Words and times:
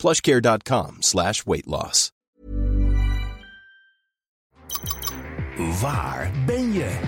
plushcare.com 0.00 1.02
slash 1.02 1.44
weight 1.44 1.66
loss. 1.66 2.10
Waar 5.80 6.30
ben 6.46 6.72
je? 6.72 6.98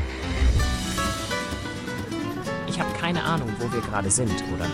Ich 2.67 2.79
habe 2.79 2.93
keine 3.01 3.23
Ahnung, 3.23 3.49
wo 3.59 3.73
wir 3.73 3.81
gerade 3.81 4.11
sind, 4.11 4.45
oder? 4.55 4.67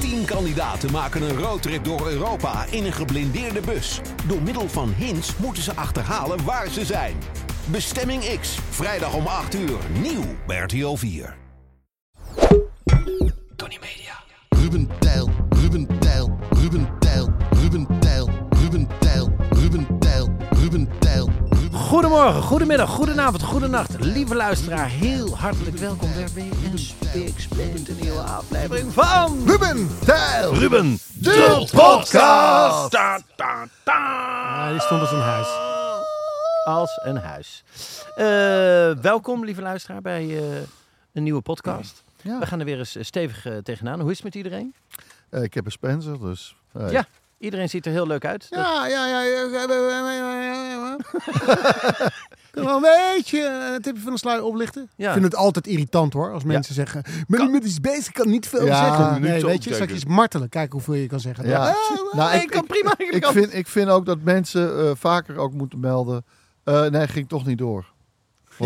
Tien 0.00 0.24
kandidaten 0.24 0.90
maken 0.92 1.22
een 1.22 1.38
roadtrip 1.38 1.84
door 1.84 2.08
Europa 2.08 2.64
in 2.70 2.84
een 2.84 2.92
geblindeerde 2.92 3.60
bus. 3.60 4.00
Door 4.26 4.42
middel 4.42 4.68
van 4.68 4.92
hints 4.92 5.36
moeten 5.36 5.62
ze 5.62 5.74
achterhalen 5.74 6.44
waar 6.44 6.68
ze 6.68 6.84
zijn. 6.84 7.16
Bestemming 7.66 8.38
X, 8.40 8.58
vrijdag 8.70 9.14
om 9.14 9.26
8 9.26 9.54
uur, 9.54 9.78
nieuw 10.00 10.24
bij 10.46 10.58
RTL 10.58 10.94
4. 10.94 11.36
Tony 13.56 13.78
Media. 13.80 14.21
Ruben 14.56 14.88
Tijl, 14.98 15.30
Ruben 15.50 15.98
Tijl, 15.98 16.38
Ruben 16.50 16.88
Tijl, 16.98 17.28
Ruben 17.50 17.86
Tijl, 18.00 18.28
Ruben 18.50 18.88
Tijl, 18.98 19.30
Ruben 19.50 19.98
Tijl, 19.98 20.28
Ruben 20.50 20.88
Tijl. 20.98 21.28
Goedemorgen, 21.72 22.42
goedemiddag, 22.42 22.90
goedenacht, 22.90 23.42
goedenacht. 23.42 23.90
Lieve 23.98 24.34
luisteraar, 24.34 24.88
heel 24.88 25.36
hartelijk 25.36 25.76
welkom 25.76 26.08
bij 26.14 26.26
weer 26.34 26.44
een 26.44 26.78
Big 27.12 27.40
Splint, 27.40 27.88
een 27.88 27.96
nieuwe 28.00 28.20
aflevering 28.20 28.92
van... 28.92 29.42
Ruben 29.46 29.88
Tijl, 30.04 30.54
Ruben, 30.54 30.98
de 31.14 31.68
podcast. 31.72 32.92
Ja, 33.84 34.70
die 34.70 34.80
stond 34.80 35.00
als 35.00 35.12
een 35.12 35.20
huis. 35.20 35.48
Als 36.64 37.00
een 37.04 37.16
huis. 37.16 37.64
Eh, 38.14 39.02
welkom, 39.02 39.44
lieve 39.44 39.62
luisteraar, 39.62 40.00
bij 40.00 40.22
eh, 40.38 40.56
een 41.12 41.22
nieuwe 41.22 41.40
podcast. 41.40 42.02
Ja. 42.22 42.38
We 42.38 42.46
gaan 42.46 42.58
er 42.58 42.64
weer 42.64 42.78
eens 42.78 42.96
eh, 42.96 43.02
stevig 43.04 43.46
eh, 43.46 43.56
tegenaan. 43.56 44.00
Hoe 44.00 44.10
is 44.10 44.16
het 44.16 44.24
met 44.24 44.34
iedereen? 44.34 44.74
Eh, 45.30 45.42
ik 45.42 45.54
heb 45.54 45.64
een 45.64 45.70
Spencer, 45.72 46.20
dus... 46.20 46.56
eh, 46.72 46.90
Ja, 46.90 47.06
iedereen 47.38 47.68
ziet 47.68 47.86
er 47.86 47.92
heel 47.92 48.06
leuk 48.06 48.24
uit. 48.24 48.46
Dat- 48.50 48.58
Ja, 48.58 48.86
ja, 48.86 49.06
ja. 49.06 49.20
ja, 49.22 49.40
ja, 49.42 49.66
ja, 49.68 50.12
ja, 50.12 50.42
ja, 50.42 50.70
ja. 50.70 50.96
Kun 52.50 52.62
je 52.62 52.68
wel 52.68 52.76
een 52.76 53.14
beetje 53.16 53.40
eh, 53.40 53.72
een 53.74 53.82
tipje 53.82 54.02
van 54.02 54.12
de 54.12 54.18
sluier 54.18 54.42
oplichten? 54.44 54.90
Ja. 54.96 55.06
Ik 55.06 55.12
vind 55.12 55.24
het 55.24 55.34
altijd 55.36 55.66
irritant 55.66 56.12
hoor, 56.12 56.32
als 56.32 56.44
mensen 56.44 56.74
zeggen... 56.74 57.02
Maar 57.26 57.50
met 57.50 57.64
iets 57.64 57.80
bezig 57.80 58.12
kan 58.12 58.28
niet 58.28 58.48
veel 58.48 58.64
Ja, 58.66 58.84
zeggen. 58.96 59.20
Nee, 59.20 59.44
weet 59.44 59.64
je, 59.64 59.74
straks 59.74 59.92
is 59.92 60.04
martelen. 60.04 60.48
Kijk 60.48 60.72
hoeveel 60.72 60.94
je 60.94 61.06
kan 61.06 61.20
zeggen. 61.20 61.46
Ja. 61.48 61.68
Ah, 61.68 61.74
Nou, 62.12 62.30
nee, 62.32 62.42
ik, 62.42 62.50
kan 62.50 62.66
prima. 62.66 62.94
Ik, 62.98 63.20
kan- 63.20 63.32
vind, 63.32 63.54
ik 63.54 63.66
vind 63.68 63.88
ook 63.88 64.06
dat 64.06 64.18
mensen 64.22 64.78
eh, 64.78 64.90
vaker 64.94 65.36
ook 65.36 65.52
moeten 65.52 65.80
melden. 65.80 66.24
eh, 66.64 66.86
nee, 66.86 67.08
ging 67.08 67.28
toch 67.28 67.46
niet 67.46 67.58
door. 67.58 67.91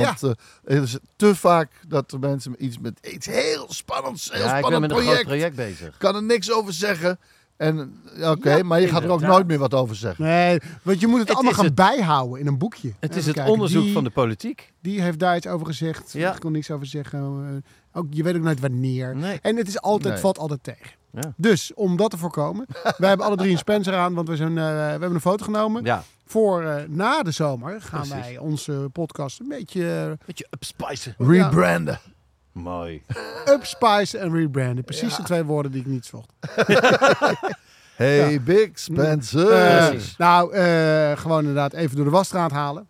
Want 0.05 0.23
eh, 0.23 0.31
het 0.65 0.83
is 0.83 0.99
te 1.17 1.35
vaak 1.35 1.71
dat 1.89 2.11
de 2.11 2.19
mensen 2.19 2.65
iets 2.65 2.79
met 2.79 3.09
iets 3.13 3.27
heel 3.27 3.67
spannends, 3.69 4.31
heel 4.33 4.41
ja, 4.41 4.47
ik 4.47 4.51
ben 4.53 4.59
spannend 4.59 4.83
een 4.85 4.89
project, 4.99 5.15
groot 5.15 5.27
project 5.27 5.57
bezig. 5.57 5.97
kan 5.97 6.15
er 6.15 6.23
niks 6.23 6.53
over 6.53 6.73
zeggen. 6.73 7.19
En 7.57 8.01
oké, 8.23 8.57
Ja, 8.57 8.63
maar 8.65 8.81
je 8.81 8.89
gaat 8.89 9.03
er 9.03 9.11
ook 9.11 9.21
nooit 9.21 9.47
meer 9.47 9.59
wat 9.59 9.75
over 9.75 9.97
zeggen. 9.97 10.25
Nee, 10.25 10.61
want 10.83 11.01
je 11.01 11.07
moet 11.07 11.19
het, 11.19 11.29
Het 11.29 11.37
allemaal 11.37 11.55
gaan 11.55 11.65
het- 11.65 11.75
bijhouden 11.75 12.41
in 12.41 12.47
een 12.47 12.59
boekje. 12.59 12.93
Het 13.01 13.17
is 13.17 13.27
het 13.27 13.35
kijken, 13.35 13.53
onderzoek 13.53 13.83
die- 13.83 13.93
van 13.93 14.05
de 14.05 14.11
politiek. 14.11 14.73
Die 14.81 15.01
heeft 15.03 15.19
daar 15.19 15.37
iets 15.37 15.47
over 15.47 15.67
gezegd. 15.67 16.13
Ja. 16.13 16.35
Ik 16.35 16.41
kon 16.41 16.53
niks 16.53 16.71
over 16.71 16.87
zeggen. 16.87 17.19
Eh, 17.21 17.99
ook, 18.01 18.07
je 18.11 18.23
weet 18.23 18.37
ook 18.37 18.43
nooit 18.43 18.61
wanneer. 18.61 19.17
Nee. 19.17 19.39
En 19.43 19.57
het 19.57 19.69
is 19.69 19.81
altijd, 19.81 20.13
Nee. 20.13 20.23
valt 20.23 20.39
altijd 20.39 20.63
tegen. 20.63 20.91
Ja. 21.13 21.33
Dus 21.37 21.75
om 21.75 21.97
dat 21.97 22.11
te 22.11 22.17
voorkomen. 22.19 22.67
wij 22.99 23.09
hebben 23.09 23.27
alle 23.27 23.37
drie 23.37 23.51
een 23.53 23.59
Spencer 23.59 23.95
aan, 23.95 24.15
want 24.15 24.29
we, 24.29 24.37
zijn, 24.37 24.59
eh, 24.59 24.65
we 24.65 24.71
hebben 24.71 25.15
een 25.15 25.21
foto 25.21 25.45
genomen. 25.45 25.85
Ja, 25.85 26.05
Voor 26.27 26.63
eh, 26.63 26.83
na 26.89 27.23
de 27.23 27.31
zomer 27.31 27.81
gaan 27.83 28.01
Precies. 28.09 28.25
wij 28.27 28.39
onze 28.39 28.89
podcast 28.93 29.41
een 29.41 29.49
beetje 29.49 30.05
eh, 30.21 30.27
beetje 30.27 30.47
upspicen. 30.51 31.15
Rebranden. 31.19 32.01
Mooi. 32.53 33.03
upspice 33.55 34.19
en 34.19 34.33
rebranden. 34.33 34.85
Precies 34.85 35.17
de 35.17 35.23
twee 35.23 35.45
woorden 35.45 35.73
die 35.73 35.81
ik 35.81 35.87
niet 35.87 36.07
zocht. 36.07 36.33
Hey 37.97 38.43
Big 38.43 38.69
Spencer. 38.79 39.51
Eh, 39.53 40.01
nou, 40.19 40.53
eh, 40.53 41.17
gewoon 41.19 41.39
inderdaad 41.39 41.73
even 41.73 41.97
door 41.97 42.05
de 42.05 42.11
wasstraat 42.11 42.51
halen. 42.51 42.89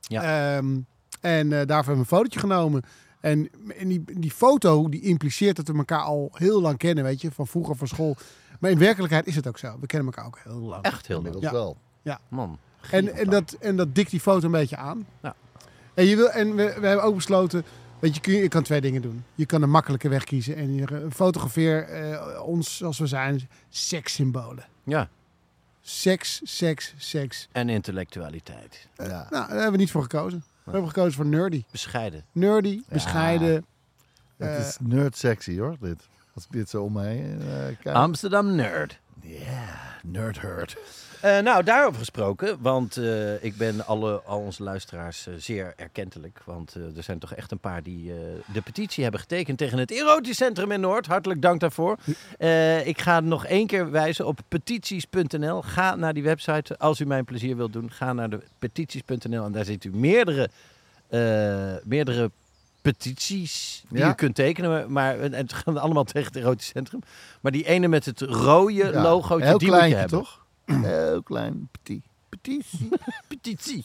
Ja. 0.00 0.22
Ehm, 0.56 0.78
en 1.20 1.52
eh, 1.52 1.66
daarvoor 1.66 1.74
hebben 1.76 1.94
we 1.94 2.00
een 2.00 2.04
fotootje 2.06 2.40
genomen. 2.40 2.82
En, 3.20 3.48
en 3.78 3.88
die, 3.88 4.04
die 4.18 4.30
foto 4.30 4.88
die 4.88 5.00
impliceert 5.02 5.56
dat 5.56 5.68
we 5.68 5.74
elkaar 5.76 6.00
al 6.02 6.30
heel 6.32 6.60
lang 6.60 6.78
kennen, 6.78 7.04
weet 7.04 7.20
je, 7.20 7.30
van 7.32 7.46
vroeger 7.46 7.76
van 7.76 7.86
school. 7.86 8.16
Maar 8.60 8.70
in 8.70 8.78
werkelijkheid 8.78 9.26
is 9.26 9.36
het 9.36 9.46
ook 9.46 9.58
zo. 9.58 9.76
We 9.80 9.86
kennen 9.86 10.12
elkaar 10.12 10.26
ook 10.26 10.38
heel 10.44 10.60
lang. 10.60 10.82
Echt 10.84 11.06
heel 11.06 11.40
Ja. 11.40 11.52
wel. 11.52 11.76
Man. 12.28 12.58
En, 12.90 13.14
en, 13.14 13.30
dat, 13.30 13.52
en 13.60 13.76
dat 13.76 13.94
dikt 13.94 14.10
die 14.10 14.20
foto 14.20 14.46
een 14.46 14.52
beetje 14.52 14.76
aan. 14.76 15.06
Ja. 15.22 15.34
En, 15.94 16.04
je 16.06 16.16
wil, 16.16 16.30
en 16.30 16.54
we, 16.54 16.76
we 16.80 16.86
hebben 16.86 17.02
ook 17.04 17.14
besloten, 17.14 17.64
weet 17.98 18.14
je, 18.14 18.20
kun 18.20 18.32
je, 18.32 18.42
je 18.42 18.48
kan 18.48 18.62
twee 18.62 18.80
dingen 18.80 19.02
doen. 19.02 19.24
Je 19.34 19.46
kan 19.46 19.62
een 19.62 19.70
makkelijke 19.70 20.08
weg 20.08 20.24
kiezen 20.24 20.56
en 20.56 20.74
je 20.74 20.86
eh, 20.86 20.96
fotografeer 21.12 21.82
eh, 21.88 22.42
ons 22.42 22.76
zoals 22.76 22.98
we 22.98 23.06
zijn, 23.06 23.48
sekssymbolen. 23.68 24.64
Ja, 24.84 25.08
Seks, 25.86 26.40
seks, 26.44 26.94
seks. 26.96 27.48
en 27.52 27.68
intellectualiteit. 27.68 28.88
Ja. 28.96 29.06
Nou, 29.06 29.28
daar 29.30 29.48
hebben 29.48 29.70
we 29.72 29.76
niet 29.76 29.90
voor 29.90 30.02
gekozen. 30.02 30.44
We 30.64 30.70
hebben 30.70 30.88
gekozen 30.90 31.12
voor 31.12 31.26
nerdy. 31.26 31.64
Bescheiden. 31.70 32.24
Nerdy, 32.32 32.80
bescheiden. 32.88 33.64
Het 34.36 34.48
Eh, 34.48 34.58
is 34.68 34.76
nerd 34.80 35.16
sexy 35.16 35.58
hoor, 35.58 35.76
dit. 35.80 36.08
Als 36.34 36.44
ik 36.44 36.52
dit 36.52 36.68
zo 36.68 36.82
om 36.82 36.92
mij 36.92 37.14
heen 37.14 37.40
eh, 37.40 37.76
kijk. 37.82 37.96
Amsterdam 37.96 38.54
nerd. 38.54 39.00
nerd 40.02 40.40
hurt. 40.40 40.76
Eh, 41.24 41.38
nou, 41.38 41.62
daarover 41.62 41.98
gesproken, 41.98 42.56
want 42.60 42.96
eh, 42.96 43.44
ik 43.44 43.56
ben 43.56 43.86
alle, 43.86 44.20
al 44.24 44.38
onze 44.40 44.62
luisteraars 44.62 45.26
eh, 45.26 45.34
zeer 45.38 45.72
erkentelijk. 45.76 46.40
Want 46.44 46.74
er 46.96 47.02
zijn 47.02 47.18
toch 47.18 47.34
echt 47.34 47.50
een 47.52 47.58
paar 47.58 47.82
die 47.82 48.12
de 48.52 48.60
petitie 48.60 49.02
hebben 49.02 49.20
getekend 49.20 49.58
tegen 49.58 49.78
het 49.78 49.90
erotisch 49.90 50.36
centrum 50.36 50.72
in 50.72 50.80
Noord. 50.80 51.06
Hartelijk 51.06 51.42
dank 51.42 51.60
daarvoor. 51.60 51.98
Ik 52.84 53.00
ga 53.00 53.20
nog 53.20 53.46
één 53.46 53.66
keer 53.66 53.90
wijzen 53.90 54.26
op 54.26 54.38
petities.nl. 54.48 55.62
Ga 55.62 55.94
naar 55.94 56.14
die 56.14 56.22
website 56.22 56.78
als 56.78 57.00
u 57.00 57.06
mij 57.06 57.18
een 57.18 57.24
plezier 57.24 57.56
wilt 57.56 57.72
doen. 57.72 57.90
Ga 57.90 58.12
naar 58.12 58.30
de 58.30 58.40
petities.nl 58.58 59.44
en 59.44 59.52
daar 59.52 59.64
ziet 59.64 59.84
u 59.84 59.90
meerdere, 59.90 60.48
meerdere 61.84 62.30
petities 62.82 63.84
die 63.88 63.98
Ja. 63.98 64.10
u 64.10 64.14
kunt 64.14 64.34
tekenen. 64.34 64.92
Maar, 64.92 65.20
en 65.20 65.32
het 65.32 65.52
gaan 65.52 65.78
allemaal 65.78 66.04
tegen 66.04 66.32
het 66.32 66.36
erotisch 66.42 66.66
centrum. 66.66 67.00
Maar 67.40 67.52
die 67.52 67.66
ene 67.66 67.88
met 67.88 68.04
het 68.04 68.20
rode 68.20 68.72
Heel 68.72 68.92
die 68.92 69.40
moet 69.40 69.60
je 69.60 69.66
kleintje, 69.66 69.96
hebben. 69.96 70.18
toch? 70.18 70.42
Heel 70.82 71.22
klein, 71.22 71.68
petit. 71.72 72.02
Petitie. 72.28 72.88
Petitie. 73.28 73.84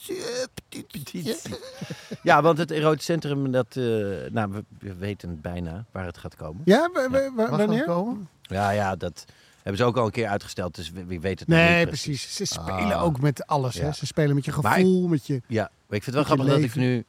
petit, 0.68 0.86
Petitie. 0.88 1.34
Ja, 2.22 2.42
want 2.42 2.58
het 2.58 2.70
erotisch 2.70 3.04
centrum, 3.04 3.50
dat, 3.50 3.66
eh, 3.76 3.84
nou, 4.30 4.50
we, 4.52 4.64
we 4.78 4.94
weten 4.94 5.40
bijna 5.40 5.84
waar 5.90 6.04
het 6.06 6.18
gaat 6.18 6.36
komen. 6.36 6.62
ja, 6.64 6.88
dat 6.94 7.48
wanneer? 7.50 7.84
komen? 7.84 8.28
Ja, 8.42 8.70
ja, 8.70 8.96
dat 8.96 9.24
hebben 9.56 9.76
ze 9.76 9.84
ook 9.84 9.96
al 9.96 10.04
een 10.04 10.10
keer 10.10 10.26
uitgesteld, 10.28 10.74
dus 10.74 10.90
wie, 11.06 11.20
weet 11.20 11.38
het 11.38 11.48
nog 11.48 11.58
Nee, 11.58 11.78
niet 11.78 11.88
precies. 11.88 12.34
Ze 12.36 12.44
spelen 12.44 12.92
Ah. 12.96 13.02
ook 13.02 13.20
met 13.20 13.46
alles. 13.46 13.74
Hè? 13.74 13.86
Ja. 13.86 13.92
Ze 13.92 14.06
spelen 14.06 14.34
met 14.34 14.44
je 14.44 14.52
gevoel, 14.52 15.08
met 15.08 15.26
je... 15.26 15.42
Ja, 15.46 15.62
maar 15.86 15.96
ik 15.98 16.02
vind 16.02 16.04
het 16.04 16.14
wel 16.14 16.24
grappig 16.24 16.46
dat 16.46 16.58
ik 16.64 16.74
nu, 16.74 17.04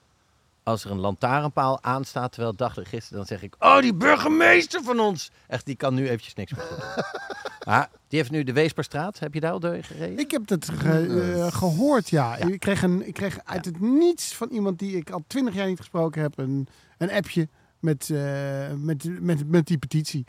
als 0.72 0.84
er 0.86 0.92
een 0.92 1.00
lantaarnpaal 1.00 1.84
aanstaat, 1.84 2.32
terwijl 2.32 2.56
dag 2.56 2.74
gisteren, 2.74 3.18
dan 3.18 3.26
zeg 3.26 3.42
ik, 3.44 3.56
oh, 3.59 3.80
die 3.80 3.94
burgemeester 3.94 4.84
van 4.84 5.00
ons. 5.00 5.32
Echt, 5.48 5.66
die 5.66 5.76
kan 5.76 5.94
nu 5.94 6.06
eventjes 6.08 6.34
niks 6.34 6.52
meer 6.54 6.62
goed 6.66 6.78
doen. 6.96 7.04
Maar 7.66 7.90
die 8.08 8.20
heeft 8.20 8.32
nu 8.32 8.44
de 8.44 8.54
Weesperstraat, 8.54 9.20
heb 9.20 9.34
je 9.34 9.40
daar 9.40 9.52
al 9.52 9.60
doorheen 9.60 9.84
gereden? 9.84 10.20
Ik 10.20 10.31
heb 10.31 10.50
het 10.50 10.70
ge- 10.70 11.34
eh, 11.36 11.52
gehoord, 11.54 12.10
ja. 12.10 12.38
Ja. 12.38 12.45
Ik, 12.48 12.60
kreeg 12.60 12.81
een, 12.84 13.07
ik 13.07 13.13
kreeg 13.13 13.40
uit 13.44 13.66
het 13.66 13.80
niets 13.81 14.36
van 14.36 14.50
iemand 14.50 14.80
die 14.80 14.95
ik 14.98 15.10
al 15.10 15.24
twintig 15.28 15.54
jaar 15.56 15.68
niet 15.68 15.78
gesproken 15.78 16.22
heb... 16.22 16.38
een, 16.38 16.68
een 16.98 17.12
appje 17.12 17.50
met, 17.80 18.10
eh, 18.10 18.72
met, 18.75 19.22
met, 19.22 19.48
met 19.50 19.68
die 19.68 19.78
petitie. 19.78 20.25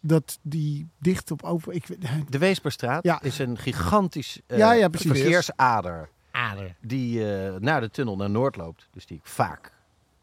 Dat 0.00 0.38
die 0.42 0.88
dicht 0.98 1.30
op 1.30 1.42
over... 1.42 1.72
Ik, 1.72 1.86
weet- 1.86 2.06
De 2.32 2.38
Weesperstraat 2.38 3.04
Ja. 3.04 3.22
is 3.22 3.38
een 3.38 3.58
gigantisch 3.58 4.40
eh, 4.46 4.58
Ja, 4.58 4.72
ja, 4.72 4.88
precies. 4.88 5.10
verkeersader. 5.10 6.08
Ader. 6.36 6.76
die 6.80 7.34
eh, 7.34 7.54
naar 7.54 7.80
de 7.80 7.90
tunnel 7.90 8.16
naar 8.16 8.30
Noord 8.30 8.56
loopt. 8.56 8.88
Dus 8.90 9.06
die 9.06 9.16
ik 9.16 9.26
vaak 9.26 9.72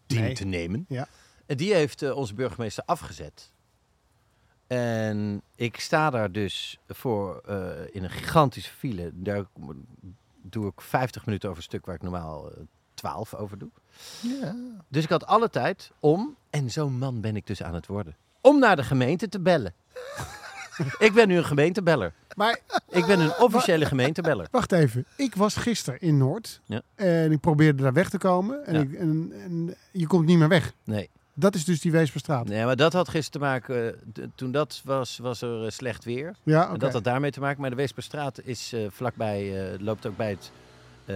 dien 0.06 0.22
Nee. 0.22 0.34
te 0.34 0.46
nemen. 0.46 0.86
Ja. 0.88 1.08
En 1.46 1.58
die 1.58 1.74
heeft 1.74 2.02
eh, 2.02 2.16
onze 2.18 2.34
burgemeester 2.34 2.84
afgezet. 2.86 3.52
En 4.68 5.42
ik 5.56 5.80
sta 5.80 6.10
daar 6.10 6.32
dus 6.32 6.80
voor 6.88 7.42
eh, 7.48 7.70
in 7.92 8.04
een 8.04 8.10
gigantische 8.10 8.72
file. 8.72 9.12
Daar 9.14 9.46
doe 10.42 10.68
ik 10.68 10.82
50 10.82 11.26
minuten 11.26 11.50
over 11.50 11.62
een 11.62 11.68
stuk 11.70 11.86
waar 11.86 11.96
ik 11.96 12.02
normaal 12.02 12.52
eh 12.52 12.58
12 12.94 13.34
over 13.34 13.58
doe. 13.58 13.70
Ja. 14.22 14.56
Dus 14.88 15.04
ik 15.04 15.10
had 15.10 15.26
alle 15.26 15.50
tijd 15.50 15.92
om, 16.00 16.36
en 16.50 16.72
zo'n 16.72 16.98
man 16.98 17.22
ben 17.22 17.36
ik 17.36 17.48
dus 17.48 17.64
aan 17.64 17.74
het 17.74 17.88
worden, 17.88 18.16
om 18.42 18.60
naar 18.60 18.76
de 18.76 18.84
gemeente 18.84 19.30
te 19.30 19.40
bellen. 19.40 19.74
Ik 21.00 21.14
ben 21.14 21.28
nu 21.28 21.38
een 21.38 21.46
gemeentebeller. 21.46 22.14
Maar 22.36 22.60
Ik 22.90 23.06
ben 23.06 23.20
een 23.20 23.34
officiële 23.40 23.86
gemeentebeller. 23.86 24.48
wacht 24.52 24.72
even. 24.72 25.06
Ik 25.16 25.36
was 25.36 25.56
gisteren 25.56 26.00
in 26.02 26.18
Noord. 26.18 26.62
Ja. 26.66 26.82
En 26.96 27.32
ik 27.32 27.40
probeerde 27.40 27.84
daar 27.84 27.94
weg 27.94 28.10
te 28.10 28.18
komen. 28.18 28.66
En, 28.66 28.74
Ja. 28.74 28.80
ik, 28.82 28.94
en, 28.94 29.32
en 29.44 29.76
je 29.92 30.08
komt 30.08 30.26
niet 30.26 30.38
meer 30.38 30.48
weg. 30.48 30.74
Nee. 30.84 31.10
Dat 31.36 31.56
is 31.56 31.66
dus 31.66 31.82
die 31.82 31.92
Weesperstraat. 31.92 32.48
nee, 32.48 32.66
maar 32.66 32.76
dat 32.76 32.94
had 32.94 33.10
gisteren 33.10 33.32
te 33.42 33.46
maken... 33.48 33.96
eh, 34.14 34.24
toen 34.36 34.52
dat 34.52 34.82
was, 34.84 35.18
was 35.22 35.42
er 35.42 35.64
eh, 35.66 35.70
slecht 35.70 36.04
weer. 36.04 36.36
Ja, 36.44 36.70
En 36.70 36.80
dat 36.80 36.94
had 36.94 37.04
daarmee 37.04 37.32
te 37.32 37.40
maken. 37.40 37.62
Maar 37.62 37.70
de 37.70 37.76
Weesperstraat 37.76 38.40
is 38.44 38.74
eh, 38.74 38.82
vlakbij... 38.90 39.72
eh, 39.74 39.80
loopt 39.80 40.06
ook 40.06 40.18
bij 40.18 40.30
het... 40.30 40.52
eh, 41.06 41.16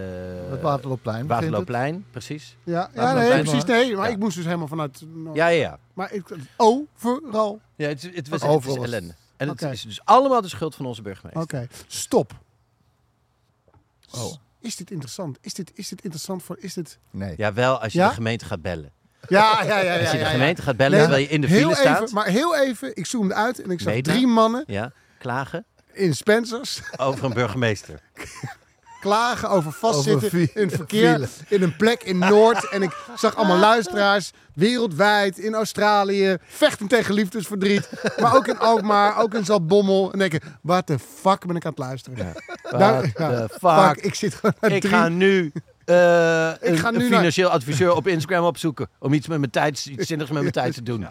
Het 0.50 0.60
Waterloopplein. 0.60 1.26
Waterloopplein, 1.26 2.04
precies. 2.10 2.56
Ja, 2.64 2.90
ja 2.94 3.12
nee, 3.14 3.28
precies. 3.42 3.64
Nee, 3.64 3.96
maar 3.96 4.06
Ja. 4.06 4.12
ik 4.12 4.18
moest 4.18 4.36
dus 4.36 4.44
helemaal 4.44 4.68
vanuit... 4.68 5.04
Noord. 5.14 5.36
Ja, 5.36 5.46
ja, 5.48 5.60
ja. 5.60 5.78
Maar 5.94 6.12
ik, 6.12 6.24
overal. 6.56 7.60
ja 7.76 7.88
het, 7.88 8.10
het 8.14 8.28
was, 8.28 8.42
Overal 8.42 8.54
het 8.58 8.64
is 8.68 8.76
was- 8.76 8.84
ellende. 8.86 9.14
En 9.38 9.48
het 9.48 9.62
is 9.62 9.82
dus 9.82 10.04
allemaal 10.04 10.40
de 10.40 10.48
schuld 10.48 10.74
van 10.74 10.86
onze 10.86 11.02
burgemeester. 11.02 11.42
Oké, 11.42 11.66
stop. 11.86 12.32
Oh. 14.14 14.34
Is 14.60 14.76
dit 14.76 14.90
interessant? 14.90 15.38
Is 15.40 15.54
dit, 15.54 15.70
is 15.74 15.88
dit 15.88 16.00
interessant 16.02 16.42
voor... 16.42 16.56
Is 16.60 16.74
dit... 16.74 16.98
Nee. 17.10 17.34
Ja, 17.36 17.52
wel 17.52 17.80
als 17.80 17.92
je 17.92 17.98
Ja? 17.98 18.08
de 18.08 18.14
gemeente 18.14 18.44
gaat 18.44 18.62
bellen. 18.62 18.92
Ja, 19.28 19.62
ja, 19.62 19.78
ja. 19.80 19.92
ja, 19.94 20.00
Als 20.00 20.10
je 20.10 20.18
de 20.18 20.24
gemeente 20.24 20.62
gaat 20.62 20.76
bellen 20.76 20.90
Nee, 20.98 21.00
terwijl 21.00 21.22
je 21.22 21.28
in 21.28 21.40
de 21.40 21.46
heel 21.46 21.60
file 21.60 21.74
staat. 21.74 22.02
even, 22.02 22.14
Maar 22.14 22.26
heel 22.26 22.56
even, 22.56 22.96
ik 22.96 23.06
zoomde 23.06 23.34
uit 23.34 23.62
en 23.62 23.70
ik 23.70 23.80
zag 23.80 23.94
drie 24.00 24.26
mannen 24.26 24.64
Ja, 24.66 24.92
klagen 25.18 25.64
in 25.92 26.14
Spencers 26.14 26.80
over 26.96 27.24
een 27.24 27.32
burgemeester. 27.32 28.00
klagen 29.00 29.48
over 29.50 29.72
vastzitten 29.72 30.26
Over 30.26 30.48
in 30.54 30.70
verkeer 30.70 31.12
file. 31.14 31.28
in 31.48 31.62
een 31.62 31.76
plek 31.76 32.02
in 32.02 32.18
Noord. 32.18 32.68
En 32.68 32.82
ik 32.82 32.96
zag 33.16 33.36
allemaal 33.36 33.58
luisteraars 33.58 34.30
wereldwijd, 34.54 35.38
in 35.38 35.54
Australië, 35.54 36.36
vechten 36.46 36.86
tegen 36.86 37.14
liefdesverdriet. 37.14 37.88
Maar 38.20 38.36
ook 38.36 38.46
in 38.48 38.58
Alkmaar, 38.58 39.18
ook 39.18 39.34
in 39.34 39.44
Zaltbommel. 39.44 40.12
En 40.12 40.18
denken, 40.18 40.40
wat 40.62 40.86
de 40.86 40.98
fuck 40.98 41.46
ben 41.46 41.56
ik 41.56 41.64
aan 41.64 41.70
het 41.70 41.78
luisteren? 41.80 42.18
Ja, 42.70 43.00
the 43.14 43.48
fuck? 43.60 44.04
ik 44.04 44.14
zit 44.14 44.34
gewoon 44.34 44.54
naar 44.60 44.72
Ik 44.72 44.80
drie... 44.80 44.92
ga 44.92 45.08
nu 45.08 45.52
eh, 45.84 45.94
een, 46.60 46.78
ga 46.78 46.90
nu 46.90 46.96
een 46.96 47.10
naar- 47.10 47.18
financieel 47.18 47.48
adviseur 47.48 47.92
op 47.94 48.06
Instagram 48.06 48.44
opzoeken. 48.44 48.88
Om 48.98 49.12
iets 49.12 49.26
met 49.26 49.38
mijn 49.38 49.50
tijd, 49.50 49.86
iets 49.86 50.06
zinnigs 50.06 50.30
met 50.30 50.40
mijn 50.40 50.52
tijd 50.62 50.74
te 50.74 50.82
doen. 50.82 51.06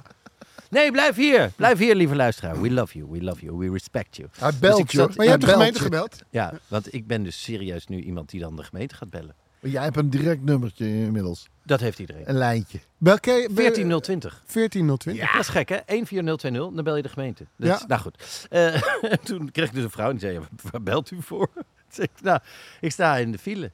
Nee, 0.69 0.91
blijf 0.91 1.15
hier. 1.15 1.51
Blijf 1.55 1.77
hier, 1.77 1.95
lieve 1.95 2.15
luisteraar. 2.15 2.61
We 2.61 2.71
love 2.71 2.97
you, 2.97 3.09
we 3.11 3.23
love 3.23 3.45
you, 3.45 3.57
we 3.57 3.69
respect 3.71 4.15
you. 4.15 4.29
Hij 4.39 4.49
Dus 4.49 4.59
belt 4.59 4.91
zat- 4.91 5.15
Maar 5.15 5.25
je 5.25 5.31
hebt 5.31 5.43
de 5.45 5.49
gemeente 5.51 5.77
je. 5.77 5.83
gebeld. 5.83 6.19
Ja, 6.29 6.53
want 6.67 6.93
ik 6.93 7.07
ben 7.07 7.23
dus 7.23 7.43
serieus 7.43 7.87
nu 7.87 8.01
iemand 8.01 8.29
die 8.29 8.39
dan 8.39 8.55
de 8.55 8.63
gemeente 8.63 8.95
gaat 8.95 9.09
bellen. 9.09 9.35
Jij 9.59 9.83
hebt 9.83 9.97
een 9.97 10.09
direct 10.09 10.43
nummertje 10.43 10.85
inmiddels. 10.87 11.47
Dat 11.63 11.79
heeft 11.79 11.99
iedereen. 11.99 12.29
Een 12.29 12.37
lijntje. 12.37 12.79
Welke? 12.97 13.49
14020. 13.53 14.43
14020. 14.45 15.31
Dat 15.31 15.41
is 15.41 15.47
gek, 15.47 15.69
hè? 15.69 15.77
14020, 15.85 16.73
dan 16.75 16.83
bel 16.83 16.95
je 16.95 17.01
de 17.01 17.09
gemeente. 17.09 17.45
Dat 17.57 17.73
is- 17.73 17.79
Ja. 17.79 17.85
nou 17.87 18.01
goed. 18.01 18.47
Eh, 18.49 18.81
toen 19.23 19.51
kreeg 19.51 19.67
ik 19.67 19.73
dus 19.73 19.83
een 19.83 19.89
vrouw 19.89 20.11
die 20.11 20.19
zei, 20.19 20.33
ja, 20.33 20.41
waar 20.71 20.81
belt 20.83 21.11
u 21.11 21.17
voor? 21.21 21.49
Ik, 21.95 22.09
nou, 22.21 22.39
ik 22.81 22.91
sta 22.91 23.17
in 23.17 23.31
de 23.31 23.37
file. 23.37 23.71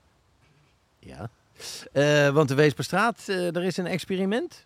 Ja. 1.00 1.30
Eh, 1.92 2.30
want 2.30 2.48
de 2.50 2.56
Weesperstraat, 2.56 3.24
eh 3.28 3.56
er 3.56 3.63
is 3.63 3.78
een 3.78 3.88
experiment. 3.88 4.66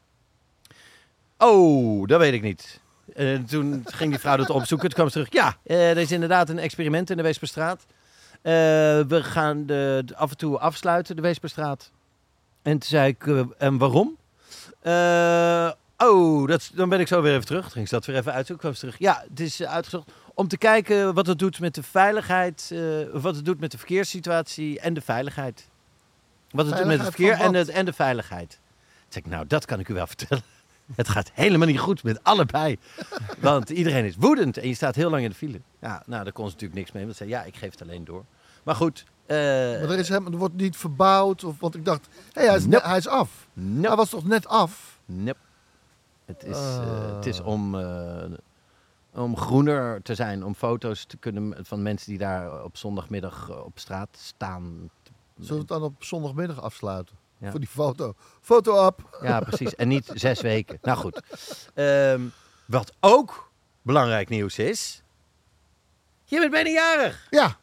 Oh, 1.38 2.07
dat 2.07 2.19
weet 2.19 2.34
ik 2.34 2.42
niet. 2.42 2.80
Eh, 3.16 3.36
toen 3.39 3.84
ging 3.86 4.10
die 4.12 4.19
vrouw 4.19 4.38
dat 4.38 4.50
opzoeken. 4.50 4.88
Toen 4.89 4.98
kwam 4.98 5.10
ze 5.10 5.13
terug. 5.13 5.44
Ja, 5.44 5.57
eh, 5.63 5.89
er 5.89 5.98
is 5.98 6.12
inderdaad 6.12 6.50
een 6.50 6.60
experiment 6.60 7.10
in 7.10 7.18
de 7.18 7.24
Weesperstraat. 7.24 7.86
Eh, 8.42 8.54
we 9.07 9.19
gaan 9.24 9.66
de, 9.66 10.01
de- 10.06 10.16
af 10.16 10.30
en 10.31 10.38
toe 10.38 10.57
afsluiten, 10.60 11.16
de 11.16 11.22
Weesperstraat. 11.22 11.92
En 12.62 12.72
toen 12.72 12.89
zei 12.89 13.07
ik, 13.07 13.28
en 13.57 13.78
waarom? 13.78 14.18
Oh, 15.98 16.48
dat, 16.48 16.69
dan 16.74 16.89
ben 16.89 17.00
ik 17.00 17.07
zo 17.07 17.22
weer 17.22 17.34
even 17.34 17.45
terug. 17.45 17.62
Toen 17.63 17.72
ging 17.72 17.88
ze 17.88 17.94
dat 17.95 18.06
weer 18.06 18.16
even 18.16 18.33
uitzoeken. 18.33 18.66
kwam 18.66 18.74
ze 18.74 18.80
terug. 18.80 19.00
Ja, 19.00 19.24
het 19.30 19.40
is 19.40 19.63
uitgezocht 19.63 20.12
om 20.33 20.48
te 20.48 20.57
kijken 20.57 21.13
wat 21.13 21.28
het 21.28 21.40
doet 21.40 21.60
met 21.60 21.75
de 21.75 21.83
veiligheid. 21.83 22.74
wat 23.12 23.36
het 23.36 23.45
doet 23.45 23.60
met 23.60 23.72
de 23.72 23.78
verkeerssituatie 23.78 24.80
en 24.80 24.94
de 24.94 25.01
veiligheid. 25.01 25.68
Wat 26.51 26.66
het 26.66 26.78
doet 26.78 26.86
met 26.86 26.98
het 26.98 27.07
verkeer 27.07 27.33
en, 27.33 27.54
het, 27.54 27.69
en 27.69 27.86
de 27.86 27.94
veiligheid. 27.94 28.50
Toen 28.50 28.60
zei 29.10 29.25
ik, 29.25 29.31
nou, 29.31 29.48
dat 29.48 29.66
kan 29.66 29.80
ik 29.80 29.88
u 29.90 29.94
wel 29.94 30.07
vertellen. 30.16 30.44
Het 30.95 31.10
gaat 31.10 31.31
helemaal 31.34 31.68
niet 31.68 31.80
goed 31.80 32.04
met 32.04 32.24
allebei. 32.24 32.78
Want 33.39 33.69
iedereen 33.69 34.06
is 34.06 34.16
woedend 34.16 34.57
en 34.57 34.68
je 34.68 34.74
staat 34.75 34.95
heel 34.95 35.10
lang 35.10 35.24
in 35.24 35.30
de 35.30 35.36
file. 35.36 35.62
Ja, 35.81 36.04
nou, 36.06 36.24
daar 36.24 36.34
kon 36.34 36.45
ze 36.45 36.51
natuurlijk 36.51 36.80
niks 36.80 36.92
mee. 36.92 37.04
Want 37.04 37.16
ze 37.16 37.24
zei, 37.24 37.36
ja, 37.38 37.44
ik 37.45 37.56
geef 37.56 37.72
het 37.72 37.81
alleen 37.81 38.06
door. 38.06 38.25
Maar 38.63 38.75
goed. 38.75 39.06
eh, 39.25 39.38
Maar 39.38 39.89
er, 39.89 40.00
is 40.00 40.10
hem, 40.10 40.25
er 40.25 40.38
wordt 40.38 40.56
niet 40.56 40.78
verbouwd. 40.78 41.44
Of, 41.44 41.60
want 41.60 41.75
ik 41.75 41.86
dacht, 41.86 42.07
hé, 42.34 42.45
hij, 42.45 42.56
is 42.56 42.66
net- 42.66 42.84
hij 42.84 42.98
is 42.98 43.07
af. 43.07 43.48
nope. 43.54 43.88
Hij 43.88 43.95
was 43.95 44.10
toch 44.10 44.25
net 44.25 44.48
af? 44.48 45.00
Nope. 45.06 45.38
Het 46.25 46.44
is, 46.44 46.57
eh, 46.57 46.78
Ah. 47.10 47.16
het 47.16 47.25
is 47.25 47.42
om, 47.42 47.80
eh, 47.80 48.24
om 49.13 49.38
groener 49.38 50.01
te 50.01 50.16
zijn, 50.16 50.44
om 50.45 50.56
foto's 50.56 51.06
te 51.06 51.18
kunnen 51.18 51.56
van 51.66 51.81
mensen 51.81 52.10
die 52.10 52.18
daar 52.18 52.63
op 52.63 52.78
zondagmiddag 52.78 53.63
op 53.66 53.80
straat 53.80 54.10
staan. 54.12 54.90
Zullen 55.36 55.54
we 55.54 55.60
het 55.60 55.68
dan 55.68 55.83
op 55.83 56.04
zondagmiddag 56.04 56.62
afsluiten? 56.62 57.16
Ja. 57.39 57.50
Voor 57.51 57.60
die 57.60 57.69
foto. 57.69 58.13
Foto 58.42 58.86
op. 58.86 59.18
Ja, 59.22 59.39
precies. 59.39 59.75
En 59.75 59.88
niet 59.88 60.12
zes 60.28 60.42
weken. 60.42 60.78
Nou 60.81 60.98
goed. 60.98 61.22
Ehm, 61.74 62.22
wat 62.66 62.94
ook 63.00 63.51
belangrijk 63.81 64.30
nieuws 64.30 64.60
is. 64.60 65.01
Je 66.24 66.39
bent 66.39 66.51
bijna 66.51 66.69
jarig. 66.69 67.28
Ja, 67.30 67.57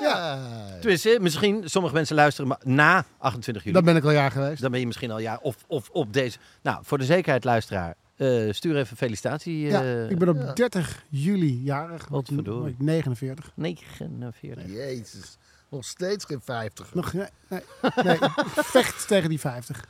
Ja. 0.00 0.38
Tenminste, 0.80 1.18
misschien 1.20 1.68
sommige 1.68 1.94
mensen 1.94 2.16
luisteren 2.16 2.48
maar 2.48 2.60
na 2.62 3.04
28 3.18 3.62
juli. 3.64 3.74
dan 3.74 3.84
ben 3.84 3.96
ik 3.96 4.04
al 4.04 4.10
jaar 4.10 4.30
geweest. 4.30 4.60
Dan 4.62 4.70
ben 4.70 4.80
je 4.80 4.86
misschien 4.86 5.10
al 5.10 5.18
jaar 5.18 5.38
of, 5.38 5.56
of 5.66 5.88
op 5.90 6.12
deze. 6.12 6.38
Nou, 6.62 6.78
voor 6.82 6.98
de 6.98 7.04
zekerheid, 7.04 7.44
luisteraar, 7.44 7.94
eh, 8.16 8.52
stuur 8.52 8.76
even 8.76 8.96
felicitatie. 8.96 9.60
Ja, 9.60 9.82
eh, 9.82 10.10
ik 10.10 10.18
ben 10.18 10.28
op 10.28 10.36
ja. 10.36 10.52
30 10.52 11.04
juli 11.08 11.62
jarig. 11.62 12.08
Wat 12.08 12.26
verdorie. 12.26 12.60
word 12.60 12.72
ik 12.72 12.78
49. 12.80 13.50
49. 13.54 14.64
Jezus. 14.66 15.36
Nog 15.68 15.84
steeds 15.84 16.24
geen 16.24 16.40
50. 16.44 16.94
Nog, 16.94 17.12
nee, 17.12 17.26
nee, 18.04 18.18
vecht 18.76 19.08
tegen 19.08 19.28
die 19.28 19.40
50. 19.40 19.84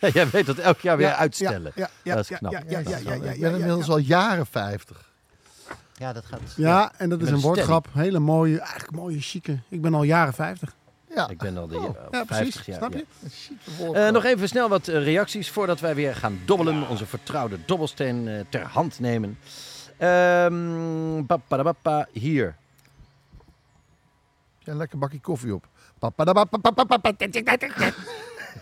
Ja, 0.00 0.08
jij 0.08 0.30
weet 0.30 0.46
dat 0.46 0.58
elk 0.58 0.80
jaar 0.80 0.96
weer 0.96 1.06
Ja, 1.06 1.16
uitstellen. 1.16 1.72
Ja, 1.74 1.88
ja, 2.02 2.14
Dat 2.14 2.22
is 2.24 2.28
ja, 2.30 2.36
knap. 2.36 2.52
Ja, 2.52 2.60
ja, 2.68 2.78
ja, 2.78 2.88
ja, 2.88 2.98
ja, 2.98 3.12
ik 3.14 3.22
ja, 3.22 3.30
ben 3.30 3.38
ja, 3.38 3.48
inmiddels 3.48 3.86
ja. 3.86 3.92
al 3.92 3.98
jaren 3.98 4.46
50. 4.46 5.10
Ja, 5.94 6.12
dat 6.12 6.24
gaat. 6.24 6.40
Ja, 6.56 6.92
en 6.96 7.08
dat 7.08 7.22
is 7.22 7.30
een 7.30 7.40
woordgrap. 7.40 7.88
Hele 7.92 8.18
mooie, 8.18 8.58
eigenlijk 8.60 8.90
mooie, 8.90 9.20
chique. 9.20 9.58
Ik 9.68 9.80
ben 9.82 9.94
al 9.94 10.02
jaren 10.02 10.34
50. 10.34 10.74
Ja, 11.14 11.28
Ik 11.28 11.38
ben 11.38 11.56
al 11.56 11.66
de, 11.66 11.76
Oh, 11.76 11.84
eh, 11.84 11.90
Ja, 12.10 12.24
50 12.26 12.36
precies. 12.36 12.64
jaar. 12.66 12.76
Snap 12.76 12.92
ja. 12.92 12.98
je? 12.98 13.04
een 13.22 13.30
chique 13.30 13.76
woord. 13.78 13.96
Eh, 13.96 14.08
nog 14.10 14.24
even 14.24 14.48
snel 14.48 14.68
wat 14.68 14.88
eh, 14.88 15.04
reacties 15.04 15.50
voordat 15.50 15.80
wij 15.80 15.94
weer 15.94 16.14
gaan 16.16 16.38
dobbelen. 16.44 16.88
Onze 16.88 17.06
vertrouwde 17.06 17.58
dobbelsteen 17.66 18.28
eh, 18.28 18.40
ter 18.48 18.62
hand 18.66 19.00
nemen. 19.00 19.38
Papadabapa, 21.26 22.08
hier. 22.12 22.56
Ja, 24.66 24.72
een 24.72 24.78
lekker 24.78 24.98
bakje 24.98 25.20
koffie 25.20 25.54
op. 25.54 25.68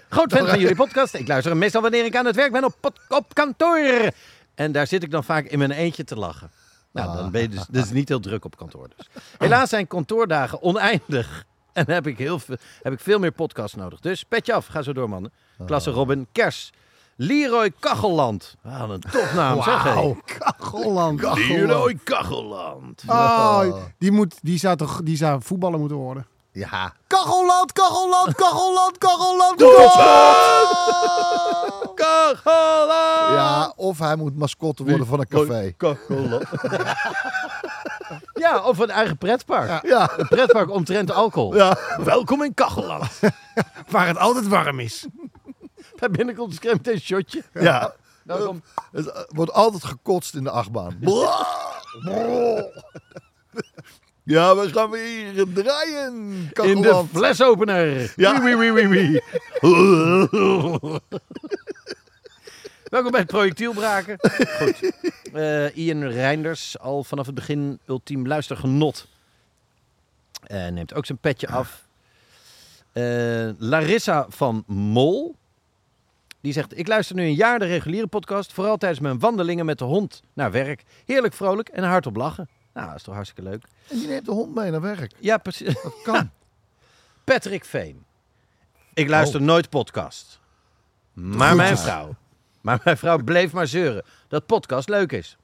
Groot 0.08 0.32
fan 0.32 0.46
van 0.46 0.58
jullie 0.58 0.76
podcast. 0.76 1.14
Ik 1.14 1.28
luister 1.28 1.50
hem 1.50 1.60
meestal 1.60 1.82
wanneer 1.82 2.04
ik 2.04 2.16
aan 2.16 2.26
het 2.26 2.36
werk 2.36 2.52
ben 2.52 2.64
op, 2.64 2.92
op 3.08 3.34
kantoor. 3.34 4.10
En 4.54 4.72
daar 4.72 4.86
zit 4.86 5.02
ik 5.02 5.10
dan 5.10 5.24
vaak 5.24 5.44
in 5.44 5.58
mijn 5.58 5.70
eentje 5.70 6.04
te 6.04 6.16
lachen. 6.16 6.50
Nou, 6.92 7.16
dan 7.16 7.30
ben 7.30 7.42
je 7.42 7.48
dus, 7.48 7.66
dus 7.66 7.90
niet 7.90 8.08
heel 8.08 8.20
druk 8.20 8.44
op 8.44 8.56
kantoor. 8.56 8.88
Dus. 8.96 9.08
Helaas 9.38 9.68
zijn 9.68 9.86
kantoordagen 9.86 10.62
oneindig. 10.62 11.44
En 11.72 11.90
heb 11.90 12.06
ik, 12.06 12.18
heel 12.18 12.38
veel, 12.38 12.56
heb 12.82 12.92
ik 12.92 13.00
veel 13.00 13.18
meer 13.18 13.32
podcasts 13.32 13.76
nodig. 13.76 14.00
Dus 14.00 14.24
petje 14.24 14.52
af, 14.52 14.66
ga 14.66 14.82
zo 14.82 14.92
door 14.92 15.08
mannen. 15.08 15.32
Klasse 15.66 15.90
Robin, 15.90 16.26
Kers. 16.32 16.72
Leroy 17.16 17.72
Kachelland. 17.80 18.56
Wat 18.62 18.90
een 18.90 19.00
topnaam 19.00 19.62
zeg 19.62 19.82
hé. 19.82 19.94
Wauw, 19.94 20.16
Kachelland. 20.38 21.20
Leroy 21.20 21.98
Kachelland. 22.04 23.02
Oh, 23.06 23.74
die, 23.98 24.12
moet, 24.12 24.38
die, 24.42 24.58
zou 24.58 24.76
toch, 24.76 25.00
die 25.02 25.16
zou 25.16 25.40
voetballer 25.42 25.78
moeten 25.78 25.96
worden. 25.96 26.26
Ja. 26.52 26.92
Kachelland, 27.06 27.72
Kachelland, 27.72 28.34
Kachelland, 28.34 28.98
Kachelland. 28.98 29.56
Kachelland. 31.94 33.32
ja, 33.34 33.72
of 33.76 33.98
hij 33.98 34.16
moet 34.16 34.36
mascotte 34.36 34.84
worden 34.84 35.06
van 35.06 35.20
een 35.20 35.28
café. 35.28 35.72
Kachelland. 35.76 36.44
ja, 38.44 38.62
of 38.62 38.78
een 38.78 38.90
eigen 38.90 39.18
pretpark. 39.18 39.86
Ja. 39.86 40.10
Een 40.16 40.28
pretpark 40.28 40.70
omtrent 40.70 41.10
alcohol. 41.10 41.54
Ja. 41.56 41.76
Welkom 42.04 42.42
in 42.42 42.54
Kachelland. 42.54 43.20
Waar 43.90 44.06
het 44.06 44.18
altijd 44.18 44.48
warm 44.48 44.80
is. 44.80 45.06
Binnenkomt 46.10 46.62
dus 46.62 46.72
meteen 46.72 46.94
een 46.94 47.00
shotje. 47.00 47.42
Ja. 47.52 47.94
Welkom. 48.24 48.62
Het 48.92 49.10
eh, 49.10 49.22
wordt 49.28 49.52
altijd 49.52 49.84
gekotst 49.84 50.34
in 50.34 50.44
de 50.44 50.50
achtbaan. 50.50 50.98
Ja, 54.22 54.56
we 54.56 54.68
gaan 54.72 54.90
weer 54.90 55.46
draaien. 55.52 56.50
In 56.62 56.82
de 56.82 57.04
flesopener. 57.12 58.12
Ja. 58.16 58.42
Wee, 58.42 58.56
wee, 58.56 58.72
wee, 58.72 58.88
wee, 58.88 59.08
wee. 59.08 59.22
Welkom 62.84 63.10
bij 63.10 63.20
het 63.20 63.30
projectielbraken. 63.30 64.18
Goed. 64.58 64.92
Eh, 65.32 65.76
Ian 65.76 66.04
Reinders, 66.04 66.78
al 66.78 67.04
vanaf 67.04 67.26
het 67.26 67.34
begin 67.34 67.78
ultiem 67.86 68.26
luistergenot. 68.26 69.06
Eh, 70.42 70.68
neemt 70.68 70.94
ook 70.94 71.06
zijn 71.06 71.18
petje 71.18 71.48
af. 71.48 71.86
Larissa 73.58 74.26
van 74.28 74.64
Mol. 74.66 75.36
Die 76.44 76.52
zegt, 76.52 76.78
ik 76.78 76.88
luister 76.88 77.16
nu 77.16 77.22
een 77.22 77.34
jaar 77.34 77.58
de 77.58 77.64
reguliere 77.64 78.06
podcast. 78.06 78.52
Vooral 78.52 78.76
tijdens 78.76 79.00
mijn 79.00 79.18
wandelingen 79.18 79.64
met 79.64 79.78
de 79.78 79.84
hond 79.84 80.22
naar 80.32 80.50
werk. 80.50 80.82
Heerlijk 81.04 81.34
vrolijk 81.34 81.68
en 81.68 81.84
hardop 81.84 82.16
lachen. 82.16 82.48
Nou, 82.74 82.86
dat 82.86 82.96
is 82.96 83.02
toch 83.02 83.14
hartstikke 83.14 83.50
leuk. 83.50 83.64
En 83.88 83.98
die 83.98 84.08
neemt 84.08 84.24
de 84.24 84.30
hond 84.30 84.54
mee 84.54 84.70
naar 84.70 84.80
werk. 84.80 85.12
Ja, 85.18 85.38
precies. 85.38 85.82
Dat 85.82 86.02
kan. 86.02 86.30
Patrick 87.24 87.64
Veen. 87.64 88.04
Ik 88.94 89.08
luister 89.08 89.42
nooit 89.42 89.68
podcast. 89.68 90.40
Maar 91.12 91.56
mijn 91.56 91.78
vrouw. 91.78 92.14
Maar 92.60 92.80
mijn 92.84 92.96
vrouw 92.96 93.18
bleef 93.18 93.52
maar 93.52 93.66
zeuren 93.66 94.04
dat 94.28 94.46
podcast 94.46 94.88
leuk 94.88 95.12
is. 95.12 95.36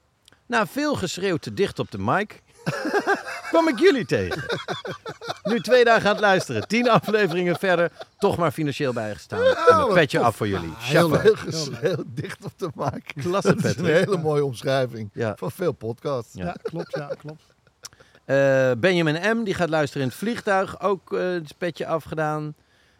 Na 0.46 0.66
veel 0.66 0.94
geschreeuw 0.94 1.36
te 1.36 1.54
dicht 1.54 1.78
op 1.78 1.90
de 1.90 1.98
mic 1.98 2.42
kwam 3.50 3.68
ik 3.68 3.78
jullie 3.78 4.06
tegen. 4.06 4.44
Nu 5.42 5.60
twee 5.60 5.84
dagen 5.84 6.04
aan 6.06 6.12
het 6.12 6.20
luisteren. 6.20 6.68
Tien 6.68 6.90
afleveringen 6.90 7.56
verder. 7.58 7.90
Toch 8.18 8.36
maar 8.36 8.50
financieel 8.50 8.92
bijgestaan. 8.92 9.40
En 9.42 9.78
een 9.88 9.94
petje 9.94 10.18
tof. 10.18 10.26
af 10.26 10.36
voor 10.36 10.48
jullie. 10.48 10.72
heel 10.78 11.08
Chapeau. 11.08 11.22
Heel 11.22 11.36
geschreeuwd, 11.36 12.04
dicht 12.06 12.44
op 12.44 12.52
de 12.56 12.70
maak. 12.74 13.12
Klasse, 13.20 13.54
Dat 13.54 13.64
is 13.64 13.76
een 13.76 13.84
hele 13.84 14.16
mooie 14.18 14.44
omschrijving 14.44 15.10
Ja. 15.12 15.34
van 15.36 15.50
veel 15.50 15.72
podcasts. 15.72 16.34
Ja. 16.34 16.44
Ja, 16.44 16.56
klopt, 16.62 16.94
ja, 16.96 17.10
klopt. 17.18 17.42
Eh, 18.24 18.70
Benjamin 18.78 19.38
M. 19.38 19.44
die 19.44 19.54
gaat 19.54 19.68
luisteren 19.70 20.02
in 20.02 20.08
het 20.08 20.18
vliegtuig. 20.18 20.80
Ook 20.80 21.12
eh, 21.12 21.20
het 21.20 21.54
petje 21.58 21.86
afgedaan. 21.86 22.54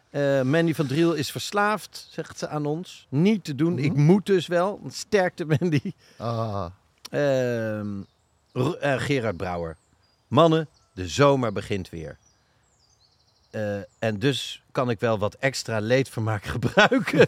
Eh, 0.09 0.41
Mandy 0.41 0.73
van 0.73 0.87
Driel 0.87 1.13
is 1.13 1.31
verslaafd, 1.31 2.07
zegt 2.09 2.37
ze 2.39 2.47
aan 2.47 2.65
ons. 2.65 3.07
Niet 3.09 3.43
te 3.43 3.55
doen. 3.55 3.77
Ik 3.79 3.93
moet 3.95 4.25
dus 4.25 4.47
wel. 4.47 4.81
Sterkte 4.89 5.45
Mandy. 5.59 5.93
Ah, 6.17 6.65
Ehm, 7.09 7.87
eh, 8.79 8.99
Gerard 8.99 9.37
Brouwer. 9.37 9.75
Mannen, 10.31 10.67
de 10.93 11.07
zomer 11.07 11.51
begint 11.53 11.89
weer. 11.89 12.17
Eh, 13.49 13.75
en 13.99 14.19
dus 14.19 14.63
kan 14.71 14.89
ik 14.89 14.99
wel 14.99 15.19
wat 15.19 15.33
extra 15.33 15.79
leedvermaak 15.79 16.43
gebruiken. 16.55 17.25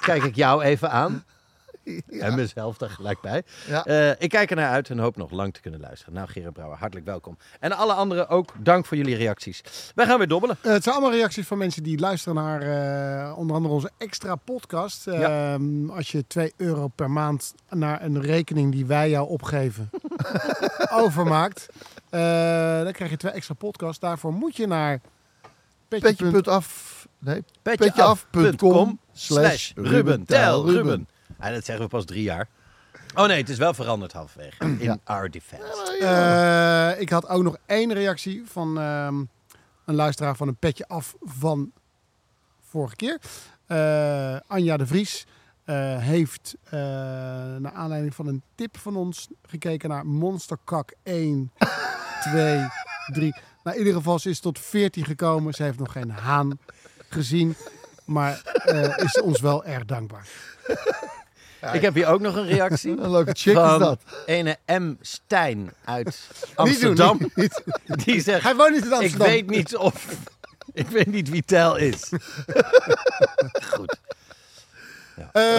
Kijk 0.00 0.22
ik 0.22 0.34
jou 0.36 0.62
even 0.62 0.90
aan. 0.90 1.24
En 2.08 2.34
mezelf 2.34 2.76
daar 2.76 2.90
gelijk 2.90 3.20
bij. 3.20 3.42
Ja. 3.66 3.84
Eh, 3.84 4.10
ik 4.18 4.28
kijk 4.28 4.50
er 4.50 4.56
naar 4.56 4.70
uit 4.70 4.90
en 4.90 4.98
hoop 4.98 5.16
nog 5.16 5.30
lang 5.30 5.54
te 5.54 5.60
kunnen 5.60 5.80
luisteren. 5.80 6.14
Nou, 6.14 6.28
Gerard 6.28 6.52
Brouwer, 6.52 6.78
hartelijk 6.78 7.06
welkom. 7.06 7.38
En 7.60 7.72
alle 7.72 7.92
anderen 7.92 8.28
ook, 8.28 8.52
dank 8.58 8.86
voor 8.86 8.96
jullie 8.96 9.16
reacties. 9.16 9.62
Wij 9.94 10.06
gaan 10.06 10.18
weer 10.18 10.28
dobbelen. 10.28 10.56
Eh, 10.62 10.72
het 10.72 10.82
zijn 10.82 10.94
allemaal 10.94 11.14
reacties 11.14 11.46
van 11.46 11.58
mensen 11.58 11.82
die 11.82 11.98
luisteren 11.98 12.34
naar 12.42 13.34
onder 13.34 13.56
andere 13.56 13.74
onze 13.74 13.90
extra 13.98 14.34
podcast. 14.34 15.06
Ehm, 15.06 15.90
Als 15.90 16.10
je 16.12 16.26
2 16.26 16.52
euro 16.56 16.88
per 16.88 17.10
maand 17.10 17.54
naar 17.70 18.02
een 18.02 18.20
rekening 18.20 18.72
die 18.72 18.86
wij 18.86 19.10
jou 19.10 19.28
opgeven 19.28 19.90
overmaakt, 21.02 21.66
dan 22.84 22.92
krijg 22.92 23.10
je 23.10 23.16
twee 23.16 23.32
extra 23.32 23.54
podcasts. 23.54 23.98
Daarvoor 24.00 24.32
moet 24.32 24.56
je 24.56 24.66
naar 24.66 25.00
petje. 25.88 26.30
Petje 26.30 26.50
af. 26.50 26.94
Nee, 27.18 27.44
Petjeaf.com 27.62 29.00
slash 29.12 29.72
Ruben. 29.74 30.24
Tel 30.24 30.70
Ruben. 30.70 31.08
En 31.38 31.52
dat 31.54 31.64
zeggen 31.64 31.84
we 31.84 31.90
pas 31.90 32.04
drie 32.04 32.22
jaar. 32.22 32.48
Oh 33.14 33.26
nee, 33.26 33.36
het 33.40 33.48
is 33.48 33.58
wel 33.58 33.74
veranderd 33.74 34.12
halverwege. 34.12 34.64
In 34.64 34.78
Ja. 34.80 34.98
our 35.04 35.30
defense. 35.30 35.96
Eh, 36.00 37.00
ik 37.00 37.08
had 37.10 37.28
ook 37.28 37.42
nog 37.42 37.56
één 37.66 37.92
reactie 37.92 38.42
van 38.46 38.78
ehm, 38.78 39.14
een 39.84 39.94
luisteraar 39.94 40.36
van 40.36 40.48
een 40.48 40.56
petje 40.56 40.88
af 40.88 41.14
van 41.20 41.72
vorige 42.60 42.96
keer. 42.96 43.18
Eh, 43.66 44.36
Anja 44.46 44.76
de 44.76 44.86
Vries 44.86 45.26
eh, 45.66 45.98
heeft 45.98 46.54
eh, 46.64 46.70
naar 47.58 47.72
aanleiding 47.74 48.14
van 48.14 48.26
een 48.26 48.42
tip 48.54 48.78
van 48.78 48.96
ons 48.96 49.28
gekeken 49.46 49.88
naar 49.88 50.06
Monsterkak 50.06 50.92
1, 51.02 51.52
2, 52.20 52.66
3. 53.12 53.34
Nou, 53.62 53.76
in 53.76 53.82
ieder 53.84 53.94
geval, 53.94 54.18
ze 54.18 54.30
is 54.30 54.40
tot 54.40 54.58
14 54.58 55.04
gekomen. 55.04 55.54
Ze 55.54 55.62
heeft 55.62 55.78
nog 55.78 55.92
geen 55.92 56.10
haan 56.10 56.58
gezien. 57.08 57.56
Maar 58.04 58.40
eh, 58.64 58.98
is 59.04 59.20
ons 59.20 59.40
wel 59.40 59.64
erg 59.64 59.84
dankbaar. 59.84 60.28
Ik 61.72 61.80
heb 61.82 61.94
hier 61.94 62.06
ook 62.06 62.20
nog 62.20 62.36
een 62.36 62.46
reactie. 62.46 62.90
Een 63.00 63.10
leuke 63.10 63.32
chick 63.34 63.56
is 63.56 63.78
dat. 63.78 64.00
ene 64.26 64.58
M. 64.66 64.94
Stijn 65.00 65.72
uit 65.84 66.04
Niet 66.04 66.46
doen, 66.56 66.56
Amsterdam. 66.66 67.18
niet- 67.34 67.36
niet- 67.36 67.62
Die 68.04 68.20
zegt, 68.20 68.42
Hij 68.42 68.54
woont 68.56 68.70
niet 68.74 68.80
in 68.84 68.86
ik 68.86 68.92
Amsterdam. 68.92 69.26
weet 69.28 69.50
niet 69.50 69.76
of... 69.76 70.06
Ik 70.72 70.88
weet 70.88 71.06
niet 71.06 71.30
wie 71.30 71.42
Tel 71.44 71.76
is. 71.76 72.10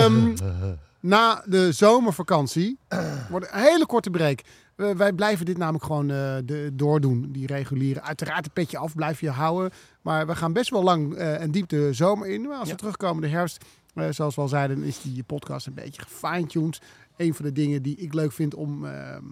Ehm, 0.08 0.74
na 1.00 1.44
de 1.46 1.72
zomervakantie 1.72 2.80
wordt 3.32 3.48
een 3.52 3.60
hele 3.60 3.86
korte 3.86 4.10
break. 4.10 4.42
Wij 4.78 5.14
blijven 5.14 5.46
dit 5.46 5.58
namelijk 5.58 5.84
gewoon 5.84 6.10
eh, 6.10 6.36
de, 6.46 6.70
doordoen, 6.74 7.32
die 7.32 7.48
reguliere. 7.48 8.02
Uiteraard 8.02 8.46
een 8.46 8.52
petje 8.52 8.78
af 8.78 8.96
blijf 8.96 9.20
je 9.20 9.30
houden. 9.30 9.72
Maar 10.02 10.28
we 10.28 10.36
gaan 10.36 10.54
best 10.54 10.70
wel 10.70 10.84
lang 10.84 11.16
eh, 11.16 11.42
en 11.42 11.52
diep 11.52 11.70
de 11.70 11.94
zomer 11.94 12.28
in. 12.28 12.42
Maar 12.42 12.58
als 12.58 12.70
we 12.70 12.76
terugkomen 12.76 13.22
de 13.22 13.28
herfst, 13.28 13.66
eh, 13.94 14.08
zoals 14.10 14.36
we 14.36 14.42
al 14.42 14.48
zeiden, 14.48 14.84
is 14.84 15.02
die 15.02 15.24
podcast 15.24 15.68
een 15.68 15.74
beetje 15.74 16.02
gefine-tuned. 16.02 16.82
Een 17.18 17.34
van 17.34 17.46
de 17.46 17.52
dingen 17.52 17.82
die 17.82 17.96
ik 17.96 18.14
leuk 18.14 18.32
vind 18.32 18.56
om 18.56 18.86
ehm, 18.86 19.24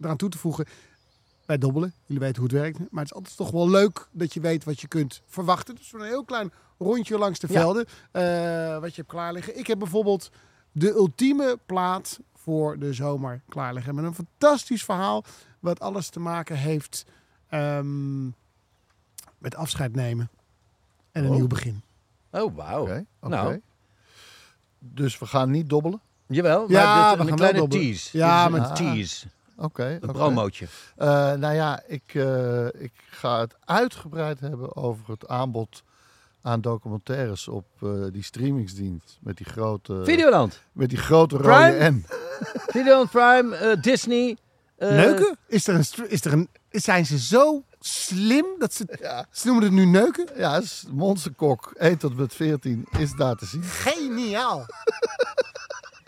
eraan 0.00 0.16
toe 0.16 0.28
te 0.28 0.38
voegen. 0.38 0.66
Wij 1.46 1.58
dobbelen, 1.58 1.92
jullie 2.04 2.22
weten 2.22 2.42
hoe 2.42 2.50
het 2.50 2.60
werkt. 2.60 2.78
Maar 2.78 3.02
het 3.02 3.10
is 3.10 3.14
altijd 3.14 3.36
toch 3.36 3.50
wel 3.50 3.70
leuk 3.70 4.08
dat 4.12 4.34
je 4.34 4.40
weet 4.40 4.64
wat 4.64 4.80
je 4.80 4.88
kunt 4.88 5.22
verwachten. 5.26 5.74
Dus 5.74 5.92
een 5.92 6.02
heel 6.02 6.24
klein 6.24 6.52
rondje 6.78 7.18
langs 7.18 7.38
de 7.38 7.46
Ja. 7.52 7.60
velden. 7.60 7.86
eh, 8.12 8.78
wat 8.80 8.90
je 8.90 8.96
hebt 9.00 9.08
klaar 9.12 9.32
liggen. 9.32 9.58
Ik 9.58 9.66
heb 9.66 9.78
bijvoorbeeld 9.78 10.30
de 10.72 10.90
ultieme 10.90 11.58
plaat 11.66 12.20
voor 12.34 12.78
de 12.78 12.92
zomer 12.92 13.42
klaar 13.48 13.74
liggen. 13.74 13.94
Met 13.94 14.04
een 14.04 14.14
fantastisch 14.14 14.84
verhaal. 14.84 15.24
Wat 15.60 15.80
alles 15.80 16.08
te 16.08 16.20
maken 16.20 16.56
heeft 16.56 17.04
ehm, 17.48 18.24
met 19.38 19.54
afscheid 19.56 19.94
nemen. 19.94 20.30
En 21.12 21.24
een 21.24 21.30
Oh. 21.30 21.36
nieuw 21.36 21.46
begin. 21.46 21.82
Oh, 22.30 22.56
wauw. 22.56 22.82
Oké, 22.82 23.04
oké. 23.20 23.28
Nou. 23.34 23.60
Dus 24.78 25.18
we 25.18 25.26
gaan 25.26 25.50
niet 25.50 25.68
dobbelen? 25.68 26.00
Jawel, 26.26 26.60
maar 26.60 26.70
Ja, 26.70 27.08
dit, 27.08 27.16
we 27.16 27.22
een 27.22 27.28
gaan 27.28 27.36
kleine 27.36 27.58
wel 27.58 27.68
dobbelen. 27.68 27.86
tease. 27.94 28.16
Ja, 28.18 28.48
maar- 28.48 28.68
een 28.70 28.74
tease. 28.74 29.26
Oké. 29.56 29.84
Een 29.86 30.02
oké. 30.02 30.12
promootje. 30.12 30.66
Eh, 30.96 31.08
nou 31.32 31.54
ja, 31.54 31.82
ik, 31.86 32.14
eh, 32.14 32.66
ik 32.66 32.92
ga 33.10 33.40
het 33.40 33.54
uitgebreid 33.64 34.40
hebben 34.40 34.76
over 34.76 35.10
het 35.10 35.28
aanbod 35.28 35.82
aan 36.42 36.60
documentaires 36.60 37.48
op 37.48 37.66
eh, 37.82 37.90
die 38.12 38.22
streamingsdienst. 38.22 39.18
Met 39.20 39.36
die 39.36 39.46
grote, 39.46 40.00
Videoland. 40.04 40.60
met 40.72 40.88
die 40.88 40.98
grote 40.98 41.36
rode? 41.36 41.90
N. 41.90 42.06
Videoland 42.74 43.10
Prime, 43.10 43.56
eh, 43.56 43.82
Disney. 43.82 44.36
eh, 44.76 44.88
neuken? 44.90 45.36
Is 45.46 45.66
er 45.66 45.74
een, 45.74 46.08
is 46.10 46.24
er 46.24 46.32
een, 46.32 46.48
zijn 46.70 47.06
ze 47.06 47.18
zo 47.18 47.62
slim 47.80 48.44
dat 48.58 48.74
ze, 48.74 48.96
Ja. 49.00 49.26
ze 49.30 49.46
noemen 49.46 49.64
het 49.64 49.72
nu 49.72 49.84
neuken? 49.84 50.26
Ja, 50.36 50.62
Monsterkok 50.90 51.72
1 51.76 51.96
tot 51.98 52.10
en 52.10 52.16
met 52.16 52.34
14 52.34 52.86
is 52.98 53.12
daar 53.16 53.34
te 53.36 53.46
zien. 53.46 53.62
Geniaal. 53.62 54.64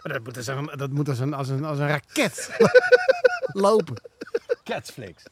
Maar 0.03 0.13
dat 0.13 0.25
moet 0.25 0.37
als 0.37 0.47
een, 0.47 0.71
dat 0.77 0.91
moet 0.91 1.09
als 1.09 1.19
een, 1.19 1.35
als 1.35 1.49
een, 1.49 1.65
als 1.65 1.79
een 1.79 1.87
raket 1.89 2.51
lopen. 3.67 3.97
Catflix. 4.65 5.23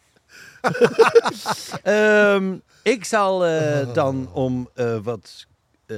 Ehm, 1.83 2.57
ik 2.83 3.05
zal 3.05 3.47
eh, 3.47 3.95
dan 3.95 4.33
om 4.33 4.69
eh, 4.75 4.97
wat 5.03 5.47
eh, 5.87 5.97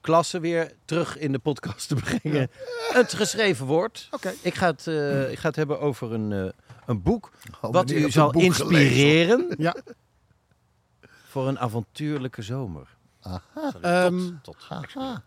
klassen 0.00 0.40
weer 0.40 0.72
terug 0.84 1.18
in 1.18 1.32
de 1.32 1.38
podcast 1.38 1.88
te 1.88 1.94
brengen. 1.94 2.50
Het 2.92 3.14
geschreven 3.14 3.66
woord. 3.66 4.08
Oké. 4.10 4.32
Ik, 4.40 4.54
ga 4.54 4.66
het, 4.66 4.86
eh, 4.86 5.30
ik 5.30 5.38
ga 5.38 5.48
het 5.48 5.56
hebben 5.56 5.80
over 5.80 6.12
een, 6.12 6.32
eh, 6.32 6.52
een 6.86 7.02
boek 7.02 7.30
Oh, 7.60 7.72
wat 7.72 7.90
u 7.90 8.10
zal 8.10 8.30
inspireren 8.32 9.54
Ja. 9.58 9.76
voor 11.28 11.48
een 11.48 11.58
avontuurlijke 11.58 12.42
zomer. 12.42 12.86
Aha. 13.20 13.40
Sorry, 13.54 13.80
Ehm, 13.82 14.18
tot, 14.42 14.42
tot. 14.42 14.56
Aha. 14.94 15.22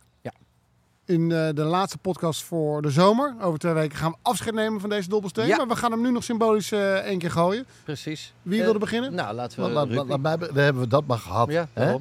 In 1.09 1.31
eh, 1.31 1.49
de 1.53 1.63
laatste 1.63 1.97
podcast 1.97 2.43
voor 2.43 2.81
de 2.81 2.89
zomer, 2.89 3.35
over 3.41 3.59
twee 3.59 3.73
weken, 3.73 3.97
gaan 3.97 4.11
we 4.11 4.17
afscheid 4.21 4.53
nemen 4.55 4.79
van 4.79 4.89
deze 4.89 5.09
dobbelsteen. 5.09 5.47
Ja. 5.47 5.57
Maar 5.57 5.67
we 5.67 5.75
gaan 5.75 5.91
hem 5.91 6.01
nu 6.01 6.11
nog 6.11 6.23
symbolisch 6.23 6.71
eh 6.71 6.93
één 6.95 7.19
keer 7.19 7.31
gooien. 7.31 7.65
Precies. 7.83 8.33
Wie 8.41 8.57
Eh, 8.59 8.63
wilde 8.63 8.79
beginnen? 8.79 9.13
Nou, 9.13 9.33
laten 9.35 9.63
we... 9.63 9.69
Laat- 9.69 9.89
laat- 9.89 10.39
Dan 10.39 10.55
hebben 10.63 10.81
we 10.81 10.87
dat 10.87 11.05
maar 11.05 11.17
gehad. 11.17 11.49
ja, 11.51 11.67
hè? 11.73 11.95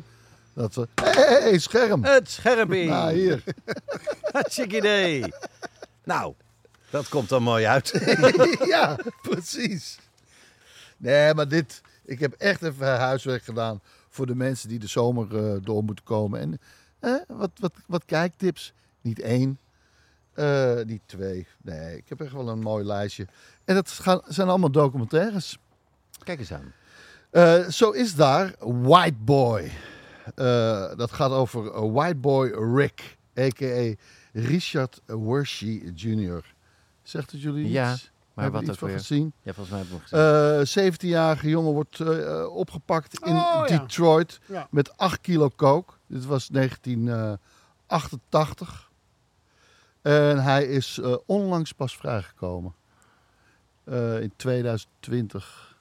Dat 0.55 0.75
we... 0.75 0.89
Hé, 0.95 1.11
hey, 1.11 1.41
hey, 1.43 1.59
scherm. 1.59 2.05
Het 2.05 2.31
schermpie. 2.31 2.89
Nou, 2.95 3.13
hier. 3.13 3.43
Hartstikke 4.33 4.77
idee. 4.77 5.25
Nou, 6.05 6.35
dat 6.91 7.09
komt 7.09 7.29
dan 7.29 7.43
mooi 7.43 7.65
uit. 7.67 8.15
ja, 8.75 8.97
precies. 9.23 9.99
Nee, 10.97 11.35
maar 11.35 11.49
dit... 11.49 11.81
Ik 12.05 12.21
heb 12.21 12.33
echt 12.33 12.63
even 12.63 12.99
huiswerk 12.99 13.43
gedaan 13.45 13.81
voor 14.09 14.27
de 14.27 14.35
mensen 14.35 14.69
die 14.69 14.79
de 14.79 14.87
zomer 14.87 15.37
eh, 15.37 15.53
door 15.63 15.85
moeten 15.85 16.05
komen. 16.05 16.41
En 16.41 16.61
eh, 17.01 17.15
wat, 17.29 17.51
wat, 17.59 17.73
wat 17.87 18.05
kijktips. 18.05 18.73
Niet 19.09 19.21
één, 19.21 19.59
eh, 20.33 20.75
niet 20.87 21.03
twee. 21.07 21.47
Nee, 21.63 21.97
ik 21.97 22.09
heb 22.09 22.21
echt 22.21 22.33
wel 22.33 22.49
een 22.49 22.59
mooi 22.59 22.85
lijstje. 22.85 23.27
En 23.65 23.75
dat 23.75 23.89
gaan, 23.91 24.21
zijn 24.27 24.49
allemaal 24.49 24.71
documentaires. 24.71 25.59
Kijk 26.25 26.39
eens 26.39 26.53
aan. 26.53 26.73
Eh, 27.31 27.69
zo 27.69 27.91
is 27.91 28.15
daar 28.15 28.55
White 28.59 29.17
Boy. 29.19 29.71
Eh, 30.35 30.97
dat 30.97 31.13
gaat 31.13 31.31
over 31.31 31.91
White 31.93 32.17
Boy 32.17 32.49
Rick, 32.75 33.17
a.k.a. 33.39 33.95
Richard 34.33 35.01
Worshey 35.07 35.93
Jr. 35.95 36.45
Zegt 37.03 37.31
het 37.31 37.43
jullie 37.43 37.65
iets? 37.65 37.73
Ja, 37.73 37.85
maar 38.35 38.45
Hebben 38.45 38.53
wat 38.53 38.53
we 38.53 38.59
ook 38.59 38.69
iets 38.71 38.79
van 38.79 38.89
weer? 38.89 38.99
gezien? 38.99 39.33
Ja, 39.43 39.53
volgens 39.53 39.69
mij 39.71 39.79
heb 39.79 39.89
ik 39.89 39.93
hem 40.11 40.67
gezien. 40.67 40.85
Eh 40.85 40.93
17-jarige 40.95 41.49
jongen 41.49 41.73
wordt 41.73 42.01
opgepakt 42.49 43.19
in 43.25 43.33
Oh, 43.33 43.65
ja. 43.67 43.79
Detroit 43.79 44.41
Ja. 44.47 44.67
met 44.71 44.97
8 44.97 45.21
kilo 45.21 45.51
coke. 45.57 45.93
Dit 46.07 46.25
was 46.25 46.49
1988. 46.49 48.88
En 50.09 50.43
hij 50.43 50.65
is 50.65 50.99
eh, 50.99 51.15
onlangs 51.27 51.73
pas 51.73 51.97
vrijgekomen. 51.97 52.75
Eh, 53.85 54.21
in 54.21 54.33
2020. 54.37 55.77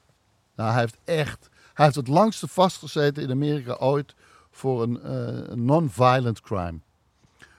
Nou, 0.54 0.70
hij 0.70 0.80
heeft 0.80 0.98
echt... 1.04 1.48
Hij 1.74 1.84
heeft 1.84 1.96
het 1.96 2.08
langste 2.08 2.48
vastgezeten 2.48 3.22
in 3.22 3.30
Amerika 3.30 3.74
ooit 3.74 4.14
voor 4.50 4.82
een, 4.82 5.02
eh, 5.02 5.54
non-violent 5.54 6.40
crime. 6.40 6.78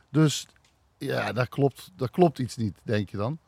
Dus 0.10 0.48
ja, 0.98 1.34
daar 1.34 1.48
klopt, 1.48 1.92
daar 1.96 2.10
klopt 2.10 2.40
iets 2.40 2.56
niet, 2.56 2.78
denk 2.84 3.10
je 3.10 3.18
dan. 3.18 3.40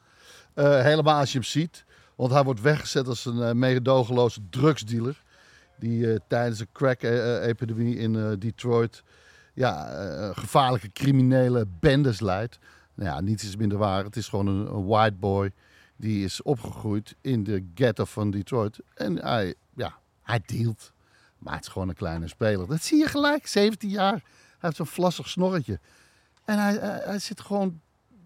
Helemaal 0.54 1.20
als 1.20 1.32
je 1.32 1.38
hem 1.38 1.48
ziet. 1.48 1.86
Want 2.16 2.32
hij 2.32 2.44
wordt 2.44 2.62
weggezet 2.62 3.08
als 3.08 3.26
een 3.26 3.60
meedogenloze 3.60 4.42
drugsdealer. 4.50 5.24
Die 5.80 6.20
tijdens 6.28 6.60
een 6.60 6.72
crack-epidemie 6.72 7.98
in 7.98 8.40
Detroit 8.40 9.04
ja, 9.54 9.86
gevaarlijke 10.34 10.92
criminele 10.92 11.68
bendes 11.80 12.20
leidt. 12.20 12.60
Nou 13.02 13.14
ja, 13.14 13.22
niets 13.22 13.44
is 13.44 13.56
minder 13.56 13.78
waar. 13.78 14.04
Het 14.04 14.16
is 14.16 14.28
gewoon 14.28 14.48
een, 14.48 14.86
white 14.86 15.16
boy 15.16 15.52
die 15.96 16.24
is 16.24 16.42
opgegroeid 16.42 17.16
in 17.22 17.44
de 17.44 17.66
ghetto 17.76 18.06
van 18.06 18.32
Detroit. 18.32 18.80
En 18.94 19.18
hij, 19.18 19.56
ja, 19.74 19.98
hij 20.22 20.42
dealt. 20.46 20.92
Maar 21.38 21.54
het 21.54 21.66
is 21.66 21.72
gewoon 21.72 21.90
een 21.90 21.96
kleine 21.96 22.28
speler. 22.28 22.68
Dat 22.68 22.82
zie 22.82 22.98
je 22.98 23.08
gelijk, 23.08 23.48
17 23.48 23.90
jaar. 23.90 24.12
Hij 24.12 24.22
heeft 24.60 24.76
zo'n 24.76 24.86
vlassig 24.86 25.30
snorretje. 25.30 25.80
En 26.46 26.60
hij, 26.60 26.74
hij, 26.74 27.02
hij 27.04 27.20
zit 27.20 27.42
gewoon 27.42 27.82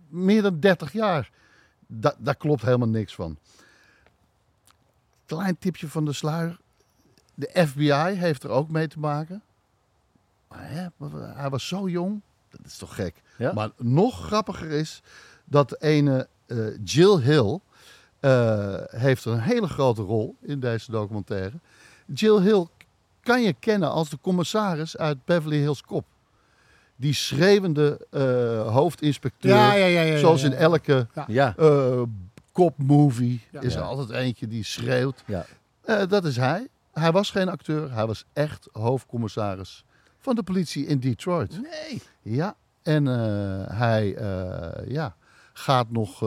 meer 0.07 0.41
dan 0.41 0.59
30 0.59 0.91
jaar. 0.91 1.31
Da 1.87 2.15
daar 2.17 2.35
klopt 2.35 2.61
helemaal 2.61 2.87
niks 2.87 3.15
van. 3.15 3.37
Klein 5.25 5.57
tipje 5.57 5.87
van 5.87 6.05
de 6.05 6.13
sluier. 6.13 6.59
De 7.33 7.67
FBI 7.67 8.17
heeft 8.17 8.43
er 8.43 8.49
ook 8.49 8.69
mee 8.69 8.87
te 8.87 8.99
maken. 8.99 9.41
Maar 10.47 10.69
hè, 10.69 10.87
hij 11.35 11.49
was 11.49 11.67
zo 11.67 11.89
jong. 11.89 12.21
Dat 12.57 12.65
is 12.71 12.77
toch 12.77 12.95
gek. 12.95 13.21
Ja? 13.37 13.53
Maar 13.53 13.69
nog 13.77 14.25
grappiger 14.25 14.71
is 14.71 15.01
dat 15.45 15.69
de 15.69 15.77
ene 15.79 16.27
eh, 16.47 16.57
Jill 16.83 17.17
Hill 17.19 17.59
eh, 18.19 18.73
heeft 18.87 19.25
een 19.25 19.39
hele 19.39 19.67
grote 19.67 20.01
rol 20.01 20.35
in 20.41 20.59
deze 20.59 20.91
documentaire. 20.91 21.53
Jill 22.13 22.41
Hill 22.41 22.67
kan 23.21 23.41
je 23.41 23.53
kennen 23.59 23.91
als 23.91 24.09
de 24.09 24.17
commissaris 24.21 24.97
uit 24.97 25.25
Beverly 25.25 25.57
Hills 25.57 25.81
Cop. 25.81 26.05
Die 26.95 27.13
schreeuwende 27.13 28.07
eh, 28.11 28.73
hoofdinspecteur. 28.73 29.55
Ja, 29.55 29.73
ja, 29.73 29.85
ja, 29.85 30.01
ja, 30.01 30.11
ja, 30.13 30.17
zoals 30.17 30.41
ja. 30.41 30.47
in 30.47 30.53
elke 30.53 31.07
Ja. 31.27 31.53
eh 31.57 32.01
cop-movie 32.51 33.41
Ja. 33.51 33.61
is 33.61 33.73
er 33.73 33.79
Ja. 33.81 33.85
altijd 33.85 34.09
eentje 34.09 34.47
die 34.47 34.63
schreeuwt. 34.63 35.23
Ja. 35.25 35.45
Dat 36.05 36.25
is 36.25 36.35
hij. 36.35 36.67
Hij 36.93 37.11
was 37.11 37.29
geen 37.31 37.49
acteur, 37.49 37.91
hij 37.93 38.05
was 38.07 38.25
echt 38.33 38.67
hoofdcommissaris 38.71 39.85
van 40.25 40.35
de 40.35 40.43
politie 40.43 40.85
in 40.85 40.99
Detroit. 40.99 41.61
Nee. 41.61 42.01
Ja, 42.21 42.55
en 42.81 43.07
eh, 43.07 43.77
hij 43.77 44.15
eh, 44.15 44.89
ja, 44.91 45.15
gaat 45.53 45.91
nog 45.91 46.19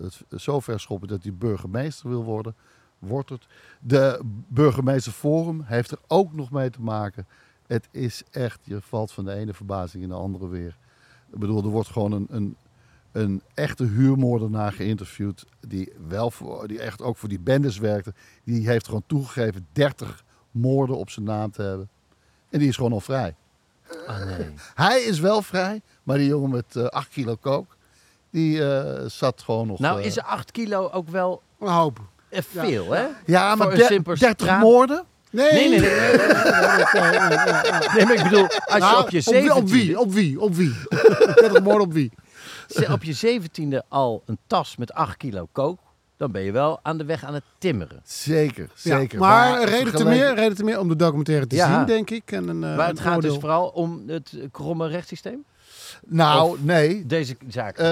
het 0.00 0.24
zo 0.36 0.60
ver 0.60 0.80
schoppen 0.80 1.08
dat 1.08 1.22
hij 1.22 1.34
burgemeester 1.34 2.08
wil 2.08 2.24
worden. 2.24 2.54
Wordt 2.98 3.30
het. 3.30 3.46
De 3.80 4.20
burgemeesterforum 4.48 5.62
heeft 5.64 5.90
er 5.90 5.98
ook 6.06 6.32
nog 6.32 6.50
mee 6.50 6.70
te 6.70 6.80
maken. 6.80 7.26
Het 7.66 7.88
is 7.90 8.22
echt, 8.30 8.60
je 8.62 8.80
valt 8.80 9.12
van 9.12 9.24
de 9.24 9.32
ene 9.32 9.54
verbazing 9.54 10.02
in 10.02 10.08
de 10.08 10.14
andere 10.14 10.48
weer. 10.48 10.76
Ik 11.32 11.38
bedoel, 11.38 11.62
er 11.62 11.68
wordt 11.68 11.88
gewoon 11.88 12.12
een, 12.12 12.26
een, 12.30 12.56
een 13.12 13.42
echte 13.54 13.84
huurmoordenaar 13.84 14.72
geïnterviewd. 14.72 15.46
Die, 15.68 15.92
wel 16.08 16.30
voor, 16.30 16.68
die 16.68 16.80
echt 16.80 17.02
ook 17.02 17.16
voor 17.16 17.28
die 17.28 17.40
bendes 17.40 17.78
werkte. 17.78 18.14
Die 18.44 18.68
heeft 18.68 18.86
gewoon 18.86 19.04
toegegeven 19.06 19.66
30 19.72 20.24
moorden 20.50 20.96
op 20.96 21.10
zijn 21.10 21.24
naam 21.24 21.50
te 21.50 21.62
hebben. 21.62 21.88
En 22.56 22.62
die 22.62 22.70
is 22.70 22.76
gewoon 22.76 22.92
al 22.92 23.00
vrij. 23.00 23.34
Ah, 24.06 24.24
nee. 24.24 24.46
Hij 24.74 25.00
is 25.02 25.20
wel 25.20 25.42
vrij, 25.42 25.80
maar 26.02 26.16
die 26.16 26.26
jongen 26.26 26.50
met 26.50 26.76
eh 26.76 26.84
8 26.84 27.08
kilo 27.08 27.34
kook, 27.40 27.76
die 28.30 28.64
eh, 28.74 29.04
zat 29.06 29.42
gewoon 29.42 29.66
nog... 29.66 29.78
Nou 29.78 30.00
eh, 30.00 30.06
is 30.06 30.18
8 30.20 30.50
kilo 30.50 30.88
ook 30.92 31.08
wel 31.08 31.42
Een 31.60 31.68
hoop. 31.68 32.00
eh, 32.28 32.42
veel, 32.48 32.90
hè? 32.90 33.06
ja, 33.26 33.54
maar 33.54 33.70
der- 33.74 33.86
simpel 33.86 34.14
30 34.16 34.46
straat- 34.46 34.60
moorden? 34.62 35.04
Nee, 35.30 35.52
Nee, 35.52 35.68
nee, 35.68 35.80
nee. 35.80 35.90
Nee, 35.90 36.16
nee 37.94 38.04
maar 38.04 38.14
ik 38.14 38.22
bedoel, 38.22 38.42
als 38.48 38.74
je 38.74 38.78
Nou, 38.78 39.00
op 39.02 39.10
je 39.10 39.16
wie- 39.16 39.22
zeventiende... 39.22 39.54
op 39.60 39.68
wie? 39.68 39.98
Op 40.00 40.12
wie? 40.12 40.40
Op 40.40 40.54
wie? 40.54 40.74
30 41.34 41.62
moorden 41.62 41.82
op 41.86 41.92
wie? 41.92 42.12
op 42.92 43.02
je 43.04 43.12
zeventiende 43.12 43.84
al 43.88 44.22
een 44.26 44.38
tas 44.46 44.76
met 44.76 44.92
8 44.92 45.16
kilo 45.16 45.48
kook, 45.52 45.78
dan 46.16 46.30
ben 46.32 46.42
je 46.42 46.52
wel 46.52 46.78
aan 46.82 46.98
de 46.98 47.04
weg 47.04 47.24
aan 47.24 47.34
het 47.34 47.44
timmeren. 47.58 48.00
Zeker, 48.04 48.62
Ja, 48.64 48.98
zeker. 48.98 49.18
maar 49.18 49.64
reden 49.64 49.94
te, 49.94 50.04
meer, 50.04 50.34
reden 50.34 50.56
te 50.56 50.64
meer 50.64 50.78
om 50.80 50.88
de 50.88 50.96
documentaire 50.96 51.46
te 51.46 51.56
Ja. 51.56 51.76
zien, 51.78 51.86
denk 51.86 52.10
ik. 52.10 52.32
En 52.32 52.48
een, 52.48 52.64
eh, 52.64 52.76
maar 52.76 52.88
het 52.88 52.98
een 52.98 53.04
gaat 53.04 53.22
dus 53.22 53.34
vooral 53.38 53.68
om 53.68 54.02
het 54.06 54.32
kromme 54.50 54.88
rechtssysteem? 54.88 55.44
Nou, 56.06 56.50
Of- 56.50 56.62
nee. 56.62 57.06
Deze 57.06 57.36
zaak. 57.48 57.76
Eh, 57.78 57.84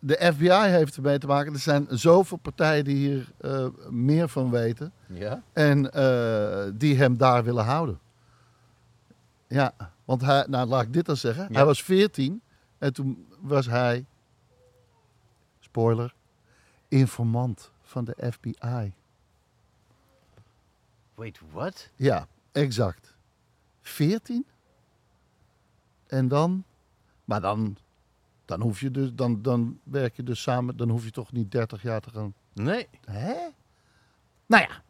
de 0.00 0.30
FBI 0.34 0.50
heeft 0.68 0.96
ermee 0.96 1.18
te 1.18 1.26
maken. 1.26 1.52
Er 1.52 1.58
zijn 1.58 1.86
zoveel 1.90 2.36
partijen 2.36 2.84
die 2.84 2.96
hier 2.96 3.26
eh, 3.40 3.66
meer 3.90 4.28
van 4.28 4.50
weten. 4.50 4.92
ja? 5.06 5.42
En 5.52 5.92
eh, 5.92 6.64
die 6.74 6.96
hem 6.96 7.16
daar 7.16 7.44
willen 7.44 7.64
houden. 7.64 7.98
Ja, 9.48 9.72
want 10.04 10.22
hij, 10.22 10.44
nou 10.48 10.68
laat 10.68 10.82
ik 10.82 10.92
dit 10.92 11.06
dan 11.06 11.16
zeggen. 11.16 11.46
Ja. 11.48 11.54
Hij 11.54 11.64
was 11.64 11.82
14 11.82 12.40
en 12.78 12.92
toen 12.92 13.26
was 13.40 13.66
hij, 13.66 14.04
spoiler, 15.78 16.14
informant 16.88 17.70
van 17.82 18.04
de 18.04 18.32
FBI. 18.32 18.92
Wait, 21.14 21.40
what? 21.52 21.90
Ja, 21.96 22.26
exact. 22.52 23.14
14? 23.82 24.46
En 26.06 26.28
dan, 26.28 26.64
maar 27.24 27.40
dan, 27.40 27.76
dan 28.44 28.60
hoef 28.60 28.80
je 28.80 28.90
dus, 28.90 29.14
dan, 29.14 29.42
dan 29.42 29.80
werk 29.82 30.16
je 30.16 30.22
dus 30.22 30.42
samen, 30.42 30.76
dan 30.76 30.88
hoef 30.88 31.04
je 31.04 31.10
toch 31.10 31.32
niet 31.32 31.50
30 31.50 31.82
jaar 31.82 32.00
te 32.00 32.10
gaan. 32.10 32.34
Nee. 32.52 32.88
Hè? 33.04 33.34
Nou 34.46 34.66
ja, 34.68 34.82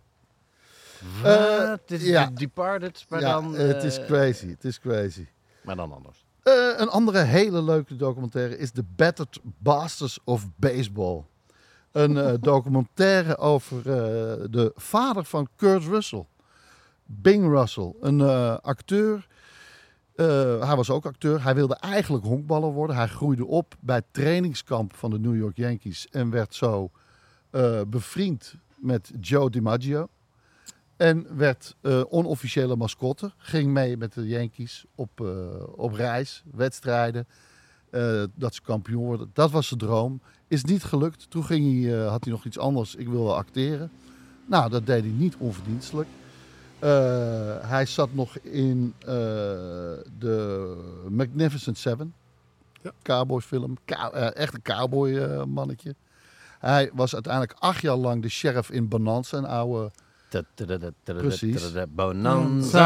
Wat? 1.22 1.88
Dit 1.88 2.00
is 2.00 2.08
ja. 2.08 2.30
Departed, 2.30 3.06
maar 3.08 3.20
ja 3.20 3.32
dan... 3.32 3.54
het 3.54 3.82
is 3.82 3.98
eh, 3.98 4.06
crazy, 4.06 4.48
het 4.48 4.64
is 4.64 4.80
crazy. 4.80 5.26
Maar 5.62 5.76
dan 5.76 5.92
anders. 5.92 6.26
Eh, 6.48 6.78
een 6.80 6.88
andere 6.88 7.22
hele 7.22 7.62
leuke 7.62 7.96
documentaire 7.96 8.58
is 8.58 8.70
The 8.70 8.84
Battered 8.96 9.40
Bastards 9.42 10.18
of 10.24 10.46
Baseball. 10.56 11.24
Een 11.92 12.16
eh, 12.16 12.32
documentaire 12.52 13.38
over 13.38 13.78
eh, 13.78 13.94
de 14.50 14.72
vader 14.74 15.24
van 15.24 15.48
Kurt 15.56 15.84
Russell. 15.84 16.26
Bing 17.04 17.48
Russell, 17.48 17.94
een 18.00 18.20
acteur. 18.60 19.26
Hij 20.16 20.76
was 20.76 20.90
ook 20.90 21.06
acteur. 21.06 21.42
Hij 21.42 21.54
wilde 21.54 21.74
eigenlijk 21.74 22.24
honkballer 22.24 22.70
worden. 22.70 22.96
Hij 22.96 23.06
groeide 23.06 23.46
op 23.46 23.74
bij 23.80 23.96
het 23.96 24.04
trainingskamp 24.10 24.94
van 24.96 25.10
de 25.10 25.18
New 25.18 25.36
York 25.36 25.56
Yankees 25.56 26.08
en 26.10 26.30
werd 26.30 26.54
zo 26.54 26.90
bevriend 27.86 28.54
met 28.76 29.10
Joe 29.20 29.50
DiMaggio. 29.50 30.08
En 30.98 31.26
werd 31.36 31.76
eh, 31.80 32.00
onofficiële 32.08 32.76
mascotte. 32.76 33.32
Ging 33.36 33.70
mee 33.72 33.96
met 33.96 34.12
de 34.14 34.26
Yankees 34.28 34.84
op, 34.94 35.20
eh, 35.20 35.28
op 35.76 35.92
reis, 35.92 36.42
wedstrijden. 36.54 37.26
eh, 37.90 38.22
dat 38.34 38.54
ze 38.54 38.62
kampioen 38.62 39.04
worden. 39.04 39.30
Dat 39.32 39.50
was 39.50 39.66
zijn 39.68 39.80
droom. 39.80 40.20
Is 40.48 40.64
niet 40.64 40.84
gelukt. 40.84 41.30
Toen 41.30 41.44
ging 41.44 41.84
hij, 41.84 41.94
had 41.98 42.24
hij 42.24 42.32
nog 42.32 42.44
iets 42.44 42.58
anders. 42.58 42.94
Ik 42.94 43.08
wil 43.08 43.24
wel 43.24 43.36
acteren. 43.36 43.90
Nou, 44.46 44.70
dat 44.70 44.86
deed 44.86 45.02
hij 45.02 45.12
niet 45.12 45.36
onverdienstelijk. 45.36 46.08
Hij 47.66 47.86
zat 47.86 48.14
nog 48.14 48.38
in 48.38 48.94
de 50.18 50.76
Magnificent 51.10 51.78
Seven. 51.78 52.14
Ja. 52.82 52.92
Cowboysfilm. 53.02 53.76
Cow- 53.84 54.14
eh, 54.14 54.36
echt 54.36 54.54
een 54.54 54.62
cowboy 54.62 55.18
mannetje. 55.44 55.94
Hij 56.58 56.90
was 56.94 57.14
uiteindelijk 57.14 57.54
acht 57.58 57.80
jaar 57.82 57.96
lang 57.96 58.22
de 58.22 58.28
sheriff 58.28 58.70
in 58.70 58.88
Bonanza, 58.88 59.36
een 59.38 59.44
oude 59.46 59.90
Precies. 61.04 61.72
Bonanza. 61.88 62.84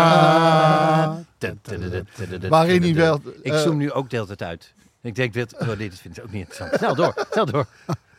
Waarin 2.48 2.82
hij 2.82 2.94
wel. 2.94 3.20
Ik 3.42 3.52
zoom 3.52 3.76
nu 3.76 3.92
ook 3.92 4.10
de 4.10 4.16
hele 4.16 4.36
uit. 4.36 4.74
Ik 5.02 5.14
denk, 5.14 5.32
dit, 5.32 5.54
dit 5.78 5.98
vind 5.98 6.16
ik 6.16 6.24
ook 6.24 6.30
niet 6.30 6.40
interessant. 6.48 6.74
Snel 6.78 6.94
door, 6.94 7.26
snel 7.30 7.46
door. 7.46 7.66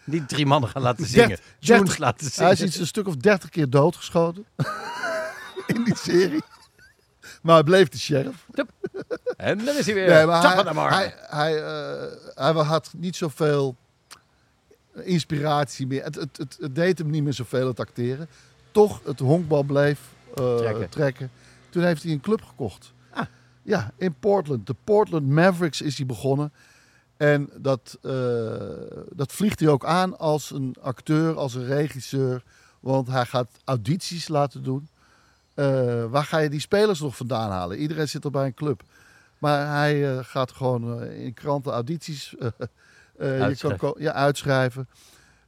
Die 0.03 0.25
drie 0.25 0.45
mannen 0.45 0.69
gaan 0.69 0.81
laten 0.81 1.05
zingen. 1.05 1.38
Laten 1.97 2.25
Hij 2.25 2.31
zingen. 2.31 2.51
is 2.51 2.62
iets 2.62 2.77
een 2.77 2.88
stuk 2.88 3.07
of 3.07 3.15
dertig 3.15 3.49
keer 3.49 3.69
doodgeschoten. 3.69 4.45
in 5.67 5.83
die 5.83 5.97
serie. 5.97 6.41
Maar 7.41 7.53
hij 7.55 7.63
bleef 7.63 7.89
de 7.89 7.99
sheriff. 7.99 8.47
En 9.38 9.65
dan 9.65 9.75
is 9.75 9.86
hij 9.86 9.95
weer. 9.95 10.07
Nee, 10.07 10.25
maar 10.25 10.91
hij, 10.91 11.13
hij, 11.17 11.51
hij, 11.51 11.53
hij 12.36 12.51
had 12.51 12.91
niet 12.97 13.15
zoveel 13.15 13.75
inspiratie 14.93 15.88
meer. 15.88 16.03
Het, 16.03 16.15
het, 16.15 16.38
het, 16.38 16.57
het 16.59 16.75
deed 16.75 16.97
hem 16.97 17.09
niet 17.09 17.23
meer 17.23 17.33
zoveel, 17.33 17.67
het 17.67 17.79
acteren. 17.79 18.27
Toch, 18.73 19.01
het 19.03 19.19
honkbal 19.19 19.63
bleef 19.63 19.99
eh, 20.36 20.55
Trekken. 20.55 20.89
trekken. 20.89 21.31
Toen 21.69 21.83
heeft 21.83 22.03
hij 22.03 22.12
een 22.12 22.21
club 22.21 22.41
gekocht. 22.41 22.93
Ah. 23.09 23.25
Ja, 23.62 23.91
in 23.97 24.15
Portland. 24.19 24.67
De 24.67 24.75
Portland 24.83 25.27
Mavericks 25.27 25.81
is 25.81 25.97
hij 25.97 26.05
begonnen. 26.05 26.53
En 27.17 27.49
dat, 27.55 27.97
eh, 28.01 28.12
dat 29.09 29.31
vliegt 29.31 29.59
hij 29.59 29.69
ook 29.69 29.86
aan 29.86 30.19
als 30.19 30.51
een 30.51 30.75
acteur, 30.81 31.36
als 31.36 31.53
een 31.53 31.65
regisseur. 31.65 32.43
Want 32.79 33.07
hij 33.07 33.25
gaat 33.25 33.49
audities 33.63 34.27
laten 34.27 34.63
doen. 34.63 34.88
Eh, 35.53 36.05
waar 36.05 36.25
ga 36.25 36.38
je 36.38 36.49
die 36.49 36.59
spelers 36.59 36.99
nog 36.99 37.15
vandaan 37.15 37.49
halen? 37.49 37.77
Iedereen 37.77 38.09
zit 38.09 38.23
er 38.23 38.31
bij 38.31 38.45
een 38.45 38.53
club. 38.53 38.83
Maar 39.38 39.77
hij 39.77 40.23
gaat 40.23 40.51
gewoon 40.51 41.03
in 41.03 41.33
kranten 41.33 41.71
audities 41.71 42.36
je 43.17 43.75
kan 43.77 43.95
ja, 43.97 44.12
uitschrijven. 44.12 44.88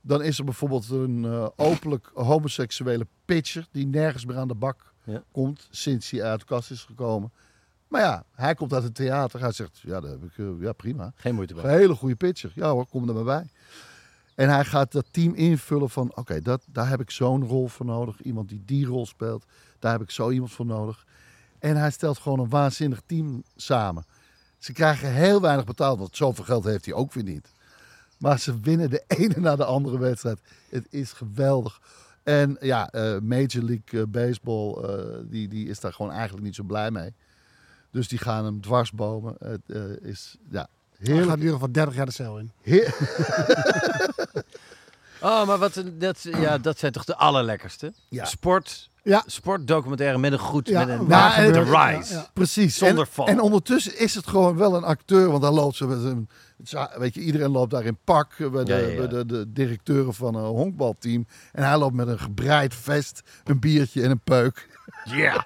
Dan 0.07 0.23
is 0.23 0.37
er 0.37 0.43
bijvoorbeeld 0.45 0.89
een 0.89 1.25
eh, 1.25 1.47
openlijk 1.55 2.11
homoseksuele 2.13 3.07
pitcher 3.25 3.67
die 3.71 3.87
nergens 3.87 4.25
meer 4.25 4.37
aan 4.37 4.47
de 4.47 4.55
bak 4.55 4.93
Ja. 5.03 5.23
komt 5.31 5.67
sinds 5.71 6.09
hij 6.11 6.23
uit 6.23 6.39
de 6.39 6.45
kast 6.45 6.71
is 6.71 6.83
gekomen. 6.83 7.31
Maar 7.87 8.01
ja, 8.01 8.23
hij 8.31 8.55
komt 8.55 8.73
uit 8.73 8.83
het 8.83 8.95
theater. 8.95 9.39
Hij 9.39 9.51
zegt, 9.51 9.79
ja, 9.81 9.99
dat 9.99 10.09
heb 10.11 10.23
ik, 10.23 10.37
eh, 10.37 10.45
ja 10.59 10.71
prima. 10.73 11.11
Geen 11.15 11.35
moeite 11.35 11.53
Een 11.55 11.61
bij. 11.61 11.77
hele 11.77 11.95
goede 11.95 12.15
pitcher. 12.15 12.51
Ja 12.55 12.69
hoor, 12.69 12.87
kom 12.87 13.07
er 13.07 13.13
maar 13.15 13.23
bij. 13.23 13.47
En 14.35 14.49
hij 14.49 14.65
gaat 14.65 14.91
dat 14.91 15.05
team 15.11 15.33
invullen 15.33 15.89
van, 15.89 16.11
oké, 16.15 16.41
dat 16.41 16.65
daar 16.71 16.89
heb 16.89 17.01
ik 17.01 17.11
zo'n 17.11 17.45
rol 17.47 17.67
voor 17.67 17.85
nodig. 17.85 18.21
Iemand 18.21 18.49
die 18.49 18.61
die 18.65 18.85
rol 18.85 19.05
speelt, 19.05 19.45
daar 19.79 19.91
heb 19.91 20.01
ik 20.01 20.11
zo 20.11 20.29
iemand 20.31 20.51
voor 20.51 20.65
nodig. 20.65 21.05
En 21.59 21.75
hij 21.77 21.91
stelt 21.91 22.17
gewoon 22.17 22.39
een 22.39 22.49
waanzinnig 22.49 23.01
team 23.05 23.43
samen. 23.55 24.05
Ze 24.57 24.73
krijgen 24.73 25.13
heel 25.13 25.41
weinig 25.41 25.65
betaald, 25.65 25.99
want 25.99 26.15
zoveel 26.15 26.43
geld 26.43 26.63
heeft 26.63 26.85
hij 26.85 26.93
ook 26.93 27.13
weer 27.13 27.23
niet. 27.23 27.53
Maar 28.17 28.39
ze 28.39 28.60
winnen 28.60 28.89
de 28.89 29.04
ene 29.17 29.34
na 29.38 29.56
de 29.56 29.65
andere 29.65 29.99
wedstrijd. 29.99 30.39
Het 30.69 30.88
is 30.89 31.12
geweldig. 31.12 31.82
En 32.23 32.58
ja, 32.60 32.89
eh, 32.89 33.19
Major 33.19 33.63
League 33.63 34.01
eh, 34.01 34.08
Baseball, 34.08 34.73
eh, 34.84 35.17
die, 35.23 35.47
die 35.47 35.67
is 35.67 35.80
daar 35.80 35.93
gewoon 35.93 36.12
eigenlijk 36.12 36.43
niet 36.45 36.56
zo 36.56 36.63
blij 36.63 36.91
mee. 36.91 37.13
Dus 37.91 38.08
die 38.08 38.19
gaan 38.19 38.45
hem 38.45 38.62
dwarsbomen. 38.62 39.36
Het 39.39 39.62
eh, 39.67 40.10
is 40.10 40.36
ja, 40.49 40.67
Hij 40.97 41.15
gaat 41.23 41.34
in 41.34 41.38
ieder 41.38 41.54
geval 41.54 41.71
30 41.71 41.95
jaar 41.95 42.06
de 42.06 42.12
cel 42.12 42.39
in. 42.39 42.51
Heer- 42.62 42.95
Oh, 45.21 45.47
maar 45.47 45.58
wat 45.58 45.75
een, 45.75 45.99
dat, 45.99 46.21
ja, 46.21 46.58
dat 46.58 46.78
zijn 46.80 46.91
toch 46.91 47.06
de 47.06 47.15
allerlekkerste? 47.15 47.93
Ja. 48.10 48.25
Sport, 48.25 48.89
Ja. 49.05 49.23
sportdocumentaire 49.25 50.17
met 50.17 50.31
een 50.31 50.39
goed, 50.39 50.67
Ja, 50.67 50.85
met 50.85 50.99
een 50.99 51.07
waar 51.07 51.35
The 51.35 51.41
gebeurt- 51.41 51.67
Rise. 51.67 52.13
ja, 52.13 52.19
ja. 52.19 52.29
Precies. 52.33 52.77
Zonder 52.77 53.05
en, 53.05 53.11
val. 53.11 53.27
En 53.27 53.39
ondertussen 53.41 53.99
is 53.99 54.15
het 54.15 54.27
gewoon 54.27 54.57
wel 54.57 54.75
een 54.75 54.83
acteur. 54.83 55.29
Want 55.29 55.41
dan 55.41 55.53
loopt 55.53 55.75
ze 55.75 55.87
met 55.87 56.03
een... 56.03 56.29
Weet 56.97 57.13
je, 57.13 57.19
iedereen 57.21 57.49
loopt 57.51 57.71
daar 57.71 57.85
in 57.85 57.97
pak. 58.03 58.33
eh, 58.37 58.49
Bij 58.49 58.63
de, 58.63 58.73
Ja, 58.73 58.77
ja, 58.79 58.87
ja. 58.87 58.97
Bij 58.97 59.07
de, 59.07 59.25
de 59.25 59.51
directeuren 59.53 60.13
van 60.13 60.35
een 60.35 60.43
honkbalteam. 60.45 61.27
En 61.51 61.63
hij 61.63 61.77
loopt 61.77 61.93
met 61.95 62.07
een 62.07 62.19
gebreid 62.19 62.75
vest, 62.75 63.21
een 63.43 63.59
biertje 63.59 64.03
en 64.03 64.11
een 64.11 64.19
peuk. 64.23 64.67
Yeah. 65.03 65.39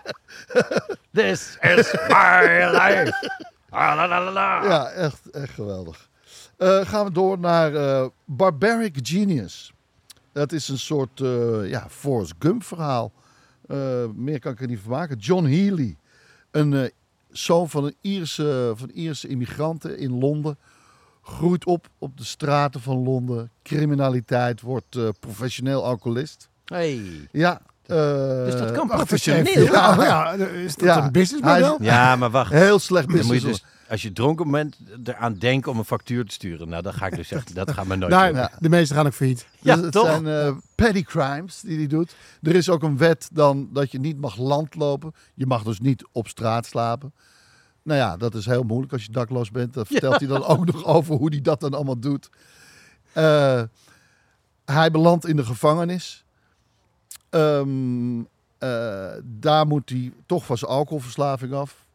This 1.13 1.57
is 1.61 1.91
my 2.07 2.69
life. 2.71 3.29
Ah, 3.69 3.95
la, 3.95 4.07
la, 4.07 4.23
la, 4.23 4.31
la. 4.31 4.63
Ja, 4.63 4.89
echt, 4.89 5.29
echt 5.29 5.53
geweldig. 5.53 6.09
Eh, 6.57 6.85
gaan 6.85 7.05
we 7.05 7.11
door 7.11 7.39
naar 7.39 7.75
eh, 7.75 8.05
Barbaric 8.25 8.95
Genius. 9.01 9.73
Dat 10.33 10.51
is 10.51 10.67
een 10.67 10.77
soort 10.79 11.21
eh, 11.21 11.69
ja, 11.69 11.85
Forrest 11.89 12.33
Gump 12.39 12.63
verhaal. 12.63 13.11
Eh, 13.69 13.77
meer 14.15 14.39
kan 14.39 14.51
ik 14.51 14.61
er 14.61 14.67
niet 14.67 14.79
van 14.79 14.91
maken. 14.91 15.17
John 15.17 15.45
Healy, 15.45 15.97
een 16.51 16.73
eh, 16.73 16.89
zoon 17.31 17.69
van 17.69 17.83
een 17.85 17.95
Ierse, 18.01 18.73
van 18.75 18.89
Ierse 18.93 19.27
immigranten 19.27 19.97
in 19.97 20.19
Londen, 20.19 20.57
groeit 21.21 21.65
op 21.65 21.87
op 21.97 22.17
de 22.17 22.23
straten 22.23 22.81
van 22.81 23.03
Londen. 23.03 23.51
Criminaliteit, 23.63 24.61
wordt 24.61 24.95
eh, 24.95 25.07
professioneel 25.19 25.85
alcoholist. 25.85 26.49
Hey. 26.65 27.01
Ja. 27.31 27.61
eh, 27.85 27.95
Dus 28.45 28.55
dat 28.57 28.71
kan 28.71 28.87
professioneel. 28.87 29.61
Ja, 29.71 29.95
ja, 30.03 30.31
is 30.33 30.75
dat 30.75 30.85
Ja. 30.87 31.03
een 31.05 31.11
businessmodel? 31.11 31.77
Ja, 31.81 32.15
maar 32.15 32.29
wacht. 32.29 32.51
Heel 32.51 32.79
slecht 32.79 33.07
business. 33.07 33.63
Als 33.89 34.01
je 34.01 34.11
dronken 34.13 34.51
bent, 34.51 34.77
eraan 35.03 35.33
denken 35.33 35.71
om 35.71 35.77
een 35.77 35.85
factuur 35.85 36.25
te 36.25 36.33
sturen. 36.33 36.69
Nou, 36.69 36.81
dat 36.83 36.93
ga 36.95 37.05
ik 37.07 37.15
dus 37.15 37.31
echt, 37.37 37.55
dat 37.55 37.71
gaat 37.71 37.85
me 37.85 37.95
nooit 37.95 38.11
Nee, 38.11 38.21
lukken. 38.23 38.41
Ja. 38.41 38.51
de 38.59 38.69
meeste 38.69 38.93
gaan 38.93 39.05
ook 39.05 39.13
failliet. 39.13 39.47
Ja, 39.59 39.75
Dus 39.75 39.83
het 39.83 39.93
toch? 39.93 40.05
zijn 40.05 40.27
eh, 40.27 40.55
petty 40.75 41.03
crimes 41.03 41.61
die 41.61 41.77
hij 41.77 41.87
doet. 41.87 42.15
Er 42.41 42.55
is 42.55 42.69
ook 42.69 42.83
een 42.83 42.97
wet 42.97 43.29
dan 43.33 43.69
dat 43.73 43.91
je 43.91 43.99
niet 43.99 44.19
mag 44.19 44.37
landlopen. 44.37 45.13
Je 45.33 45.45
mag 45.45 45.63
dus 45.63 45.79
niet 45.79 46.07
op 46.11 46.27
straat 46.27 46.65
slapen. 46.65 47.13
Nou 47.83 47.99
ja, 47.99 48.17
dat 48.17 48.35
is 48.35 48.45
heel 48.45 48.63
moeilijk 48.63 48.93
als 48.93 49.03
je 49.05 49.11
dakloos 49.11 49.51
bent. 49.51 49.73
Dat 49.73 49.87
vertelt 49.87 50.19
hij 50.19 50.27
dan 50.27 50.43
ook 50.45 50.65
nog 50.71 50.85
over 50.85 51.15
hoe 51.15 51.29
hij 51.29 51.41
dat 51.41 51.59
dan 51.59 51.73
allemaal 51.73 51.99
doet. 51.99 52.29
Eh, 53.13 53.61
hij 54.65 54.91
belandt 54.91 55.27
in 55.27 55.35
de 55.35 55.45
gevangenis. 55.45 56.23
Ehm, 57.29 58.19
eh, 58.57 59.11
daar 59.23 59.67
moet 59.67 59.89
hij 59.89 60.13
toch 60.25 60.45
van 60.45 60.57
zijn 60.57 60.71
alcoholverslaving 60.71 61.53
af. 61.53 61.85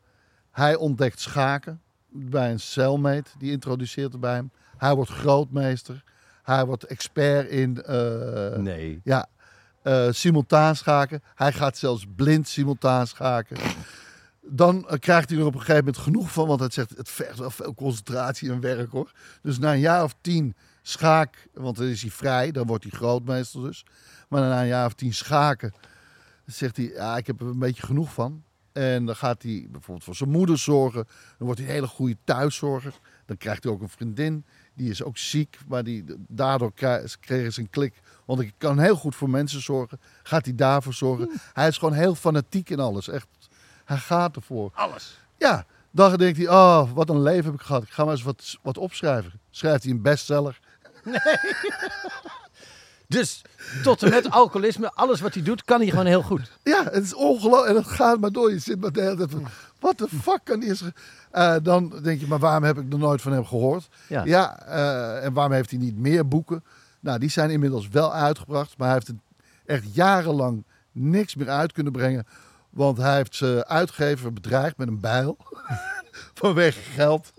Hij 0.51 0.77
ontdekt 0.77 1.21
schaken 1.21 1.81
bij 2.17 2.51
een 2.51 2.61
cellmate. 2.61 3.31
Die 3.39 3.51
introduceert 3.51 4.13
er 4.13 4.19
bij 4.19 4.35
hem. 4.35 4.51
Hij 4.77 4.95
wordt 4.95 5.11
grootmeester. 5.11 6.05
Hij 6.43 6.65
wordt 6.65 6.85
expert 6.85 7.49
in 7.49 7.83
eh, 7.83 8.57
Nee. 8.57 9.01
ja, 9.05 9.27
eh, 9.83 10.07
simultaan 10.11 10.77
schaken. 10.77 11.23
Hij 11.35 11.53
gaat 11.53 11.77
zelfs 11.77 12.07
blind 12.17 12.49
simultaan 12.49 13.07
schaken. 13.07 13.57
Dan 14.41 14.89
eh, 14.89 14.99
krijgt 14.99 15.31
hij 15.31 15.39
er 15.39 15.45
op 15.45 15.55
een 15.55 15.61
gegeven 15.61 15.85
moment 15.85 16.03
genoeg 16.03 16.33
van, 16.33 16.47
want 16.47 16.61
hij 16.61 16.71
zegt 16.71 16.97
het 16.97 17.09
vergt 17.09 17.39
wel 17.39 17.51
veel 17.51 17.75
concentratie 17.75 18.51
en 18.51 18.61
werk 18.61 18.91
hoor. 18.91 19.13
Dus 19.43 19.59
na 19.59 19.73
een 19.73 19.81
jaar 19.81 20.03
of 20.03 20.15
tien 20.21 20.55
schaak, 20.83 21.49
want 21.55 21.77
dan 21.77 21.87
is 21.87 22.03
hij 22.03 22.11
vrij, 22.11 22.51
dan 22.51 22.67
wordt 22.67 22.85
hij 22.85 22.93
grootmeester 22.93 23.63
dus. 23.63 23.85
Maar 24.29 24.41
na 24.41 24.61
een 24.61 24.67
jaar 24.67 24.87
of 24.87 24.95
tien 24.95 25.15
schaken, 25.15 25.73
zegt 26.47 26.77
hij, 26.77 26.87
ja, 26.87 27.17
ik 27.17 27.27
heb 27.27 27.41
er 27.41 27.47
een 27.47 27.59
beetje 27.59 27.87
genoeg 27.87 28.13
van. 28.13 28.43
En 28.75 29.05
dan 29.05 29.17
gaat 29.17 29.43
hij 29.43 29.67
bijvoorbeeld 29.71 30.05
voor 30.05 30.15
zijn 30.15 30.31
moeder 30.31 30.59
zorgen. 30.59 31.05
Dan 31.39 31.47
wordt 31.47 31.61
hij 31.61 31.69
een 31.69 31.75
hele 31.75 31.87
goede 31.87 32.17
thuiszorger. 32.25 32.95
Dan 33.27 33.37
krijgt 33.37 33.65
hij 33.65 33.73
ook 33.73 33.81
een 33.81 33.89
vriendin. 33.89 34.45
Die 34.75 34.91
is 34.91 35.03
ook 35.03 35.19
ziek, 35.19 35.59
maar 35.69 35.85
die, 35.85 36.05
daardoor 36.29 36.73
kregen 37.21 37.53
ze 37.53 37.61
een 37.61 37.71
klik. 37.71 37.95
Want 38.25 38.41
ik 38.41 38.55
kan 38.59 38.79
heel 38.79 38.97
goed 38.97 39.15
voor 39.15 39.31
mensen 39.31 39.63
zorgen. 39.63 40.01
Gaat 40.23 40.45
hij 40.45 40.55
daarvoor 40.55 40.95
zorgen? 40.95 41.31
Hij 41.53 41.69
is 41.69 41.79
gewoon 41.79 41.95
heel 41.95 42.15
fanatiek 42.15 42.71
in 42.71 42.81
alles. 42.81 43.09
Echt, 43.09 43.29
hij 43.85 43.97
gaat 43.97 44.37
ervoor. 44.37 44.71
Alles. 44.75 45.19
Ja, 45.39 45.67
dan 45.91 46.17
denkt 46.17 46.39
hij, 46.39 46.49
oh, 46.49 46.93
wat 46.93 47.09
een 47.09 47.23
leven 47.23 47.45
heb 47.45 47.55
ik 47.55 47.67
gehad. 47.67 47.83
Ik 47.83 47.91
ga 47.91 48.05
maar 48.05 48.13
eens 48.13 48.23
wat, 48.23 48.59
wat 48.63 48.79
opschrijven. 48.79 49.33
Schrijft 49.51 49.83
hij 49.83 49.93
een 49.93 50.03
bestseller. 50.03 50.61
Dus 53.15 53.43
tot 53.83 54.03
en 54.03 54.11
met 54.11 54.31
alcoholisme, 54.31 54.93
alles 54.95 55.21
wat 55.21 55.35
hij 55.35 55.43
doet, 55.43 55.65
kan 55.65 55.81
hij 55.81 55.91
gewoon 55.91 56.07
heel 56.07 56.23
goed. 56.23 56.53
Ja, 56.63 56.85
het 56.85 57.05
is 57.05 57.15
ongelooflijk. 57.15 57.69
En 57.71 57.77
het 57.77 57.87
gaat 57.87 58.21
maar 58.21 58.31
door. 58.33 58.51
Je 58.51 58.59
zit 58.59 58.81
maar 58.81 58.93
de 58.93 59.01
hele 59.01 59.17
tijd 59.17 59.31
van, 59.31 59.47
wat 59.81 59.99
de 59.99 60.09
fuck 60.23 60.41
kan 60.45 60.61
die 60.61 60.69
eens... 60.69 60.81
ge- 60.81 60.93
Eh, 61.31 61.55
dan 61.63 61.93
denk 62.03 62.21
je, 62.21 62.27
maar 62.27 62.39
waarom 62.39 62.63
heb 62.63 62.79
ik 62.79 62.89
nog 62.89 63.01
nooit 63.01 63.23
van 63.23 63.33
hem 63.33 63.45
gehoord? 63.47 63.89
Ja. 64.09 64.25
Ja, 64.25 64.63
eh, 64.67 65.25
en 65.25 65.33
waarom 65.33 65.53
heeft 65.53 65.71
hij 65.71 65.79
niet 65.79 65.97
meer 65.97 66.29
boeken? 66.29 66.65
Nou, 67.01 67.19
die 67.19 67.31
zijn 67.31 67.51
inmiddels 67.51 67.89
wel 67.89 68.13
uitgebracht. 68.15 68.75
Maar 68.79 68.89
hij 68.89 68.97
heeft 69.05 69.13
echt 69.67 69.95
jarenlang 69.95 70.65
niks 70.93 71.35
meer 71.35 71.51
uit 71.51 71.73
kunnen 71.73 71.93
brengen. 71.93 72.27
Want 72.71 72.99
hij 72.99 73.17
heeft 73.17 73.35
zijn 73.37 73.65
uitgever 73.65 74.33
bedreigd 74.33 74.77
met 74.77 74.89
een 74.89 75.01
bijl. 75.01 75.37
Vanwege 76.35 76.81
geld. 76.81 77.33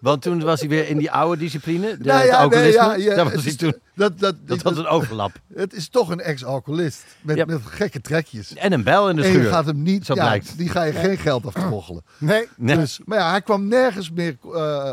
Want 0.00 0.22
toen 0.22 0.42
was 0.42 0.60
hij 0.60 0.68
weer 0.68 0.88
in 0.88 0.98
die 0.98 1.10
oude 1.10 1.36
discipline, 1.42 1.96
de, 1.98 2.04
Nou 2.04 2.24
ja, 2.26 2.46
nee, 2.46 2.72
ja, 2.72 2.94
ja, 2.94 3.14
Daar 3.14 3.30
was 3.32 3.44
hij 3.44 3.54
toen. 3.56 3.74
Dat, 3.94 4.18
dat, 4.18 4.34
Dat 4.46 4.62
had 4.62 4.76
een 4.76 4.86
overlap. 4.86 5.32
het 5.54 5.72
is 5.72 5.88
toch 5.88 6.08
een 6.10 6.20
ex-alcoholist. 6.20 7.04
Met, 7.20 7.36
Ja. 7.36 7.44
met 7.44 7.60
gekke 7.64 8.00
trekjes. 8.00 8.54
En 8.54 8.72
een 8.72 8.82
bel 8.82 9.08
in 9.08 9.16
de 9.16 9.22
en 9.22 9.28
je 9.28 9.34
schuur. 9.34 9.48
gaat 9.50 9.66
hem 9.66 9.82
niet... 9.82 10.06
Zo 10.06 10.14
ja, 10.14 10.22
blijkt. 10.24 10.58
Die 10.58 10.68
ga 10.68 10.82
je 10.82 10.92
geen 10.92 11.16
geld 11.18 11.46
aftroggelen. 11.46 12.02
Nee. 12.18 12.48
Nee. 12.56 12.76
Dus, 12.76 13.00
maar 13.04 13.18
ja, 13.18 13.30
hij 13.30 13.42
kwam 13.42 13.68
nergens 13.68 14.10
meer, 14.10 14.36
eh, 14.54 14.92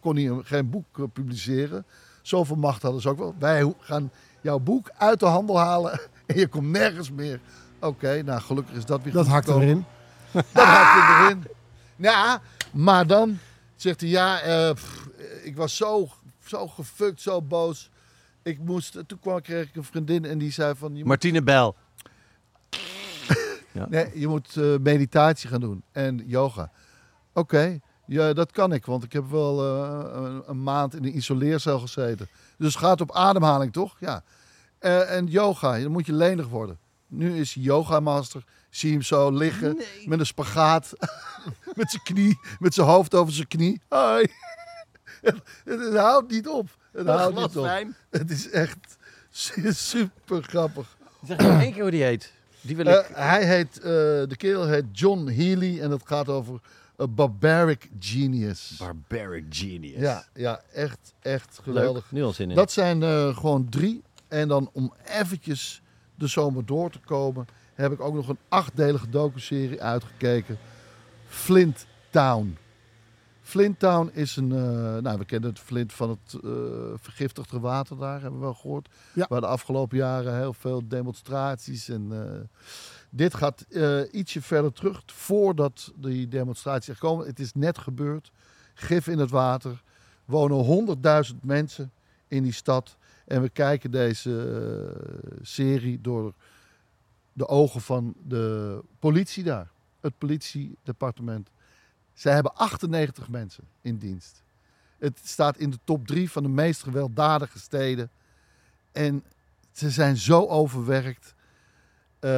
kon 0.00 0.16
hij 0.16 0.26
een- 0.26 0.44
geen 0.44 0.70
boek 0.70 1.12
publiceren. 1.12 1.84
Zoveel 2.22 2.56
macht 2.56 2.82
hadden 2.82 3.00
ze 3.00 3.08
ook 3.08 3.18
wel. 3.18 3.34
Wij 3.38 3.72
gaan 3.80 4.10
jouw 4.40 4.58
boek 4.58 4.90
uit 4.98 5.20
de 5.20 5.26
handel 5.26 5.58
halen 5.58 6.00
en 6.26 6.38
je 6.38 6.46
komt 6.46 6.70
nergens 6.70 7.10
meer. 7.10 7.40
Oké, 7.80 8.22
nou 8.22 8.40
gelukkig 8.40 8.76
is 8.76 8.84
dat 8.84 9.00
weer 9.02 9.12
Dat 9.12 9.26
hakt 9.26 9.48
erin. 9.48 9.84
Dat 10.32 10.44
hakt 10.52 11.22
erin. 11.24 11.44
Ja, 11.96 12.40
maar 12.72 13.06
dan 13.06 13.38
zegt 13.80 14.00
hij, 14.00 14.10
ja, 14.10 14.40
eh, 14.40 14.72
pff, 14.74 15.08
ik 15.42 15.56
was 15.56 15.76
zo, 15.76 16.08
zo 16.46 16.68
gefukt, 16.68 17.20
zo 17.20 17.42
boos. 17.42 17.90
Ik 18.42 18.58
moest, 18.58 18.92
toen 19.06 19.18
kwam, 19.20 19.40
kreeg 19.40 19.68
ik 19.68 19.76
een 19.76 19.84
vriendin 19.84 20.24
en 20.24 20.38
die 20.38 20.52
zei 20.52 20.74
van, 20.74 20.90
je 20.90 20.98
moet 20.98 21.06
Martine 21.06 21.42
Bel. 21.42 21.76
Nee, 23.88 24.10
je 24.14 24.28
moet 24.28 24.56
eh, 24.56 24.76
meditatie 24.80 25.48
gaan 25.48 25.60
doen 25.60 25.82
en 25.92 26.22
yoga. 26.26 26.70
Oké, 27.32 27.80
ja, 28.06 28.32
dat 28.32 28.52
kan 28.52 28.72
ik, 28.72 28.86
want 28.86 29.04
ik 29.04 29.12
heb 29.12 29.30
wel 29.30 29.64
eh, 29.64 30.22
een, 30.22 30.42
een 30.46 30.62
maand 30.62 30.94
in 30.94 31.04
een 31.04 31.16
isoleercel 31.16 31.78
gezeten. 31.78 32.28
Dus 32.58 32.74
het 32.74 32.82
gaat 32.82 33.00
op 33.00 33.12
ademhaling, 33.12 33.72
toch? 33.72 33.96
Ja. 34.00 34.22
Eh, 34.78 35.16
en 35.16 35.26
yoga, 35.26 35.78
dan 35.78 35.92
moet 35.92 36.06
je 36.06 36.12
lenig 36.12 36.48
worden. 36.48 36.78
Nu 37.06 37.36
is 37.38 37.54
hij 37.54 37.62
yogamaster. 37.62 38.44
Zie 38.70 38.92
hem 38.92 39.02
zo 39.02 39.30
liggen 39.30 39.80
met 40.06 40.18
een 40.20 40.26
spagaat. 40.26 40.92
met 41.74 41.90
zijn 41.90 42.02
knie, 42.02 42.38
met 42.58 42.74
zijn 42.74 42.86
hoofd 42.86 43.14
over 43.14 43.32
zijn 43.32 43.48
knie. 43.48 43.80
Hoi. 43.88 44.26
het, 45.20 45.34
het, 45.64 45.80
het 45.80 45.94
houdt 45.96 46.30
niet 46.30 46.48
op. 46.48 46.76
Het 46.92 47.06
houdt 47.06 47.34
Wat 47.34 47.46
niet 47.48 47.56
op. 47.56 47.64
fijn. 47.64 47.96
Het 48.10 48.30
is 48.30 48.50
echt 48.50 48.96
su- 49.30 49.72
super 49.92 50.42
grappig. 50.42 50.96
Zeg 51.26 51.38
nog 51.38 51.60
één 51.60 51.72
keer 51.72 51.82
hoe 51.82 51.90
die 51.90 52.02
heet. 52.02 52.32
Die 52.60 52.76
wil 52.76 52.86
ik. 52.86 52.94
Eh, 52.94 53.16
hij 53.16 53.46
heet, 53.46 53.78
eh, 53.78 53.82
de 53.82 54.34
kerel 54.36 54.66
heet 54.66 54.84
John 54.92 55.26
Healy 55.28 55.80
en 55.80 55.90
het 55.90 56.02
gaat 56.04 56.28
over 56.28 56.60
a 57.00 57.06
barbaric 57.06 57.88
genius. 57.98 58.74
Barbaric 58.78 59.44
Genius. 59.48 60.00
ja, 60.00 60.24
ja, 60.34 60.60
echt, 60.72 60.98
echt 61.20 61.60
geweldig. 61.62 62.02
Leuk. 62.02 62.12
Nu 62.12 62.22
al 62.22 62.32
zin 62.32 62.50
in. 62.50 62.56
Dat 62.56 62.72
zijn 62.72 63.02
eh, 63.02 63.36
gewoon 63.36 63.68
drie. 63.68 64.02
En 64.28 64.48
dan 64.48 64.70
om 64.72 64.92
eventjes 65.04 65.82
de 66.14 66.26
zomer 66.26 66.66
door 66.66 66.90
te 66.90 66.98
komen, 66.98 67.46
heb 67.80 67.92
ik 67.92 68.00
ook 68.00 68.14
nog 68.14 68.28
een 68.28 68.38
achtdelige 68.48 69.08
docuserie 69.08 69.82
uitgekeken. 69.82 70.58
Flint 71.26 71.86
Town. 72.10 72.56
Flint 73.42 73.78
Town 73.78 74.10
is 74.12 74.36
een, 74.36 74.52
eh, 74.52 75.02
nou 75.02 75.18
we 75.18 75.24
kennen 75.24 75.50
het 75.50 75.58
Flint 75.58 75.92
van 75.92 76.10
het 76.10 76.42
eh, 76.44 76.50
vergiftigde 76.96 77.60
water 77.60 77.98
daar, 77.98 78.20
hebben 78.20 78.38
we 78.38 78.44
wel 78.44 78.54
gehoord. 78.54 78.88
Ja. 79.14 79.26
Waar 79.28 79.40
de 79.40 79.46
afgelopen 79.46 79.96
jaren 79.96 80.36
heel 80.36 80.52
veel 80.52 80.88
demonstraties 80.88 81.88
en 81.88 82.08
eh, 82.10 82.70
dit 83.10 83.34
gaat 83.34 83.66
ietsje 84.12 84.42
verder 84.42 84.72
terug 84.72 85.02
voordat 85.06 85.92
die 85.96 86.28
demonstraties 86.28 86.88
er 86.88 86.98
komen. 86.98 87.26
Het 87.26 87.38
is 87.38 87.52
net 87.52 87.78
gebeurd. 87.78 88.32
Gif 88.74 89.06
in 89.06 89.18
het 89.18 89.30
water. 89.30 89.82
Wonen 90.24 90.64
100.000 91.32 91.36
mensen 91.42 91.92
in 92.28 92.42
die 92.42 92.52
stad. 92.52 92.96
En 93.26 93.42
we 93.42 93.48
kijken 93.48 93.90
deze 93.90 94.92
serie 95.42 96.00
door 96.00 96.34
de 97.32 97.48
ogen 97.48 97.80
van 97.80 98.14
de 98.26 98.80
politie 98.98 99.44
daar. 99.44 99.70
Het 100.00 100.18
politiedepartement. 100.18 101.50
Zij 102.12 102.32
hebben 102.32 102.54
98 102.54 103.28
mensen 103.28 103.64
in 103.80 103.96
dienst. 103.96 104.42
Het 104.98 105.20
staat 105.24 105.56
in 105.56 105.70
de 105.70 105.78
top 105.84 106.06
3 106.06 106.30
van 106.30 106.42
de 106.42 106.48
meest 106.48 106.82
gewelddadige 106.82 107.58
steden. 107.58 108.10
En 108.92 109.24
ze 109.72 109.90
zijn 109.90 110.16
zo 110.16 110.46
overwerkt. 110.46 111.34
Eh, 112.18 112.30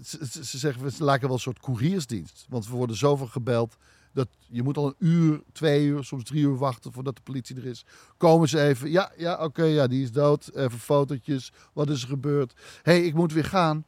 ze 0.00 0.58
zeggen, 0.58 0.82
we 0.82 1.04
lijken 1.04 1.26
wel 1.26 1.36
een 1.36 1.42
soort 1.42 1.60
couriersdienst. 1.60 2.46
Want 2.48 2.66
we 2.66 2.76
worden 2.76 2.96
zoveel 2.96 3.26
gebeld 3.26 3.76
dat 4.12 4.28
je 4.48 4.62
moet 4.62 4.76
al 4.76 4.86
een 4.86 4.94
uur, 4.98 5.42
twee 5.52 5.86
uur, 5.86 6.04
soms 6.04 6.24
drie 6.24 6.42
uur 6.42 6.56
wachten 6.56 6.92
voordat 6.92 7.16
de 7.16 7.22
politie 7.22 7.56
er 7.56 7.66
is. 7.66 7.84
Komen 8.16 8.48
ze 8.48 8.60
even, 8.60 8.90
ja, 8.90 9.12
ja, 9.16 9.44
oké, 9.44 9.62
ja, 9.62 9.86
die 9.86 10.02
is 10.02 10.12
dood. 10.12 10.50
Even 10.54 10.78
fotootjes, 10.78 11.52
wat 11.72 11.90
is 11.90 12.02
er 12.02 12.08
gebeurd? 12.08 12.52
Hé, 12.82 12.92
hey, 12.92 13.04
ik 13.04 13.14
moet 13.14 13.32
weer 13.32 13.44
gaan. 13.44 13.84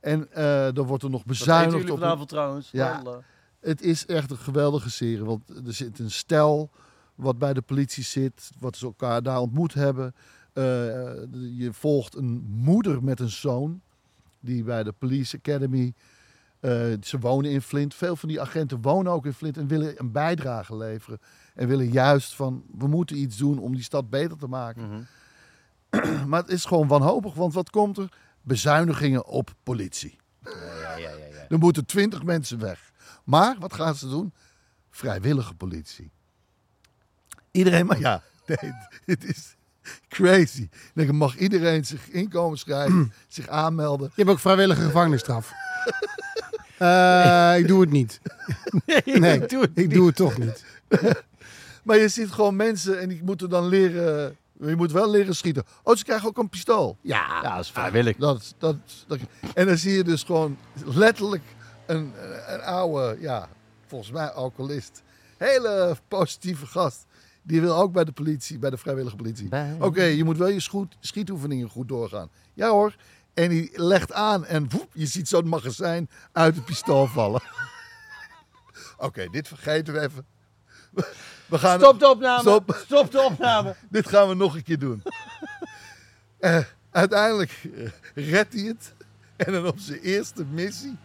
En 0.00 0.32
eh, 0.32 0.68
dan 0.72 0.86
wordt 0.86 1.02
er 1.02 1.10
nog 1.10 1.24
bezuinigd 1.24 1.90
op... 1.90 2.00
een- 2.00 2.26
trouwens? 2.26 2.70
Ja. 2.70 3.02
het 3.60 3.82
is 3.82 4.06
echt 4.06 4.30
een 4.30 4.36
geweldige 4.36 4.90
serie. 4.90 5.24
Want 5.24 5.48
er 5.66 5.74
zit 5.74 5.98
een 5.98 6.10
stel 6.10 6.70
wat 7.14 7.38
bij 7.38 7.52
de 7.52 7.62
politie 7.62 8.04
zit. 8.04 8.50
Wat 8.58 8.76
ze 8.76 8.86
elkaar 8.86 9.22
daar 9.22 9.38
ontmoet 9.38 9.74
hebben. 9.74 10.14
Eh, 10.52 10.62
je 11.56 11.68
volgt 11.72 12.16
een 12.16 12.42
moeder 12.48 13.04
met 13.04 13.20
een 13.20 13.30
zoon. 13.30 13.80
Die 14.40 14.64
bij 14.64 14.82
de 14.82 14.92
Police 14.92 15.36
Academy. 15.36 15.94
Eh, 16.62 16.92
ze 17.00 17.18
wonen 17.18 17.50
in 17.50 17.62
Flint. 17.62 17.94
Veel 17.94 18.16
van 18.16 18.28
die 18.28 18.40
agenten 18.40 18.82
wonen 18.82 19.12
ook 19.12 19.26
in 19.26 19.32
Flint. 19.32 19.56
En 19.56 19.66
willen 19.66 19.94
een 19.96 20.12
bijdrage 20.12 20.76
leveren. 20.76 21.20
En 21.54 21.68
willen 21.68 21.90
juist 21.90 22.34
van. 22.34 22.64
We 22.78 22.86
moeten 22.86 23.16
iets 23.16 23.36
doen 23.36 23.58
om 23.58 23.74
die 23.74 23.82
stad 23.82 24.10
beter 24.10 24.36
te 24.36 24.46
maken. 24.46 25.08
maar 26.28 26.40
het 26.40 26.50
is 26.50 26.64
gewoon 26.64 26.88
wanhopig. 26.88 27.34
Want 27.34 27.54
wat 27.54 27.70
komt 27.70 27.98
er? 27.98 28.08
Bezuinigingen 28.42 29.26
op 29.26 29.54
politie. 29.62 30.18
Ja, 30.44 30.50
ja, 30.96 30.96
ja, 30.96 31.10
ja. 31.10 31.48
Er 31.48 31.58
moeten 31.58 31.86
twintig 31.86 32.22
mensen 32.22 32.58
weg. 32.58 32.92
Maar 33.24 33.56
wat 33.58 33.74
gaan 33.74 33.94
ze 33.94 34.08
doen? 34.08 34.32
Vrijwillige 34.90 35.54
politie. 35.54 36.10
Iedereen, 37.50 37.86
maar 37.86 38.00
ja, 38.00 38.22
nee, 38.46 38.72
het 39.04 39.24
is 39.24 39.56
crazy. 40.08 40.62
Ik 40.62 40.90
denk, 40.94 41.12
mag 41.12 41.36
iedereen 41.36 41.84
zich 41.84 42.08
inkomen 42.08 42.58
schrijven, 42.58 43.12
zich 43.28 43.48
aanmelden. 43.48 44.06
Je 44.06 44.12
hebt 44.16 44.30
ook 44.30 44.38
vrijwillige 44.38 44.82
gevangenisstraf. 44.82 45.52
Eh, 46.82 47.58
ik 47.58 47.68
doe 47.68 47.80
het 47.80 47.90
niet. 47.90 48.20
Nee, 49.04 49.40
ik 49.40 49.48
doe 49.48 49.62
het 49.62 49.70
ik 49.74 49.94
doe 49.94 50.06
het 50.06 50.16
toch 50.16 50.38
niet. 50.38 50.64
Maar 51.82 51.98
je 51.98 52.08
ziet 52.08 52.30
gewoon 52.30 52.56
mensen 52.56 53.00
en 53.00 53.08
die 53.08 53.22
moeten 53.24 53.50
dan 53.50 53.66
leren. 53.66 54.36
Je 54.60 54.76
moet 54.76 54.92
wel 54.92 55.10
leren 55.10 55.36
schieten. 55.36 55.64
Oh, 55.82 55.96
ze 55.96 56.04
krijgen 56.04 56.28
ook 56.28 56.38
een 56.38 56.48
pistool. 56.48 56.96
Ja, 57.00 57.40
Ja, 57.42 57.54
dat 57.54 57.64
is 57.64 57.70
vrijwillig. 57.70 58.16
Dat, 58.16 58.54
dat, 58.58 58.76
dat, 59.06 59.18
en 59.54 59.66
dan 59.66 59.76
zie 59.76 59.92
je 59.92 60.04
dus 60.04 60.22
gewoon 60.22 60.56
letterlijk 60.84 61.42
een, 61.86 62.12
een 62.46 62.60
oude, 62.60 63.16
ja, 63.20 63.48
volgens 63.86 64.10
mij 64.10 64.30
alcoholist. 64.30 65.02
Hele 65.36 65.96
positieve 66.08 66.66
gast. 66.66 67.06
Die 67.42 67.60
wil 67.60 67.76
ook 67.76 67.92
bij 67.92 68.04
de 68.04 68.12
politie, 68.12 68.58
bij 68.58 68.70
de 68.70 68.76
vrijwillige 68.76 69.16
politie. 69.16 69.48
Oké, 69.80 70.02
je 70.02 70.24
moet 70.24 70.36
wel 70.36 70.48
je 70.48 70.60
schoet, 70.60 70.96
schietoefeningen 71.00 71.68
goed 71.68 71.88
doorgaan. 71.88 72.28
Ja 72.54 72.68
hoor. 72.70 72.94
En 73.34 73.48
die 73.48 73.70
legt 73.72 74.12
aan 74.12 74.44
en 74.44 74.70
woep, 74.70 74.90
je 74.92 75.06
ziet 75.06 75.28
zo'n 75.28 75.48
magazijn 75.48 76.10
uit 76.32 76.54
het 76.54 76.64
pistool 76.64 77.06
vallen. 77.06 77.42
Oké, 78.96 79.28
dit 79.30 79.48
vergeten 79.48 79.94
we 79.94 80.00
even. 80.00 80.26
We 81.46 81.58
gaan, 81.58 81.78
Stop 81.78 81.98
de 81.98 82.08
opname! 82.08 82.40
Stop. 82.40 82.82
Stop 82.84 83.12
de 83.12 83.20
opname! 83.20 83.76
dit 83.90 84.08
gaan 84.08 84.28
we 84.28 84.34
nog 84.34 84.54
een 84.54 84.62
keer 84.62 84.78
doen. 84.78 85.02
Eh, 86.38 86.58
uiteindelijk 86.90 87.68
eh, 87.74 88.30
redt 88.30 88.52
hij 88.52 88.62
het. 88.62 88.94
En 89.36 89.52
dan 89.52 89.66
op 89.66 89.78
zijn 89.78 90.00
eerste 90.00 90.44
missie 90.44 90.98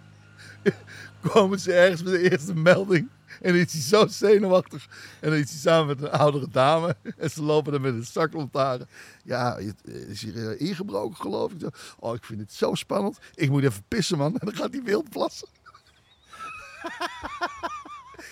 komen 1.22 1.60
ze 1.60 1.74
ergens 1.74 2.04
met 2.04 2.14
de 2.14 2.30
eerste 2.32 2.54
melding. 2.54 3.10
En 3.42 3.52
dan 3.52 3.62
is 3.62 3.74
hij 3.74 3.82
zo 3.82 4.08
zenuwachtig. 4.08 4.88
En 5.20 5.30
dan 5.30 5.40
is 5.40 5.50
hij 5.50 5.60
samen 5.60 5.88
met 5.88 6.02
een 6.02 6.12
oudere 6.12 6.48
dame. 6.52 6.96
En 7.18 7.30
ze 7.30 7.44
lopen 7.44 7.72
dan 7.72 7.82
met 7.82 7.94
een 7.94 8.06
zaklantaarn. 8.06 8.88
Ja, 9.24 9.58
het 9.58 9.82
is 9.86 10.22
hier 10.22 10.50
eh, 10.50 10.68
ingebroken 10.68 11.18
geloof 11.18 11.52
ik. 11.52 11.70
Oh, 12.00 12.16
ik 12.16 12.26
vind 12.26 12.40
het 12.40 12.54
zo 12.54 12.76
spannend. 12.76 13.18
Ik 13.36 13.50
moet 13.50 13.64
even 13.64 13.84
pissen 13.88 14.18
man. 14.18 14.36
En 14.40 14.46
dan 14.46 14.56
gaat 14.56 14.74
hij 14.74 14.84
wild 14.84 15.10
plassen. 15.10 15.48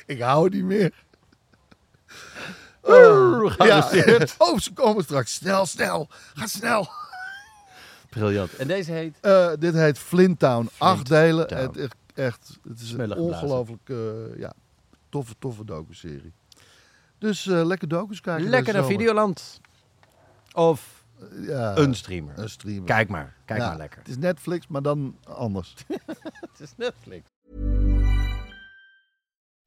ik 0.06 0.22
hou 0.22 0.44
het 0.44 0.54
niet 0.54 0.64
meer. 0.64 0.94
Oh, 2.82 3.52
gearresteerd. 3.52 4.36
Oh, 4.38 4.60
ze 4.60 4.74
komen 4.74 5.04
straks. 5.04 5.34
Snel, 5.34 5.66
snel. 5.66 6.08
Ga 6.34 6.48
snel. 6.48 6.90
Briljant. 8.10 8.56
En 8.56 8.68
deze 8.68 8.92
heet? 8.92 9.18
Eh, 9.22 9.52
dit 9.60 9.74
heet 9.74 9.98
Flint 9.98 10.40
Town. 10.40 10.70
Acht 10.78 11.08
delen. 11.08 11.54
Het, 11.56 11.78
echt, 11.78 11.96
echt, 12.14 12.60
het 12.68 12.80
is 12.82 12.92
een 12.92 13.14
ongelooflijk 13.14 13.90
eh, 13.90 14.38
ja, 14.38 14.54
toffe, 15.16 15.36
toffe 15.40 15.66
docu-serie. 15.66 16.34
Dus 17.18 17.48
eh, 17.48 17.66
lekker 17.66 17.88
docus 17.88 18.22
kijken. 18.22 18.50
Lekker 18.50 18.74
naar. 18.74 18.86
Videoland. 18.86 19.62
Of 20.54 21.06
Ja, 21.42 21.78
een 21.78 21.96
streamer. 21.96 22.40
een 22.40 22.50
streamer. 22.50 22.86
Kijk 22.86 23.10
maar. 23.10 23.36
Kijk 23.46 23.60
Ja, 23.60 23.68
maar 23.68 23.78
lekker. 23.78 24.00
Het 24.00 24.08
is 24.08 24.18
Netflix, 24.18 24.68
maar 24.68 24.82
dan 24.82 25.18
anders. 25.24 25.76
Het 26.52 26.60
is 26.60 26.74
Netflix. 26.78 27.24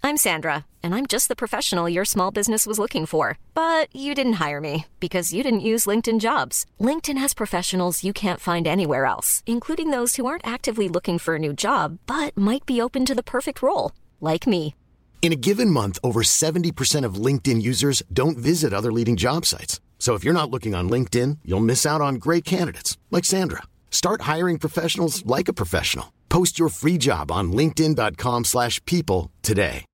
I'm 0.05 0.17
Sandra, 0.17 0.65
and 0.83 0.95
I'm 0.95 1.07
just 1.07 1.27
the 1.29 1.35
professional 1.35 1.89
your 1.89 2.05
small 2.07 2.31
business 2.31 2.67
was 2.67 2.79
looking 2.79 3.07
for. 3.07 3.37
But 3.53 3.87
you 3.93 4.15
didn't 4.15 4.47
hire 4.47 4.61
me 4.61 4.85
because 4.99 5.35
you 5.37 5.43
didn't 5.43 5.73
use 5.75 5.91
LinkedIn 5.91 6.19
jobs. 6.21 6.65
LinkedIn 6.79 7.21
has 7.21 7.35
professionals 7.35 8.03
you 8.03 8.13
can't 8.13 8.41
find 8.41 8.67
anywhere 8.67 9.05
else, 9.05 9.43
including 9.45 9.91
those 9.91 10.17
who 10.17 10.27
aren't 10.27 10.47
actively 10.47 10.89
looking 10.89 11.19
for 11.19 11.35
a 11.35 11.39
new 11.39 11.53
job 11.53 11.99
but 12.07 12.37
might 12.37 12.65
be 12.67 12.83
open 12.83 13.05
to 13.05 13.15
the 13.15 13.23
perfect 13.23 13.61
role, 13.61 13.91
like 14.21 14.47
me. 14.47 14.75
In 15.21 15.33
a 15.33 15.37
given 15.37 15.71
month, 15.71 15.99
over 16.03 16.23
70% 16.23 17.05
of 17.05 17.27
LinkedIn 17.27 17.61
users 17.61 18.03
don't 18.11 18.39
visit 18.39 18.73
other 18.73 18.91
leading 18.91 19.17
job 19.17 19.45
sites. 19.45 19.79
So 19.99 20.15
if 20.15 20.25
you're 20.25 20.33
not 20.33 20.51
looking 20.51 20.75
on 20.75 20.89
LinkedIn, 20.89 21.39
you'll 21.45 21.61
miss 21.61 21.85
out 21.85 22.01
on 22.01 22.15
great 22.15 22.47
candidates 22.47 22.97
like 23.11 23.27
Sandra. 23.27 23.65
Start 23.91 24.23
hiring 24.23 24.59
professionals 24.59 25.23
like 25.27 25.49
a 25.49 25.53
professional. 25.53 26.15
Post 26.29 26.59
your 26.59 26.71
free 26.71 26.97
job 26.97 27.31
on 27.31 27.53
linkedin.com/people 27.53 28.45
slash 28.45 28.81
people 28.85 29.31
today. 29.43 29.85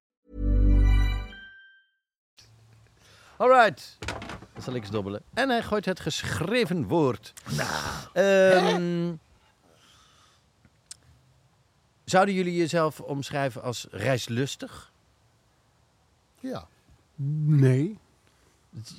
Alright. 3.40 3.96
Dan 4.54 4.62
zal 4.62 4.74
ik 4.74 4.82
eens 4.82 4.90
dobbelen. 4.90 5.22
En 5.34 5.48
hij 5.48 5.62
gooit 5.62 5.84
het 5.84 6.00
geschreven 6.00 6.87
woord. 6.87 7.32
Ehm, 8.12 9.14
zouden 12.04 12.34
jullie 12.34 12.56
jezelf 12.56 13.00
omschrijven 13.00 13.62
als 13.62 13.87
reislustig? 13.90 14.92
Ja. 16.50 16.66
Nee. 17.44 17.98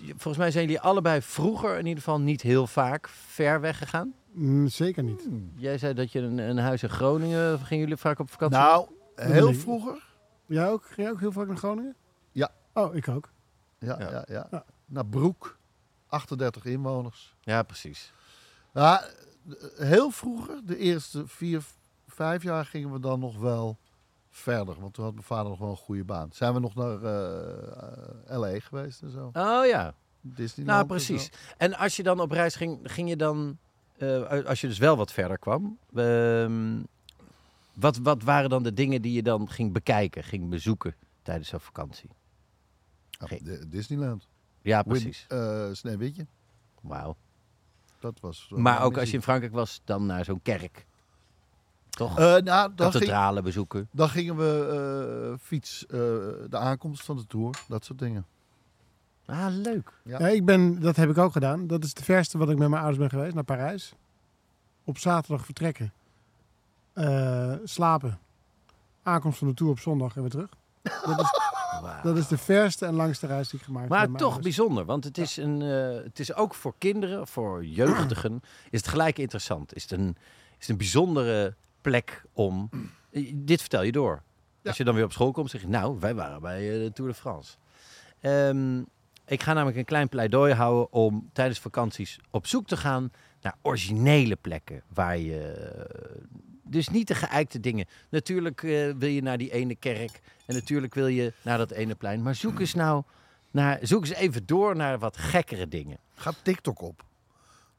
Volgens 0.05 0.37
mij 0.37 0.51
zijn 0.51 0.63
jullie 0.65 0.79
allebei 0.79 1.21
vroeger 1.21 1.77
in 1.77 1.85
ieder 1.85 2.03
geval 2.03 2.19
niet 2.19 2.41
heel 2.41 2.67
vaak 2.67 3.07
ver 3.09 3.61
weg 3.61 3.77
gegaan. 3.77 4.13
Mm, 4.31 4.67
zeker 4.67 5.03
niet. 5.03 5.27
Jij 5.55 5.77
zei 5.77 5.93
dat 5.93 6.11
je 6.11 6.19
een, 6.19 6.37
een 6.37 6.57
huis 6.57 6.83
in 6.83 6.89
Groningen, 6.89 7.59
gingen 7.59 7.83
jullie 7.83 7.97
vaak 7.99 8.19
op 8.19 8.29
vakantie? 8.31 8.57
Nou, 8.59 8.87
heel 9.15 9.45
Nee. 9.45 9.59
vroeger. 9.59 10.03
Jij 10.45 10.69
ook? 10.69 10.85
Ga 10.85 11.01
jij 11.01 11.11
ook 11.11 11.19
heel 11.19 11.31
vaak 11.31 11.47
naar 11.47 11.57
Groningen? 11.57 11.95
Ja. 12.31 12.51
Oh, 12.73 12.95
ik 12.95 13.07
ook. 13.07 13.29
Ja, 13.79 13.99
Ja. 13.99 14.09
ja. 14.09 14.23
Ja, 14.27 14.47
Ja. 14.51 14.65
Naar 14.85 15.05
Broek. 15.05 15.57
38 16.07 16.65
inwoners. 16.65 17.35
Ja, 17.41 17.63
precies. 17.63 18.13
Ja, 18.73 19.05
heel 19.77 20.09
vroeger, 20.11 20.59
de 20.65 20.77
eerste 20.77 21.27
vier, 21.27 21.63
vijf 22.07 22.43
jaar, 22.43 22.65
gingen 22.65 22.91
we 22.91 22.99
dan 22.99 23.19
nog 23.19 23.37
wel 23.37 23.77
verder. 24.37 24.79
Want 24.79 24.93
toen 24.93 25.03
had 25.03 25.13
mijn 25.13 25.25
vader 25.25 25.49
nog 25.49 25.59
wel 25.59 25.69
een 25.69 25.75
goede 25.77 26.03
baan. 26.03 26.29
Zijn 26.33 26.53
we 26.53 26.59
nog 26.59 26.75
naar 26.75 27.03
eh, 27.03 28.37
LA 28.39 28.59
geweest 28.59 29.01
en 29.01 29.09
zo. 29.11 29.25
Oh 29.33 29.65
ja, 29.65 29.93
Disneyland 30.21 30.77
nou 30.77 30.99
precies. 30.99 31.29
En 31.57 31.73
als 31.77 31.95
je 31.95 32.03
dan 32.03 32.19
op 32.19 32.31
reis 32.31 32.55
ging, 32.55 32.79
ging 32.83 33.09
je 33.09 33.15
dan, 33.15 33.57
eh, 33.97 34.45
als 34.45 34.61
je 34.61 34.67
dus 34.67 34.77
wel 34.77 34.97
wat 34.97 35.11
verder 35.11 35.37
kwam, 35.39 35.77
ehm, 35.95 36.77
wat, 37.73 37.97
wat 37.97 38.23
waren 38.23 38.49
dan 38.49 38.63
de 38.63 38.73
dingen 38.73 39.01
die 39.01 39.13
je 39.13 39.23
dan 39.23 39.49
ging 39.49 39.73
bekijken, 39.73 40.23
ging 40.23 40.49
bezoeken 40.49 40.95
tijdens 41.21 41.49
zo'n 41.49 41.59
vakantie? 41.59 42.09
Ah, 43.17 43.31
Disneyland. 43.67 44.27
Ja, 44.61 44.77
Win- 44.83 44.87
precies. 44.87 45.25
eh, 45.27 45.67
Sneeuwwitje. 45.71 46.25
Wauw. 46.81 47.15
Dat 47.99 48.19
was... 48.19 48.47
eh, 48.51 48.57
Maar 48.57 48.83
ook 48.83 48.97
als 48.97 49.09
je 49.09 49.15
in 49.15 49.21
Frankrijk 49.21 49.53
was, 49.53 49.81
dan 49.83 50.05
naar 50.05 50.25
zo'n 50.25 50.41
kerk. 50.41 50.85
Toch? 51.95 52.19
Eh, 52.19 52.35
nou, 52.35 52.71
dan, 52.75 52.91
ging- 52.91 53.41
bezoeken. 53.41 53.87
dan 53.91 54.09
gingen 54.09 54.37
we 54.37 55.29
eh, 55.31 55.45
fiets, 55.45 55.85
eh, 55.85 55.97
de 56.49 56.57
aankomst 56.57 57.03
van 57.03 57.15
de 57.15 57.27
Tour, 57.27 57.63
dat 57.67 57.85
soort 57.85 57.99
dingen. 57.99 58.25
Ah, 59.25 59.45
leuk. 59.49 59.91
Ja. 60.03 60.19
Ja, 60.19 60.27
ik 60.27 60.45
ben, 60.45 60.79
dat 60.81 60.95
heb 60.95 61.09
ik 61.09 61.17
ook 61.17 61.31
gedaan. 61.31 61.67
Dat 61.67 61.83
is 61.83 61.89
het 61.89 62.03
verste 62.03 62.37
wat 62.37 62.49
ik 62.49 62.57
met 62.57 62.69
mijn 62.69 62.81
ouders 62.81 62.99
ben 63.01 63.09
geweest, 63.09 63.33
naar 63.35 63.43
Parijs. 63.43 63.93
Op 64.83 64.97
zaterdag 64.97 65.45
vertrekken. 65.45 65.93
Eh, 66.93 67.53
slapen. 67.63 68.19
Aankomst 69.03 69.37
van 69.37 69.47
de 69.47 69.53
Tour 69.53 69.71
op 69.71 69.79
zondag 69.79 70.15
en 70.15 70.21
weer 70.21 70.29
terug. 70.31 70.49
Dat 70.81 71.19
is, 71.19 71.39
dat 72.03 72.17
is 72.17 72.27
de 72.27 72.37
verste 72.37 72.85
en 72.85 72.93
langste 72.93 73.27
reis 73.27 73.49
die 73.49 73.59
ik 73.59 73.65
gemaakt 73.65 73.89
heb. 73.89 73.91
Maar 73.91 74.07
toch 74.07 74.21
ouders. 74.21 74.43
bijzonder, 74.43 74.85
want 74.85 75.03
het 75.03 75.17
is, 75.17 75.37
een, 75.37 75.61
eh, 75.61 76.03
het 76.03 76.19
is 76.19 76.33
ook 76.33 76.53
voor 76.53 76.73
kinderen, 76.77 77.27
voor 77.27 77.65
jeugdigen, 77.65 78.41
is 78.69 78.79
het 78.79 78.87
gelijk 78.89 79.17
interessant. 79.17 79.75
Is 79.75 79.81
het 79.81 79.91
een, 79.91 80.07
is 80.51 80.57
het 80.59 80.69
een 80.69 80.77
bijzondere 80.77 81.55
plek 81.89 82.23
om... 82.33 82.69
Dit 83.33 83.59
vertel 83.59 83.83
je 83.83 83.91
door. 83.91 84.23
Als 84.63 84.77
je 84.77 84.83
dan 84.83 84.95
weer 84.95 85.03
op 85.03 85.11
school 85.11 85.31
komt, 85.31 85.49
zeg 85.49 85.61
je, 85.61 85.67
nou, 85.67 85.99
wij 85.99 86.15
waren 86.15 86.41
bij 86.41 86.73
eh, 86.73 86.83
de 86.83 86.91
Tour 86.93 87.11
de 87.11 87.17
France. 87.17 87.55
Ehm, 88.21 88.79
ik 89.25 89.43
ga 89.43 89.53
namelijk 89.53 89.77
een 89.77 89.85
klein 89.85 90.09
pleidooi 90.09 90.53
houden 90.53 90.93
om 90.93 91.29
tijdens 91.33 91.59
vakanties 91.59 92.19
op 92.31 92.47
zoek 92.47 92.67
te 92.67 92.77
gaan 92.77 93.11
naar 93.41 93.55
originele 93.61 94.35
plekken. 94.35 94.81
Waar 94.93 95.17
je, 95.17 95.51
eh, 95.51 96.21
dus 96.63 96.89
niet 96.89 97.07
de 97.07 97.15
geëikte 97.15 97.59
dingen. 97.59 97.85
Natuurlijk 98.09 98.63
eh, 98.63 98.91
wil 98.97 99.09
je 99.09 99.21
naar 99.21 99.37
die 99.37 99.51
ene 99.51 99.75
kerk 99.75 100.21
en 100.45 100.55
natuurlijk 100.55 100.93
wil 100.93 101.07
je 101.07 101.33
naar 101.41 101.57
dat 101.57 101.71
ene 101.71 101.95
plein. 101.95 102.21
Maar 102.21 102.35
zoek 102.35 102.59
eens 102.59 102.73
nou 102.73 103.03
naar, 103.51 103.79
zoek 103.81 104.01
eens 104.01 104.13
even 104.13 104.45
door 104.45 104.75
naar 104.75 104.99
wat 104.99 105.17
gekkere 105.17 105.67
dingen. 105.67 105.97
Ga 106.13 106.31
TikTok 106.43 106.81
op. 106.81 107.03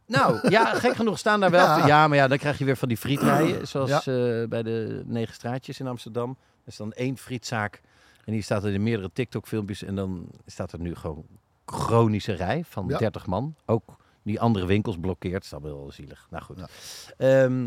Nou, 0.06 0.50
ja, 0.50 0.64
gek 0.74 0.94
genoeg 0.94 1.18
staan 1.18 1.40
daar 1.40 1.50
wel. 1.50 1.66
Ja, 1.78 1.86
Ja. 1.86 2.08
maar 2.08 2.16
ja, 2.16 2.28
dan 2.28 2.38
krijg 2.38 2.58
je 2.58 2.64
weer 2.64 2.76
van 2.76 2.88
die 2.88 2.96
frietrijen. 2.96 3.68
Zoals 3.68 3.90
Ja. 3.90 3.98
eh, 3.98 4.48
bij 4.48 4.62
de 4.62 5.02
Negen 5.06 5.34
Straatjes 5.34 5.80
in 5.80 5.86
Amsterdam. 5.86 6.30
Er 6.30 6.72
is 6.72 6.76
dan 6.76 6.92
één 6.92 7.16
frietzaak. 7.16 7.80
En 8.24 8.32
die 8.32 8.42
staat 8.42 8.64
er 8.64 8.72
in 8.72 8.82
meerdere 8.82 9.10
TikTok-filmpjes. 9.12 9.82
En 9.82 9.94
dan 9.94 10.26
staat 10.46 10.72
er 10.72 10.78
nu 10.80 10.94
gewoon 10.94 11.24
chronische 11.66 12.32
rij 12.32 12.64
van 12.68 12.84
Ja. 12.88 12.98
30 12.98 13.26
man. 13.26 13.54
Ook 13.64 13.96
die 14.22 14.40
andere 14.40 14.66
winkels 14.66 14.96
blokkeert. 15.00 15.32
Dat 15.34 15.42
is 15.42 15.48
dan 15.50 15.62
wel 15.62 15.90
zielig. 15.92 16.26
Nou 16.30 16.42
goed. 16.44 16.60
Ehm, 17.16 17.66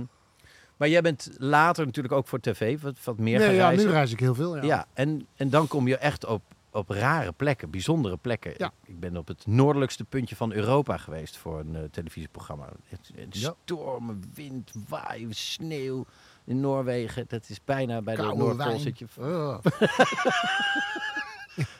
maar 0.77 0.89
jij 0.89 1.01
bent 1.01 1.29
later 1.37 1.85
natuurlijk 1.85 2.13
ook 2.15 2.27
voor 2.27 2.39
tv 2.39 2.81
wat, 2.81 2.95
wat 3.03 3.17
meer 3.17 3.39
Nee, 3.39 3.59
gaan 3.59 3.75
ja, 3.75 3.83
nu 3.83 3.89
reis 3.89 4.11
ik 4.11 4.19
heel 4.19 4.35
veel. 4.35 4.55
Ja. 4.55 4.63
Ja, 4.63 4.85
en, 4.93 5.27
en 5.35 5.49
dan 5.49 5.67
kom 5.67 5.87
je 5.87 5.97
echt 5.97 6.25
op, 6.25 6.41
op 6.71 6.89
rare 6.89 7.31
plekken, 7.31 7.69
bijzondere 7.69 8.17
plekken. 8.17 8.53
Ja. 8.57 8.71
Ik, 8.83 8.89
ik 8.89 8.99
ben 8.99 9.17
op 9.17 9.27
het 9.27 9.47
noordelijkste 9.47 10.03
puntje 10.03 10.35
van 10.35 10.51
Europa 10.51 10.97
geweest 10.97 11.37
voor 11.37 11.59
een 11.59 11.75
eh, 11.75 11.81
televisieprogramma. 11.91 12.69
Het, 12.87 13.11
het 13.15 13.37
Ja. 13.37 13.53
Stormen, 13.63 14.31
wind, 14.33 14.71
waaien, 14.87 15.33
sneeuw 15.33 16.05
in 16.43 16.59
Noorwegen. 16.59 17.25
Dat 17.27 17.49
is 17.49 17.63
bijna 17.63 18.01
bij 18.01 18.15
de 18.15 18.21
Noordpool 18.21 18.79
zit 18.79 18.99
je. 18.99 19.05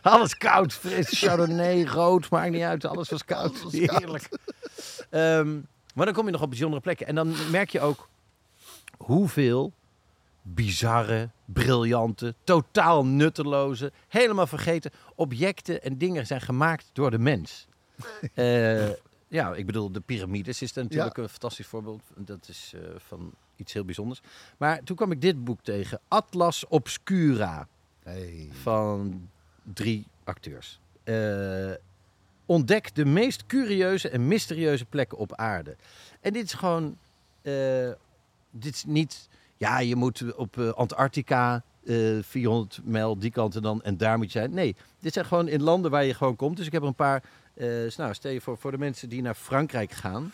Alles 0.02 0.38
koud, 0.38 0.74
fris, 0.74 1.20
chardonnay, 1.20 1.84
rood, 1.84 2.30
maakt 2.30 2.52
niet 2.52 2.62
uit. 2.62 2.86
Alles 2.86 3.10
was 3.10 3.26
koud. 3.26 3.50
Alles 3.50 3.62
was 3.62 3.86
koud. 3.86 4.00
Heerlijk. 4.00 4.30
Ehm, 5.10 5.60
maar 5.94 6.06
dan 6.06 6.14
kom 6.14 6.26
je 6.26 6.32
nog 6.32 6.42
op 6.42 6.50
bijzondere 6.50 6.82
plekken. 6.82 7.08
En 7.08 7.16
dan 7.16 7.34
merk 7.52 7.70
je 7.70 7.80
ook 7.80 8.10
hoeveel 8.98 9.74
bizarre, 10.54 11.30
briljante, 11.46 12.36
totaal 12.44 13.06
nutteloze, 13.06 13.92
helemaal 14.08 14.48
vergeten 14.48 14.92
objecten 15.16 15.84
en 15.84 15.98
dingen 15.98 16.28
zijn 16.28 16.42
gemaakt 16.42 16.90
door 16.94 17.12
de 17.12 17.20
mens. 17.20 17.68
Eh, 18.34 18.90
ja, 19.28 19.54
ik 19.54 19.66
bedoel, 19.66 19.92
de 19.92 20.00
piramides 20.00 20.62
is 20.62 20.74
natuurlijk 20.74 21.18
een 21.18 21.30
fantastisch 21.30 21.68
voorbeeld. 21.68 22.04
Dat 22.16 22.48
is 22.50 22.74
eh, 22.76 22.82
van 22.98 23.32
iets 23.56 23.74
heel 23.74 23.86
bijzonders. 23.86 24.22
Maar 24.58 24.84
toen 24.84 24.96
kwam 24.96 25.12
ik 25.12 25.22
dit 25.22 25.44
boek 25.44 25.62
tegen, 25.62 26.00
Atlas 26.08 26.68
Obscura 26.68 27.68
Hey. 28.04 28.50
van 28.52 29.30
drie 29.64 30.08
acteurs. 30.24 30.80
Eh, 31.04 31.72
ontdek 32.46 32.96
de 32.96 33.06
meest 33.06 33.46
curieuze 33.46 34.10
en 34.10 34.28
mysterieuze 34.28 34.86
plekken 34.86 35.18
op 35.18 35.36
aarde. 35.36 35.76
En 36.22 36.34
dit 36.34 36.44
is 36.44 36.54
gewoon... 36.54 36.98
dit 38.52 38.74
is 38.74 38.84
niet... 38.84 39.30
Ja, 39.60 39.80
je 39.80 39.96
moet 39.96 40.36
op 40.36 40.58
eh, 40.58 40.70
Antarctica 40.70 41.64
eh 41.86 42.18
400 42.22 42.80
mijl 42.84 43.20
die 43.20 43.32
kant 43.32 43.56
en 43.56 43.62
dan... 43.62 43.82
En 43.82 43.98
daar 43.98 44.18
moet 44.18 44.32
je 44.32 44.40
zijn. 44.40 44.54
Nee, 44.54 44.76
dit 45.00 45.14
zijn 45.14 45.26
gewoon 45.26 45.48
in 45.48 45.62
landen 45.62 45.92
waar 45.92 46.06
je 46.06 46.14
gewoon 46.14 46.36
komt. 46.36 46.58
Dus 46.58 46.66
ik 46.66 46.72
heb 46.72 46.82
er 46.82 46.88
een 46.88 46.96
paar... 46.96 47.24
eh, 47.54 47.68
nou, 47.98 48.14
stel 48.14 48.32
je 48.32 48.42
voor, 48.42 48.58
voor 48.58 48.72
de 48.72 48.78
mensen 48.78 49.10
die 49.10 49.22
naar 49.22 49.36
Frankrijk 49.36 49.92
gaan... 49.92 50.32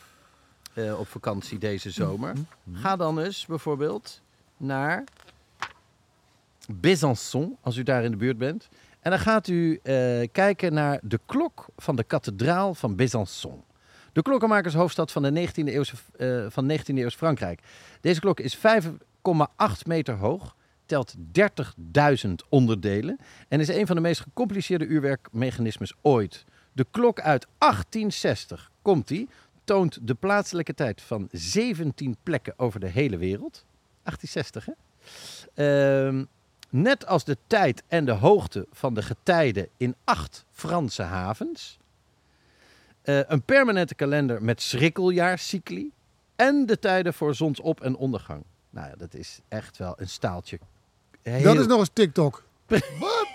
op 0.98 1.08
vakantie 1.08 1.58
deze 1.58 1.92
zomer. 1.92 2.34
Ga 2.74 2.96
dan 2.96 3.20
eens 3.20 3.46
bijvoorbeeld 3.46 4.22
naar 4.58 5.04
Besançon, 6.72 7.58
als 7.62 7.78
u 7.78 7.84
daar 7.84 8.04
in 8.04 8.12
de 8.12 8.18
buurt 8.18 8.38
bent. 8.38 8.70
En 9.00 9.12
dan 9.12 9.20
gaat 9.20 9.48
u 9.48 9.80
kijken 10.32 10.74
naar 10.74 11.00
de 11.02 11.20
klok 11.26 11.66
van 11.78 11.96
de 11.96 12.04
kathedraal 12.04 12.74
van 12.74 12.96
Besançon. 12.96 13.64
De 14.14 14.22
klokkenmakershoofdstad 14.22 15.12
van 15.12 15.24
de 15.24 15.48
19e 15.48 15.64
eeuwse, 15.64 15.96
van 16.50 16.72
19e 16.72 16.84
eeuws 16.86 17.16
Frankrijk. 17.16 17.60
Deze 18.02 18.20
klok 18.20 18.40
is 18.40 18.58
5,8 18.58 18.62
meter 19.86 20.16
hoog, 20.16 20.56
telt 20.86 21.16
30.000 21.18 22.32
onderdelen 22.50 23.20
en 23.48 23.60
is 23.60 23.68
een 23.68 23.88
van 23.88 23.96
de 23.96 24.02
meest 24.02 24.22
gecompliceerde 24.22 24.86
uurwerkmechanismes 24.86 25.94
ooit. 26.02 26.46
De 26.72 26.86
klok 26.92 27.20
uit 27.20 27.48
1860, 27.58 28.72
komt 28.82 29.08
die, 29.08 29.30
toont 29.64 30.08
de 30.08 30.14
plaatselijke 30.14 30.74
tijd 30.74 31.02
van 31.02 31.28
17 31.32 32.18
plekken 32.24 32.54
over 32.58 32.80
de 32.80 32.88
hele 32.88 33.18
wereld. 33.18 33.66
1860, 34.04 34.66
hè? 34.66 34.74
Ehm, 35.54 36.26
net 36.70 37.06
als 37.06 37.24
de 37.24 37.38
tijd 37.48 37.84
en 37.88 38.06
de 38.06 38.12
hoogte 38.12 38.68
van 38.72 38.94
de 38.94 39.02
getijden 39.02 39.68
in 39.78 39.96
acht 40.04 40.46
Franse 40.52 41.04
havens. 41.04 41.80
Eh, 43.02 43.20
een 43.28 43.42
permanente 43.42 43.96
kalender 43.96 44.44
met 44.44 44.62
schrikkeljaarcycli. 44.62 45.92
En 46.36 46.66
de 46.66 46.80
tijden 46.80 47.14
voor 47.14 47.36
zonsop- 47.36 47.82
en 47.82 47.96
ondergang. 47.96 48.44
Nou 48.76 48.88
ja, 48.88 48.96
dat 48.96 49.14
is 49.14 49.40
echt 49.48 49.78
wel 49.78 49.94
een 49.98 50.10
staaltje. 50.10 50.60
Heel... 51.22 51.44
Dat 51.44 51.56
is 51.56 51.68
nog 51.68 51.80
eens 51.80 51.90
TikTok. 51.94 52.44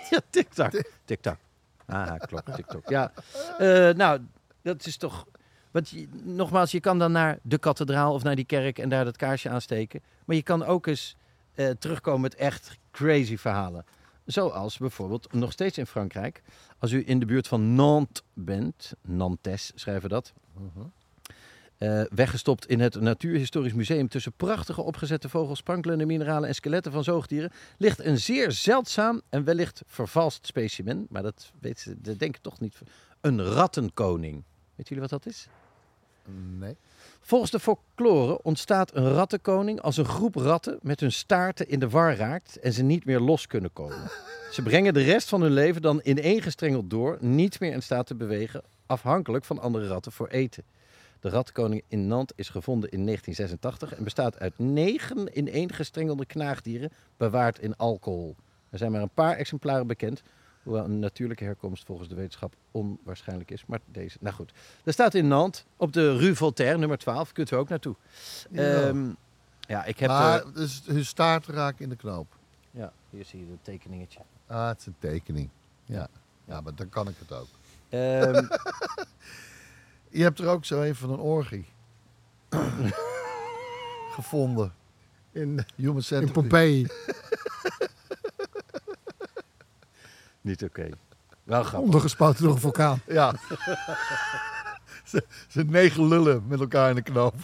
Ja, 0.09 0.19
TikTok. 0.29 0.71
TikTok. 1.05 1.37
Ah, 1.85 2.15
klopt, 2.19 2.53
TikTok. 2.55 2.89
Ja. 2.89 3.11
Eh, 3.57 3.95
nou, 3.95 4.21
dat 4.61 4.85
is 4.85 4.97
toch... 4.97 5.25
Want 5.71 5.89
je, 5.89 6.07
nogmaals, 6.23 6.71
je 6.71 6.79
kan 6.79 6.99
dan 6.99 7.11
naar 7.11 7.39
de 7.41 7.57
kathedraal 7.57 8.13
of 8.13 8.23
naar 8.23 8.35
die 8.35 8.45
kerk 8.45 8.79
en 8.79 8.89
daar 8.89 9.05
dat 9.05 9.17
kaarsje 9.17 9.49
aansteken. 9.49 10.01
Maar 10.25 10.35
je 10.35 10.41
kan 10.41 10.63
ook 10.65 10.87
eens 10.87 11.15
eh, 11.53 11.69
terugkomen 11.69 12.21
met 12.21 12.35
echt 12.35 12.77
crazy 12.91 13.37
verhalen. 13.37 13.85
Zoals 14.25 14.77
bijvoorbeeld, 14.77 15.33
nog 15.33 15.51
steeds 15.51 15.77
in 15.77 15.85
Frankrijk, 15.85 16.41
als 16.79 16.91
u 16.91 17.03
in 17.05 17.19
de 17.19 17.25
buurt 17.25 17.47
van 17.47 17.75
Nantes 17.75 18.23
bent, 18.33 18.93
Nantes 19.01 19.71
schrijven 19.75 20.03
we 20.03 20.09
dat, 20.09 20.33
eh, 21.81 22.01
weggestopt 22.09 22.65
in 22.65 22.79
het 22.79 22.99
Natuurhistorisch 22.99 23.73
Museum 23.73 24.07
tussen 24.07 24.33
prachtige 24.33 24.81
opgezette 24.81 25.29
vogels, 25.29 25.59
sprankelende 25.59 26.05
mineralen 26.05 26.49
en 26.49 26.55
skeletten 26.55 26.91
van 26.91 27.03
zoogdieren, 27.03 27.51
ligt 27.77 27.99
een 27.99 28.17
zeer 28.17 28.51
zeldzaam 28.51 29.21
en 29.29 29.43
wellicht 29.43 29.81
vervalst 29.85 30.45
specimen, 30.45 31.05
maar 31.09 31.23
dat, 31.23 31.51
weet 31.59 31.79
ze, 31.79 32.01
dat 32.01 32.19
denk 32.19 32.35
ik 32.35 32.41
toch 32.41 32.59
niet, 32.59 32.77
een 33.21 33.43
rattenkoning. 33.43 34.43
Weet 34.75 34.87
jullie 34.87 35.01
wat 35.01 35.09
dat 35.09 35.25
is? 35.25 35.47
Nee. 36.59 36.75
Volgens 37.21 37.51
de 37.51 37.59
folklore 37.59 38.41
ontstaat 38.41 38.95
een 38.95 39.13
rattenkoning 39.13 39.81
als 39.81 39.97
een 39.97 40.05
groep 40.05 40.35
ratten 40.35 40.79
met 40.81 40.99
hun 40.99 41.11
staarten 41.11 41.69
in 41.69 41.79
de 41.79 41.89
war 41.89 42.15
raakt 42.15 42.59
en 42.59 42.73
ze 42.73 42.83
niet 42.83 43.05
meer 43.05 43.19
los 43.19 43.47
kunnen 43.47 43.73
komen. 43.73 44.09
Ze 44.51 44.61
brengen 44.61 44.93
de 44.93 45.03
rest 45.03 45.29
van 45.29 45.41
hun 45.41 45.53
leven 45.53 45.81
dan 45.81 45.99
ineengestrengeld 46.03 46.89
door, 46.89 47.17
niet 47.19 47.59
meer 47.59 47.71
in 47.71 47.83
staat 47.83 48.07
te 48.07 48.15
bewegen, 48.15 48.61
afhankelijk 48.85 49.45
van 49.45 49.59
andere 49.59 49.87
ratten 49.87 50.11
voor 50.11 50.27
eten. 50.27 50.63
De 51.21 51.29
rattenkoning 51.29 51.83
in 51.87 52.07
Nantes 52.07 52.37
is 52.37 52.49
gevonden 52.49 52.89
in 52.89 53.05
1986 53.05 53.97
en 53.97 54.03
bestaat 54.03 54.39
uit 54.39 54.59
negen 54.59 55.37
ineengestrengelde 55.37 56.25
knaagdieren 56.25 56.91
bewaard 57.17 57.59
in 57.59 57.77
alcohol. 57.77 58.35
Er 58.69 58.77
zijn 58.77 58.91
maar 58.91 59.01
een 59.01 59.13
paar 59.13 59.35
exemplaren 59.35 59.87
bekend, 59.87 60.21
hoewel 60.63 60.83
een 60.83 60.99
natuurlijke 60.99 61.43
herkomst 61.43 61.85
volgens 61.85 62.09
de 62.09 62.15
wetenschap 62.15 62.55
onwaarschijnlijk 62.71 63.51
is. 63.51 63.65
Maar 63.65 63.79
deze, 63.85 64.17
nou 64.19 64.35
goed. 64.35 64.51
Er 64.83 64.93
staat 64.93 65.13
in 65.13 65.27
Nantes, 65.27 65.65
op 65.77 65.93
de 65.93 66.17
Rue 66.17 66.35
Voltaire, 66.35 66.77
nummer 66.77 66.97
12, 66.97 67.31
kunt 67.31 67.51
u 67.51 67.55
ook 67.55 67.69
naartoe. 67.69 67.95
Ja. 68.49 68.81
Ehm, 68.81 69.09
ja, 69.59 69.85
ik 69.85 69.99
heb... 69.99 70.09
maar 70.09 70.41
eh, 70.41 70.53
dus 70.53 70.81
hun 70.85 71.05
staart 71.05 71.47
raakt 71.47 71.79
in 71.79 71.89
de 71.89 71.95
knoop. 71.95 72.37
ja, 72.71 72.93
hier 73.09 73.25
zie 73.25 73.39
je 73.39 73.51
het 73.51 73.63
tekeningetje. 73.63 74.19
Ah, 74.47 74.67
het 74.67 74.79
is 74.79 74.85
een 74.85 74.95
tekening. 74.99 75.49
Ja. 75.85 76.07
ja, 76.45 76.61
maar 76.61 76.75
dan 76.75 76.89
kan 76.89 77.07
ik 77.07 77.15
het 77.19 77.31
ook. 77.31 77.47
Ehm, 77.89 78.45
Je 80.11 80.23
hebt 80.23 80.39
er 80.39 80.47
ook 80.47 80.65
zo 80.65 80.81
een 80.81 80.95
van 80.95 81.09
een 81.11 81.19
orgie 81.19 81.65
gevonden. 84.15 84.73
In, 85.31 85.65
Human 85.75 85.95
in 85.95 86.03
Centipede. 86.03 86.39
Pompeii. 86.39 86.87
niet 90.41 90.63
oké. 90.63 90.89
Wel 91.43 91.63
grappig. 91.63 91.85
Ondergespoten 91.85 92.43
door 92.43 92.53
een 92.53 92.59
vulkaan. 92.59 93.01
Ja. 93.19 93.35
Ze 95.03 95.23
ze 95.47 95.63
negen 95.63 96.07
lullen 96.07 96.43
met 96.47 96.59
elkaar 96.59 96.89
in 96.89 96.95
de 96.95 97.01
knoop. 97.01 97.35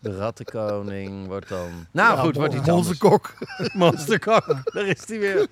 De 0.00 0.16
rattenkoning 0.16 1.26
wordt 1.26 1.48
dan... 1.48 1.86
Nou 1.90 2.16
Ja, 2.16 2.22
goed, 2.22 2.36
wordt 2.36 2.54
iets 2.54 2.68
anders. 2.68 3.00
Monsterkok. 3.00 3.34
Monsterkok. 3.72 4.72
Daar 4.72 4.86
is 4.86 5.08
hij 5.08 5.18
weer. 5.18 5.48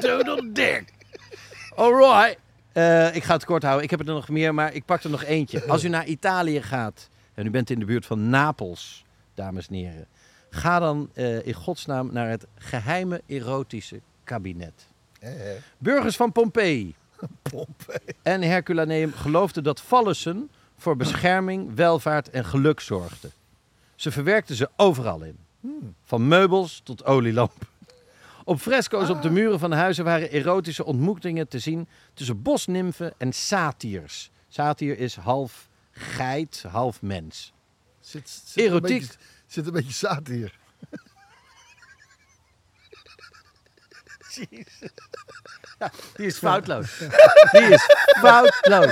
Donald 0.00 0.54
Dick. 0.54 0.92
Alright. 1.74 2.38
Eh, 2.72 3.14
ik 3.14 3.24
ga 3.24 3.34
het 3.34 3.44
kort 3.44 3.62
houden. 3.62 3.84
Ik 3.84 3.90
heb 3.90 4.00
er 4.00 4.06
nog 4.06 4.28
meer, 4.28 4.54
maar 4.54 4.74
ik 4.74 4.84
pak 4.84 5.02
er 5.02 5.10
nog 5.10 5.24
eentje. 5.24 5.64
Als 5.72 5.84
u 5.84 5.88
naar 5.88 6.06
Italië 6.06 6.62
gaat 6.62 7.08
en 7.34 7.46
u 7.46 7.50
bent 7.50 7.70
in 7.70 7.78
de 7.78 7.84
buurt 7.84 8.06
van 8.06 8.30
Napels, 8.30 9.04
dames 9.34 9.68
en 9.68 9.74
heren, 9.74 10.06
ga 10.50 10.78
dan 10.78 11.10
eh, 11.12 11.46
in 11.46 11.54
godsnaam 11.54 12.08
naar 12.12 12.28
het 12.28 12.46
geheime 12.58 13.22
erotische 13.26 14.00
kabinet. 14.24 14.86
Burgers 15.78 16.16
van 16.16 16.32
Pompeii 16.32 16.94
en 18.22 18.42
Herculaneum 18.42 19.12
geloofden 19.12 19.62
dat 19.62 19.80
Fallussen 19.80 20.50
voor 20.76 20.96
bescherming, 20.96 21.74
welvaart 21.74 22.30
en 22.30 22.44
geluk 22.44 22.80
zorgden. 22.80 23.32
Ze 23.94 24.10
verwerkten 24.10 24.56
ze 24.56 24.68
overal 24.76 25.22
in. 25.22 25.38
Van 26.04 26.28
meubels 26.28 26.80
tot 26.84 27.04
olielamp. 27.04 27.70
Op 28.44 28.60
fresco's 28.60 29.08
op 29.08 29.22
de 29.22 29.30
muren 29.30 29.58
van 29.58 29.70
de 29.70 29.76
huizen 29.76 30.04
waren 30.04 30.30
erotische 30.30 30.84
ontmoetingen 30.84 31.48
te 31.48 31.58
zien 31.58 31.88
tussen 32.14 32.42
bosnimfen 32.42 33.14
en 33.18 33.32
satiers. 33.32 34.30
Satier 34.48 34.98
is 34.98 35.16
half 35.16 35.68
geit, 35.90 36.64
half 36.68 37.02
mens. 37.02 37.52
Zit, 38.00 38.42
zit 38.44 38.64
Erotiek. 38.64 39.00
Een 39.02 39.06
beetje, 39.06 39.18
zit 39.46 39.66
een 39.66 39.72
beetje 39.72 39.92
zaad 39.92 40.26
hier. 40.26 40.58
Die 46.16 46.26
is 46.26 46.38
foutloos. 46.38 46.98
Die 47.52 47.60
is 47.60 47.84
foutloos. 48.18 48.90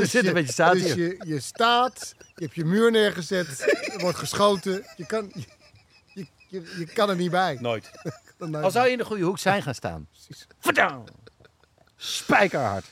Er 0.00 0.06
zit 0.06 0.26
een 0.26 0.32
beetje 0.32 0.52
zaad 0.52 0.72
Dus 0.72 0.82
hier. 0.82 0.96
je, 0.96 1.16
je 1.26 1.40
staat, 1.40 2.14
je 2.18 2.44
hebt 2.44 2.54
je 2.54 2.64
muur 2.64 2.90
neergezet, 2.90 3.60
er 3.92 4.00
wordt 4.00 4.18
geschoten. 4.18 4.86
Je 4.96 5.06
kan, 5.06 5.32
je, 6.48 6.74
je, 6.78 6.86
kan 6.86 7.10
er 7.10 7.16
niet 7.16 7.30
bij. 7.30 7.58
Nooit. 7.60 7.90
Dan 8.38 8.50
nooit 8.50 8.64
Al 8.64 8.70
zou 8.70 8.86
je 8.86 8.92
in 8.92 8.98
de 8.98 9.04
goede 9.04 9.24
hoek 9.24 9.38
zijn 9.38 9.62
gaan 9.62 9.74
staan. 9.74 10.08
Verdam. 10.58 11.04
Spijkerhard. 11.96 12.84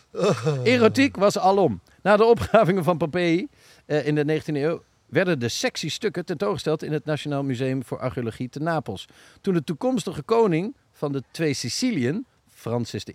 Erotiek 0.62 1.16
was 1.16 1.38
alom. 1.38 1.80
Na 2.02 2.16
de 2.16 2.24
opgravingen 2.24 2.84
van 2.84 2.98
Pompeii 2.98 3.48
eh, 3.86 4.06
in 4.06 4.14
de 4.14 4.40
19e 4.40 4.54
eeuw 4.54 4.82
werden 5.06 5.38
de 5.38 5.48
sexy 5.48 5.88
stukken 5.88 6.24
tentoongesteld 6.24 6.82
in 6.82 6.92
het 6.92 7.04
Nationaal 7.04 7.42
Museum 7.42 7.84
voor 7.84 7.98
Archeologie 7.98 8.48
te 8.48 8.60
Napels. 8.60 9.06
Toen 9.40 9.54
de 9.54 9.64
toekomstige 9.64 10.22
koning 10.22 10.76
van 10.92 11.12
de 11.12 11.22
twee 11.30 11.54
Siciliën, 11.54 12.26
Francis 12.66 13.04
I, 13.04 13.12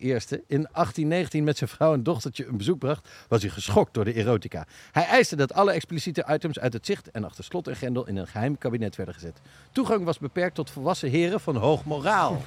in 0.47 0.67
1819 0.71 1.43
met 1.43 1.57
zijn 1.57 1.69
vrouw 1.69 1.93
en 1.93 2.03
dochtertje 2.03 2.45
een 2.47 2.57
bezoek 2.57 2.79
bracht, 2.79 3.09
was 3.27 3.41
hij 3.41 3.51
geschokt 3.51 3.93
door 3.93 4.05
de 4.05 4.13
erotica. 4.13 4.65
Hij 4.91 5.05
eiste 5.05 5.35
dat 5.35 5.53
alle 5.53 5.71
expliciete 5.71 6.25
items 6.29 6.59
uit 6.59 6.73
het 6.73 6.85
zicht 6.85 7.11
en 7.11 7.23
achter 7.23 7.43
slot 7.43 7.67
en 7.67 7.75
grendel 7.75 8.07
in 8.07 8.17
een 8.17 8.27
geheim 8.27 8.57
kabinet 8.57 8.95
werden 8.95 9.13
gezet. 9.15 9.41
Toegang 9.71 10.05
was 10.05 10.19
beperkt 10.19 10.55
tot 10.55 10.69
volwassen 10.69 11.09
heren 11.09 11.39
van 11.39 11.55
hoog 11.55 11.83
moraal. 11.85 12.41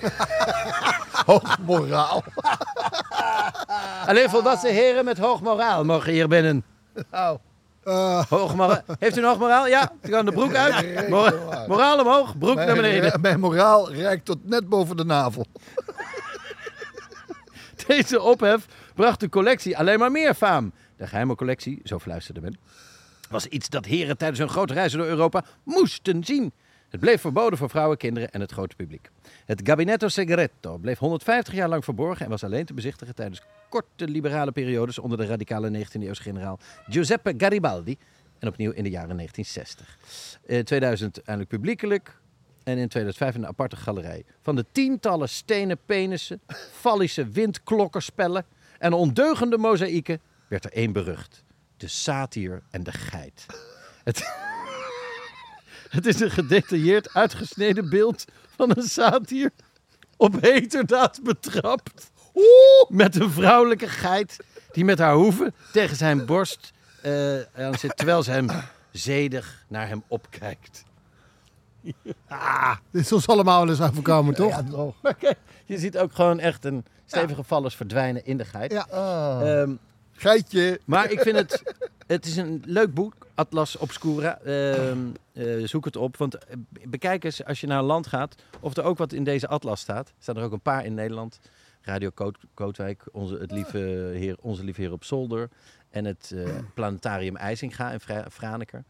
Hoog 1.26 1.58
moraal. 1.58 2.24
Alleen 4.08 4.30
volwassen 4.30 4.72
heren 4.72 5.04
met 5.04 5.18
hoog 5.18 5.40
moraal 5.40 5.84
mogen 5.84 6.12
hier 6.12 6.28
binnen. 6.28 6.64
Nou, 7.10 7.38
Hoog 8.28 8.54
moraal. 8.54 8.80
Heeft 8.98 9.16
u 9.16 9.20
een 9.20 9.26
hoog 9.26 9.38
moraal? 9.38 9.68
Ja, 9.68 9.92
u 10.02 10.10
kan 10.10 10.24
de 10.24 10.32
broek 10.32 10.54
uit. 10.54 11.08
Mora- 11.08 11.64
moraal 11.68 12.00
omhoog, 12.00 12.38
broek 12.38 12.56
naar 12.56 12.74
beneden. 12.74 13.00
mijn, 13.00 13.20
mijn 13.20 13.40
moraal 13.40 13.92
reikt 13.92 14.24
tot 14.24 14.38
net 14.48 14.68
boven 14.68 14.96
de 14.96 15.04
navel. 15.04 15.46
Deze 17.96 18.22
ophef 18.22 18.66
bracht 18.94 19.20
de 19.20 19.28
collectie 19.28 19.78
alleen 19.78 19.98
maar 19.98 20.10
meer 20.10 20.34
faam. 20.34 20.72
De 20.96 21.06
geheime 21.06 21.34
collectie, 21.34 21.80
zo 21.84 21.98
fluisterde 21.98 22.40
men, 22.40 22.58
was 23.30 23.46
iets 23.46 23.68
dat 23.68 23.84
heren 23.84 24.16
tijdens 24.16 24.40
hun 24.40 24.48
grote 24.48 24.72
reizen 24.72 24.98
door 24.98 25.08
Europa 25.08 25.44
moesten 25.62 26.24
zien. 26.24 26.52
Het 26.88 27.00
bleef 27.00 27.20
verboden 27.20 27.58
voor 27.58 27.70
vrouwen, 27.70 27.96
kinderen 27.96 28.30
en 28.30 28.40
het 28.40 28.52
grote 28.52 28.76
publiek. 28.76 29.10
Het 29.44 29.60
Gabinetto 29.64 30.08
Segreto 30.08 30.76
bleef 30.76 30.98
150 30.98 31.54
jaar 31.54 31.68
lang 31.68 31.84
verborgen 31.84 32.24
en 32.24 32.30
was 32.30 32.44
alleen 32.44 32.64
te 32.64 32.74
bezichtigen 32.74 33.14
tijdens 33.14 33.42
korte 33.68 34.08
liberale 34.08 34.52
periodes 34.52 34.98
onder 34.98 35.18
de 35.18 35.26
radicale 35.26 35.84
19e-eeuwse 35.84 36.22
generaal 36.22 36.58
Giuseppe 36.88 37.34
Garibaldi 37.36 37.98
en 38.38 38.48
opnieuw 38.48 38.70
in 38.70 38.82
de 38.82 38.90
jaren 38.90 39.16
1960. 39.16 39.98
In 40.46 40.64
2000 40.64 41.16
eindelijk 41.16 41.48
publiekelijk 41.48 42.16
en 42.64 42.78
in 42.78 42.88
2005 42.88 43.34
in 43.34 43.42
een 43.42 43.48
aparte 43.48 43.76
galerij. 43.76 44.24
Van 44.42 44.56
de 44.56 44.64
tientallen 44.72 45.28
stenen 45.28 45.78
penissen, 45.86 46.40
fallische 46.72 47.28
windklokkerspellen 47.28 48.44
en 48.78 48.92
ondeugende 48.92 49.58
mozaïeken 49.58 50.20
werd 50.48 50.64
er 50.64 50.72
één 50.72 50.92
berucht. 50.92 51.44
De 51.76 51.88
satier 51.88 52.62
en 52.70 52.82
de 52.82 52.92
geit. 52.92 53.46
Het, 54.04 54.34
het 55.96 56.06
is 56.06 56.20
een 56.20 56.30
gedetailleerd 56.30 57.14
uitgesneden 57.14 57.90
beeld 57.90 58.24
van 58.56 58.72
een 58.76 58.82
satier 58.82 59.50
op 60.16 60.40
heterdaad 60.40 61.22
betrapt. 61.22 62.12
Met 62.88 63.20
een 63.20 63.30
vrouwelijke 63.30 63.88
geit 63.88 64.36
die 64.72 64.84
met 64.84 64.98
haar 64.98 65.14
hoeven 65.14 65.54
tegen 65.72 65.96
zijn 65.96 66.26
borst 66.26 66.72
aan 67.54 67.78
zit, 67.78 67.96
terwijl 67.96 68.22
ze 68.22 68.30
hem 68.30 68.46
zedig 68.90 69.64
naar 69.68 69.88
hem 69.88 70.02
opkijkt. 70.08 70.84
Dit 72.90 73.02
is 73.02 73.12
ons 73.12 73.26
allemaal 73.26 73.60
wel 73.60 73.68
eens 73.68 73.80
overkomen, 73.90 74.34
toch? 74.34 74.48
Ja, 74.50 74.62
toch. 74.62 74.94
Je 75.66 75.78
ziet 75.78 75.98
ook 75.98 76.12
gewoon 76.14 76.38
echt 76.40 76.64
een 76.64 76.84
stevige 77.06 77.42
vallers 77.42 77.74
verdwijnen 77.76 78.24
in 78.24 78.36
de 78.36 78.44
geit. 78.44 78.72
Ja. 78.72 78.86
Ah, 78.90 79.60
Ehm, 79.60 79.74
geitje. 80.12 80.80
maar 80.84 81.10
ik 81.10 81.20
vind 81.20 81.36
het, 81.36 81.62
het 82.06 82.26
is 82.26 82.36
een 82.36 82.62
leuk 82.66 82.94
boek, 82.94 83.14
Atlas 83.34 83.76
Obscura. 83.76 84.38
Ehm, 84.38 84.98
eh, 85.32 85.66
zoek 85.66 85.84
het 85.84 85.96
op, 85.96 86.16
want 86.16 86.34
eh, 86.44 86.56
bekijk 86.88 87.24
eens 87.24 87.44
als 87.44 87.60
je 87.60 87.66
naar 87.66 87.78
een 87.78 87.84
land 87.84 88.06
gaat 88.06 88.34
of 88.60 88.76
er 88.76 88.84
ook 88.84 88.98
wat 88.98 89.12
in 89.12 89.24
deze 89.24 89.48
atlas 89.48 89.80
staat. 89.80 90.08
Er 90.08 90.14
staan 90.18 90.36
er 90.36 90.42
ook 90.42 90.52
een 90.52 90.60
paar 90.60 90.84
in 90.84 90.94
Nederland. 90.94 91.38
Radio 91.82 92.10
Koot, 92.14 92.38
Kootwijk, 92.54 93.02
onze, 93.12 93.34
het 93.36 93.50
lieve 93.50 93.78
heer, 94.14 94.36
onze 94.40 94.64
lieve 94.64 94.80
heer 94.80 94.92
op 94.92 95.04
zolder 95.04 95.48
en 95.90 96.04
het 96.04 96.32
eh, 96.34 96.48
planetarium 96.74 97.36
IJsinga 97.36 97.90
in 97.92 98.00
Fra- 98.00 98.26
Franeker. 98.30 98.84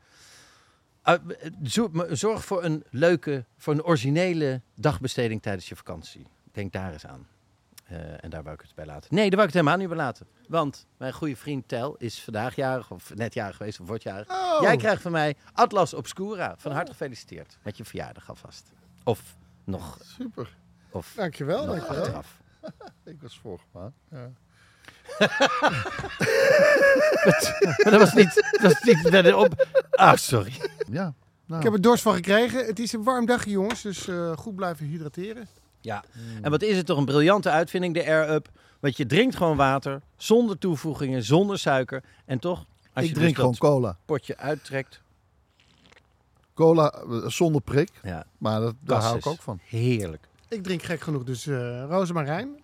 Zo- 1.65 1.89
maar 1.93 2.17
zorg 2.17 2.45
voor 2.45 2.65
een 2.65 2.85
leuke, 2.91 3.45
voor 3.57 3.73
een 3.75 3.83
originele 3.85 4.61
dagbesteding 4.75 5.43
tijdens 5.43 5.69
je 5.69 5.77
vakantie. 5.77 6.27
Denk 6.53 6.73
daar 6.73 6.93
eens 6.93 7.07
aan. 7.07 7.27
Eh, 7.85 8.25
en 8.25 8.31
daar 8.31 8.43
wou 8.43 8.55
ik 8.55 8.61
het 8.61 8.75
bij 8.75 8.87
laten. 8.87 9.15
Nee, 9.15 9.23
daar 9.31 9.37
wou 9.39 9.49
ik 9.49 9.55
het 9.55 9.63
helemaal 9.65 9.77
niet 9.79 9.89
bij 9.89 9.97
laten. 10.05 10.27
Want 10.49 10.87
mijn 10.97 11.13
goede 11.13 11.37
vriend 11.37 11.69
Tel 11.69 11.97
is 11.97 12.23
vandaag 12.23 12.55
jarig, 12.57 12.91
of 12.91 13.15
net 13.15 13.35
jarig 13.35 13.57
geweest, 13.57 13.81
of 13.81 13.87
wordt 13.87 14.03
jarig. 14.03 14.31
Oh. 14.31 14.59
Jij 14.61 14.77
krijgt 14.77 15.03
van 15.03 15.13
mij 15.13 15.37
Atlas 15.53 15.95
Obscura. 15.95 16.55
Van 16.59 16.73
harte 16.73 16.91
gefeliciteerd 16.91 17.59
met 17.63 17.77
je 17.77 17.85
verjaardag 17.85 18.29
alvast. 18.29 18.73
Of 19.05 19.37
nog, 19.65 19.99
Super. 20.03 20.57
of 20.91 21.13
Dankjewel, 21.17 21.65
nog 21.67 21.75
dankjewel. 21.77 22.01
achteraf. 22.03 22.41
Ik 23.05 23.21
was 23.23 23.39
vorige 23.39 23.65
maand. 23.73 23.95
Ja. 24.11 24.31
Maar 27.85 27.91
dat 27.91 27.99
was 28.01 28.13
niet, 28.15 28.49
dat 28.51 28.73
was 28.73 28.83
niet 28.83 29.33
op... 29.35 29.67
Ah, 29.91 30.17
sorry. 30.17 30.53
ja. 30.91 31.15
Nou, 31.47 31.59
Ik 31.59 31.65
heb 31.65 31.73
er 31.73 31.81
dorst 31.81 32.03
van 32.03 32.15
gekregen. 32.15 32.67
Het 32.67 32.79
is 32.79 32.93
een 32.93 33.03
warm 33.03 33.27
dagje, 33.27 33.51
jongens. 33.51 33.83
Dus 33.83 34.09
eh, 34.09 34.37
goed 34.37 34.55
blijven 34.55 34.87
hydrateren. 34.87 35.49
Ja, 35.81 36.05
en 36.43 36.51
wat 36.51 36.63
is 36.63 36.77
het 36.77 36.87
toch 36.87 36.99
een 36.99 37.05
briljante 37.05 37.51
uitvinding, 37.51 37.95
de 37.95 38.07
Air-Up. 38.07 38.49
Want 38.81 38.97
je 38.97 39.07
drinkt 39.07 39.37
gewoon 39.37 39.57
water, 39.57 40.03
zonder 40.17 40.59
toevoegingen, 40.59 41.23
zonder 41.23 41.59
suiker. 41.59 42.03
En 42.25 42.39
toch, 42.39 42.65
als 42.93 43.05
ik 43.05 43.11
je 43.11 43.17
drink 43.17 43.37
dus 43.37 43.45
dat 43.45 43.57
gewoon 43.57 43.73
cola. 43.81 43.97
potje 44.05 44.37
uittrekt... 44.37 45.03
Cola 46.55 46.91
eh, 46.93 47.27
zonder 47.27 47.61
prik. 47.61 47.91
Ja, 48.03 48.25
Maar 48.39 48.61
dat, 48.61 48.75
daar 48.81 49.01
hou 49.03 49.17
ik 49.17 49.27
ook 49.27 49.43
van. 49.43 49.61
Heerlijk. 49.65 50.29
Ik 50.49 50.63
drink 50.63 50.83
gek 50.83 51.01
genoeg 51.01 51.25
dus 51.25 51.47
eh 51.47 51.85
rozemarijn. 51.89 52.63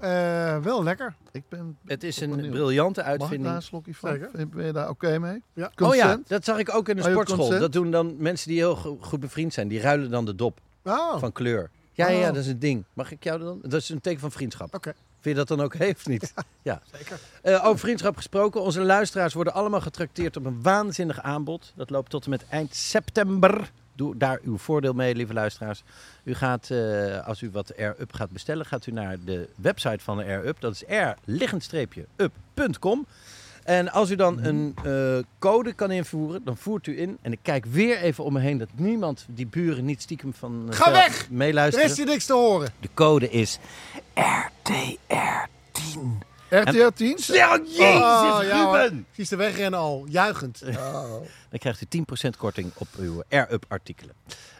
Eh, 0.00 0.58
wel 0.58 0.82
lekker. 0.82 1.14
Ik 1.32 1.42
ben... 1.48 1.78
Het 1.86 2.04
is 2.04 2.20
een 2.20 2.30
benieuwd. 2.30 2.50
briljante 2.50 3.00
Mag 3.00 3.08
ik 3.12 3.18
daar 3.18 3.20
uitvinding. 3.28 3.54
een 3.54 3.62
slokje 3.62 3.94
van? 3.94 4.10
Zeker. 4.10 4.48
Ben 4.48 4.66
je 4.66 4.72
daar 4.72 4.88
oké 4.88 5.18
mee? 5.18 5.42
Ja. 5.52 5.70
Oh 5.82 5.94
ja, 5.94 6.18
dat 6.26 6.44
zag 6.44 6.58
ik 6.58 6.74
ook 6.74 6.88
in 6.88 6.96
de 6.96 7.02
Oh, 7.02 7.10
sportschool. 7.10 7.48
Dat 7.48 7.72
doen 7.72 7.90
dan 7.90 8.14
mensen 8.18 8.48
die 8.48 8.58
heel 8.58 8.76
go- 8.76 8.98
goed 9.00 9.20
bevriend 9.20 9.52
zijn. 9.52 9.68
Die 9.68 9.80
ruilen 9.80 10.10
dan 10.10 10.24
de 10.24 10.34
dop 10.34 10.58
Oh, 10.84 11.18
van 11.18 11.32
kleur. 11.32 11.70
Ja, 11.92 12.08
ja, 12.08 12.18
Oh. 12.18 12.24
dat 12.26 12.36
is 12.36 12.46
een 12.46 12.58
ding. 12.58 12.84
Mag 12.92 13.10
ik 13.10 13.24
jou 13.24 13.38
dan? 13.40 13.58
Dat 13.62 13.80
is 13.80 13.88
een 13.88 14.00
teken 14.00 14.20
van 14.20 14.30
vriendschap. 14.32 14.74
oké. 14.74 14.92
Vind 15.20 15.36
je 15.36 15.44
dat 15.44 15.48
dan 15.58 15.66
ook 15.66 15.74
heeft 15.74 16.06
niet? 16.08 16.34
Ja. 16.62 16.80
Zeker. 16.92 17.18
Eh, 17.42 17.64
over 17.66 17.78
vriendschap 17.78 18.16
gesproken. 18.16 18.60
Onze 18.60 18.80
luisteraars 18.80 19.34
worden 19.34 19.52
allemaal 19.52 19.80
getrakteerd 19.80 20.36
op 20.36 20.44
een 20.44 20.62
waanzinnig 20.62 21.22
aanbod. 21.22 21.72
Dat 21.76 21.90
loopt 21.90 22.10
tot 22.10 22.24
en 22.24 22.30
met 22.30 22.44
eind 22.48 22.74
september. 22.74 23.70
Doe 23.96 24.16
daar 24.16 24.38
uw 24.42 24.58
voordeel 24.58 24.92
mee, 24.92 25.14
lieve 25.14 25.32
luisteraars. 25.32 25.82
U 26.24 26.34
gaat, 26.34 26.70
eh, 26.70 27.26
als 27.26 27.42
u 27.42 27.50
wat 27.50 27.76
Air-Up 27.76 28.12
gaat 28.12 28.30
bestellen, 28.30 28.66
gaat 28.66 28.86
u 28.86 28.92
naar 28.92 29.16
de 29.24 29.48
website 29.56 30.04
van 30.04 30.16
de 30.16 30.24
Air-Up. 30.24 30.60
Dat 30.60 30.72
is 30.72 30.82
r-up.com. 32.16 33.06
En 33.64 33.92
als 33.92 34.10
u 34.10 34.16
dan 34.16 34.44
een 34.44 34.74
eh, 34.84 35.16
code 35.38 35.72
kan 35.72 35.90
invoeren, 35.90 36.44
dan 36.44 36.56
voert 36.56 36.86
u 36.86 37.00
in. 37.00 37.18
En 37.22 37.32
ik 37.32 37.38
kijk 37.42 37.64
weer 37.64 37.98
even 37.98 38.24
om 38.24 38.32
me 38.32 38.40
heen 38.40 38.58
dat 38.58 38.68
niemand, 38.74 39.26
die 39.28 39.46
buren, 39.46 39.84
niet 39.84 40.02
stiekem 40.02 40.34
van 40.34 40.66
eh, 40.70 40.76
Ga 40.76 40.92
weg! 40.92 41.18
Er 41.18 41.26
meeluisteren. 41.30 41.90
is 41.90 41.96
hier 41.96 42.06
niks 42.06 42.26
te 42.26 42.32
horen. 42.32 42.72
De 42.80 42.88
code 42.94 43.30
is 43.30 43.58
RTR10. 44.14 45.98
RTL 46.60 46.88
10? 46.94 47.18
Ja, 47.26 47.60
jezus, 47.64 47.78
Oh, 47.96 48.38
ja. 48.42 48.64
Ruben! 48.64 49.06
Is 49.14 49.30
er 49.30 49.36
wegrennen 49.38 49.80
al, 49.80 50.06
juichend. 50.08 50.62
Dan 51.50 51.58
krijgt 51.58 51.94
u 51.94 52.02
10% 52.26 52.28
korting 52.38 52.70
op 52.74 52.88
uw 52.98 53.22
Air-Up 53.30 53.64
artikelen. 53.68 54.14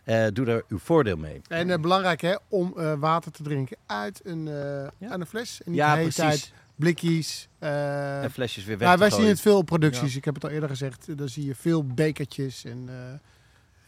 Eh, 0.04 0.26
doe 0.32 0.46
er 0.46 0.64
uw 0.68 0.78
voordeel 0.78 1.16
mee. 1.16 1.40
En 1.48 1.70
eh, 1.70 1.78
belangrijk 1.80 2.20
hè, 2.20 2.34
om 2.48 2.72
eh, 2.76 2.92
water 2.98 3.32
te 3.32 3.42
drinken 3.42 3.76
uit 3.86 4.20
een, 4.24 4.48
eh, 4.48 5.10
uit 5.10 5.20
een 5.20 5.26
fles. 5.26 5.60
En 5.64 5.70
niet 5.70 5.80
Ja, 5.80 5.92
de 5.94 5.98
hele 6.00 6.12
precies. 6.12 6.40
tijd 6.42 6.52
blikjes. 6.76 7.48
En 7.58 8.30
flesjes 8.32 8.64
weer 8.64 8.78
weg 8.78 8.88
ja, 8.88 8.94
te 8.94 9.00
wij 9.00 9.10
zien 9.10 9.26
het 9.26 9.40
veel 9.40 9.56
op 9.56 9.66
producties. 9.66 10.16
Ik 10.16 10.24
heb 10.24 10.34
het 10.34 10.44
al 10.44 10.50
eerder 10.50 10.68
gezegd. 10.68 11.18
Dan 11.18 11.28
zie 11.28 11.44
je 11.46 11.54
veel 11.54 11.84
bekertjes 11.86 12.64
en 12.64 12.84
eh, 12.88 12.94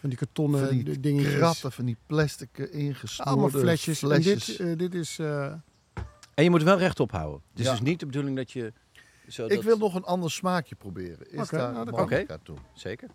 van 0.00 0.09
die 0.09 0.18
kartonnen 0.18 0.66
Van 0.66 0.76
die 0.78 1.00
dingetjes. 1.00 1.34
kratten, 1.34 1.72
van 1.72 1.84
die 1.84 1.96
plastic 2.07 2.59
ingesnoerde 2.59 3.32
Allemaal 3.32 3.61
flesjes. 3.61 4.02
En 4.02 4.09
flesjes. 4.09 4.44
dit, 4.46 4.61
eh, 4.61 4.76
dit 4.78 4.94
is... 4.94 5.18
En 6.37 6.45
je 6.45 6.51
moet 6.51 6.62
wel 6.62 6.78
rechtop 6.78 7.11
houden. 7.12 7.43
Het 7.51 7.59
is 7.59 7.64
Ja. 7.64 7.70
dus 7.70 7.80
niet 7.80 8.01
de 8.01 8.07
bedoeling 8.07 8.37
dat 8.37 8.51
je... 8.53 8.72
Zo 9.28 9.45
Ik 9.47 9.55
dat- 9.55 9.64
wil 9.64 9.78
nog 9.78 9.95
een 9.95 10.05
ander 10.05 10.30
smaakje 10.30 10.74
proberen. 10.74 11.30
Is 11.32 11.41
Oké, 11.41 11.57
daar 11.57 11.72
nou, 11.72 11.91
mogelijkheid 11.91 12.45
toe? 12.45 12.57
Zeker. 12.74 13.09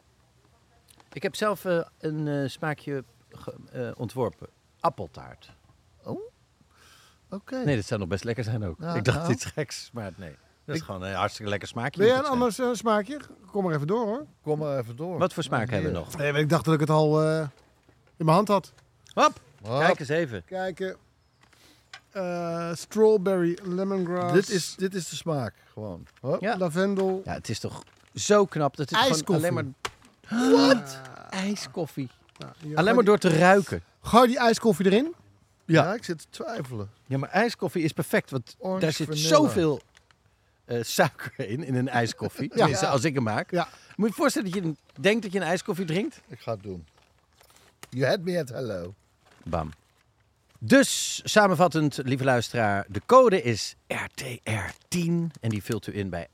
Ik 1.14 1.24
heb 1.24 1.36
zelf 1.36 1.66
eh, 1.66 1.82
een 2.00 2.28
eh, 2.28 2.48
smaakje 2.50 3.04
ge- 3.30 3.56
eh, 3.72 3.92
ontworpen. 3.98 4.48
Appeltaart. 4.80 5.52
Oké. 7.30 7.64
Nee, 7.64 7.76
dat 7.76 7.86
zou 7.86 8.00
nog 8.00 8.10
best 8.10 8.24
lekker 8.24 8.44
zijn 8.44 8.64
ook. 8.64 8.80
Ja, 8.80 8.94
ik 8.96 9.04
dacht 9.04 9.18
nou. 9.20 9.32
iets 9.32 9.46
geks, 9.46 9.90
maar 9.94 10.12
nee. 10.18 10.36
Dat 10.66 10.76
is 10.76 10.82
Ik- 10.82 10.88
gewoon 10.88 11.04
een 11.04 11.14
hartstikke 11.14 11.50
lekker 11.52 11.68
smaakje. 11.68 12.00
wil 12.00 12.08
jij 12.10 12.18
een 12.18 12.24
het 12.24 12.32
ander 12.60 12.76
smaakje? 12.78 13.20
Kom 13.52 13.64
maar 13.64 13.76
even 13.76 13.88
door 13.88 14.06
hoor. 14.06 14.26
Kom 14.42 14.60
maar 14.60 14.78
even 14.80 14.96
door. 14.96 15.18
Wat 15.20 15.34
voor 15.34 15.44
smaak 15.44 15.70
hebben 15.70 15.92
we 15.92 15.98
nog? 15.98 16.18
Nee, 16.18 16.32
maar 16.32 16.42
ik 16.42 16.50
dacht 16.50 16.66
dat 16.66 16.74
ik 16.74 16.80
het 16.80 16.90
al 16.90 17.22
eh, 17.24 17.40
in 18.18 18.26
mijn 18.26 18.36
hand 18.38 18.48
had. 18.48 18.74
Hop, 19.14 19.42
Hop. 19.62 19.80
kijk 19.80 20.00
eens 20.00 20.10
even. 20.10 20.46
Kijken. 20.46 20.96
Eh, 22.12 22.74
strawberry, 22.74 23.58
lemongrass. 23.64 24.34
Dit 24.34 24.50
is, 24.50 24.76
dit 24.76 24.96
is 24.96 25.10
de 25.10 25.16
smaak, 25.16 25.54
gewoon. 25.74 26.08
Hop. 26.22 26.42
Ja. 26.42 26.58
Lavendel. 26.58 27.22
Ja, 27.26 27.34
het 27.34 27.50
is 27.50 27.60
toch 27.60 27.84
zo 28.14 28.46
knap 28.46 28.76
dat 28.78 28.90
het 28.90 28.98
gewoon 29.00 29.12
IJskoffie. 29.14 29.50
alleen 29.50 29.74
maar... 30.30 30.52
Wat? 30.52 31.00
IJskoffie. 31.30 32.10
Nou, 32.38 32.52
hier, 32.58 32.78
Alleen 32.78 32.96
maar 32.96 33.04
door 33.04 33.18
te 33.18 33.30
ruiken. 33.30 33.84
Gooi 34.02 34.28
die 34.28 34.38
ijskoffie 34.38 34.86
erin. 34.86 35.14
Ja. 35.66 35.94
ik 35.94 36.04
zit 36.04 36.18
te 36.18 36.26
twijfelen. 36.30 36.90
Ja, 37.06 37.18
maar 37.18 37.30
ijskoffie 37.30 37.84
is 37.84 37.92
perfect, 37.92 38.30
want 38.32 38.56
Orange 38.60 38.82
daar 38.82 38.92
zit 38.92 39.08
vanilla. 39.08 39.28
zoveel 39.28 39.82
eh, 40.66 40.84
suiker 40.84 41.34
in, 41.50 41.64
in 41.64 41.76
een 41.76 41.90
ijskoffie. 41.90 42.50
Tenminste, 42.56 42.88
als 42.88 43.04
ik 43.04 43.14
hem 43.14 43.24
maak. 43.24 43.52
Ja. 43.52 43.68
Moet 43.96 44.08
je 44.08 44.14
je 44.16 44.22
voorstellen 44.22 44.52
dat 44.52 44.64
je 44.64 44.74
denkt 45.00 45.24
dat 45.24 45.32
je 45.32 45.40
een 45.40 45.46
ijskoffie 45.46 45.86
drinkt? 45.86 46.22
Ik 46.28 46.40
ga 46.40 46.52
het 46.52 46.64
doen. 46.64 46.86
You 47.90 48.10
had 48.10 48.20
me 48.20 48.40
at 48.40 48.50
hello. 48.50 48.94
Bam. 49.44 49.72
Dus, 50.72 51.22
samenvattend, 51.24 52.00
lieve 52.04 52.24
luisteraar, 52.24 52.86
de 52.90 53.02
code 53.06 53.42
is 53.42 53.76
RTR10 53.94 55.06
en 55.42 55.50
die 55.50 55.64
vult 55.64 55.88
u 55.88 55.98
in 55.98 56.10
bij 56.10 56.28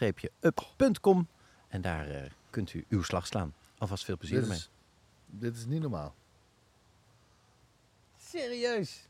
r-up.com 0.00 1.28
en 1.68 1.80
daar 1.80 2.08
eh, 2.08 2.22
kunt 2.50 2.72
u 2.74 2.84
uw 2.88 3.02
slag 3.02 3.26
slaan. 3.26 3.54
Alvast 3.78 4.04
veel 4.04 4.16
plezier 4.16 4.36
Dit 4.36 4.44
ermee. 4.44 4.58
is, 4.60 4.70
dit 5.26 5.56
is 5.56 5.66
niet 5.66 5.80
normaal. 5.80 6.14
Serieus? 8.30 9.08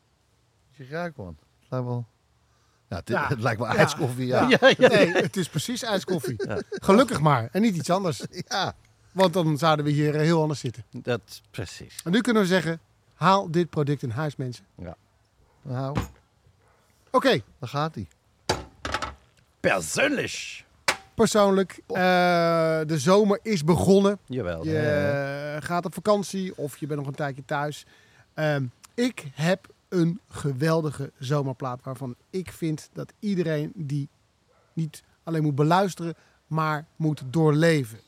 Je 0.70 0.86
ruikt 0.86 1.16
man. 1.16 1.36
Het 1.60 1.70
lijkt 1.70 1.86
wel... 1.86 2.06
Ja, 2.88 2.96
dit, 2.96 3.08
Ja. 3.08 3.28
het 3.28 3.40
lijkt 3.40 3.60
wel 3.60 3.68
Ja. 3.72 3.76
ijskoffie, 3.76 4.26
ja. 4.26 4.46
Nee, 4.78 5.12
het 5.12 5.36
is 5.36 5.48
precies 5.48 5.82
ijskoffie. 5.82 6.36
Gelukkig 6.70 7.20
maar. 7.20 7.48
En 7.52 7.62
niet 7.62 7.76
iets 7.76 7.90
anders. 7.90 8.22
Ja. 8.48 8.74
Want 9.12 9.32
dan 9.32 9.58
zouden 9.58 9.84
we 9.84 9.90
hier 9.90 10.14
eh, 10.14 10.20
heel 10.20 10.40
anders 10.42 10.60
zitten. 10.60 10.84
Dat, 10.90 11.40
precies. 11.50 12.00
En 12.04 12.10
nu 12.10 12.20
kunnen 12.20 12.42
we 12.42 12.48
zeggen, 12.48 12.80
haal 13.22 13.50
dit 13.50 13.70
product 13.70 14.02
in 14.02 14.10
huis 14.10 14.36
mensen. 14.36 14.64
Nou, 15.62 15.96
Oké, 17.10 17.40
daar 17.58 17.68
gaat 17.68 17.94
hij. 17.94 18.06
Persoonlijk. 19.60 20.64
persoonlijk. 21.14 21.80
eh, 21.86 21.94
de 22.86 22.98
zomer 22.98 23.38
is 23.42 23.64
begonnen. 23.64 24.18
Jawel. 24.26 24.64
Je 24.64 25.56
gaat 25.60 25.84
op 25.84 25.94
vakantie 25.94 26.56
of 26.56 26.76
je 26.76 26.86
bent 26.86 26.98
nog 26.98 27.08
een 27.08 27.14
tijdje 27.14 27.44
thuis. 27.44 27.86
Ehm, 28.34 28.64
ik 28.94 29.26
heb 29.34 29.68
een 29.88 30.20
geweldige 30.28 31.12
zomerplaat 31.18 31.82
waarvan 31.82 32.14
ik 32.30 32.52
vind 32.52 32.88
dat 32.92 33.12
iedereen 33.18 33.72
die 33.74 34.08
niet 34.72 35.02
alleen 35.22 35.42
moet 35.42 35.54
beluisteren, 35.54 36.14
maar 36.46 36.86
moet 36.96 37.22
doorleven. 37.26 37.98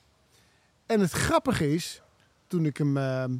En 0.86 1.00
het 1.00 1.10
grappige 1.12 1.74
is, 1.74 2.02
toen 2.46 2.64
ik 2.64 2.76
hem 2.76 2.96
ehm, 2.96 3.32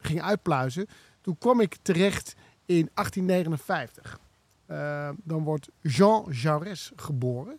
ging 0.00 0.22
uitpluizen, 0.22 0.86
toen 1.22 1.38
kwam 1.38 1.60
ik 1.60 1.76
terecht 1.82 2.34
in 2.66 2.90
1859. 2.94 4.20
Eh, 4.66 5.08
dan 5.24 5.42
wordt 5.42 5.68
Jean 5.80 6.32
Jaurès 6.32 6.92
geboren. 6.96 7.58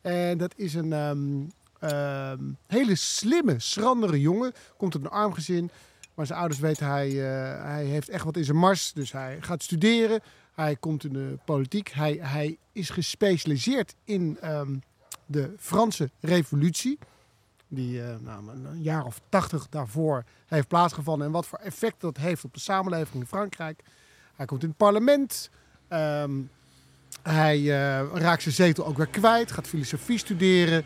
En 0.00 0.38
dat 0.38 0.52
is 0.56 0.74
een 0.74 0.92
ehm, 0.92 1.42
ehm, 1.80 2.42
hele 2.66 2.94
slimme, 2.94 3.54
schrandere 3.58 4.20
jongen. 4.20 4.52
Komt 4.76 4.94
uit 4.94 5.04
een 5.04 5.10
arm 5.10 5.32
gezin. 5.32 5.70
Maar 6.14 6.26
zijn 6.26 6.38
ouders 6.38 6.60
weten, 6.60 6.86
hij, 6.86 7.08
eh, 7.08 7.64
hij 7.64 7.84
heeft 7.84 8.08
echt 8.08 8.24
wat 8.24 8.36
in 8.36 8.44
zijn 8.44 8.56
mars. 8.56 8.92
Dus 8.92 9.12
hij 9.12 9.36
gaat 9.40 9.62
studeren. 9.62 10.20
Hij 10.52 10.76
komt 10.76 11.04
in 11.04 11.12
de 11.12 11.38
politiek. 11.44 11.88
Hij, 11.88 12.18
hij 12.20 12.58
is 12.72 12.90
gespecialiseerd 12.90 13.94
in 14.04 14.38
ehm, 14.40 14.76
de 15.26 15.54
Franse 15.58 16.10
revolutie. 16.20 16.98
Die 17.68 18.02
eh, 18.02 18.16
nou, 18.20 18.48
een- 18.50 18.82
jaar 18.82 19.04
of 19.04 19.20
tachtig 19.28 19.68
daarvoor 19.68 20.24
heeft 20.46 20.68
plaatsgevonden. 20.68 21.26
En 21.26 21.32
wat 21.32 21.46
voor 21.46 21.58
effect 21.58 22.00
dat 22.00 22.16
heeft 22.16 22.44
op 22.44 22.54
de 22.54 22.60
samenleving 22.60 23.22
in 23.22 23.26
Frankrijk. 23.28 23.82
Hij 24.34 24.46
komt 24.46 24.62
in 24.62 24.68
het 24.68 24.76
parlement. 24.76 25.50
Ehm, 25.88 26.32
hij 27.22 27.56
eh, 27.58 28.06
raakt 28.14 28.42
zijn 28.42 28.54
zetel 28.54 28.86
ook 28.86 28.96
weer 28.96 29.06
kwijt. 29.06 29.52
Gaat 29.52 29.66
filosofie 29.66 30.18
studeren. 30.18 30.84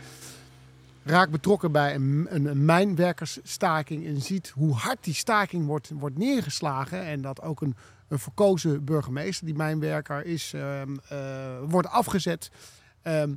Raakt 1.05 1.31
betrokken 1.31 1.73
bij 1.73 1.95
een, 1.95 2.27
een, 2.31 2.65
mijnwerkersstaking. 2.65 4.07
En 4.07 4.21
ziet 4.21 4.49
hoe 4.49 4.75
hard 4.75 5.05
die 5.05 5.15
staking 5.15 5.67
wordt, 5.67 5.91
wordt 5.95 6.19
neergeslagen. 6.19 7.03
En 7.05 7.21
dat 7.23 7.43
ook 7.43 7.61
een, 7.61 7.77
een 8.09 8.19
verkozen 8.19 8.85
burgemeester, 8.85 9.47
die 9.47 9.55
mijnwerker 9.55 10.25
is, 10.25 10.53
ehm, 10.55 10.97
eh, 11.09 11.59
wordt 11.69 11.89
afgezet. 11.89 12.51
Ehm, 13.03 13.33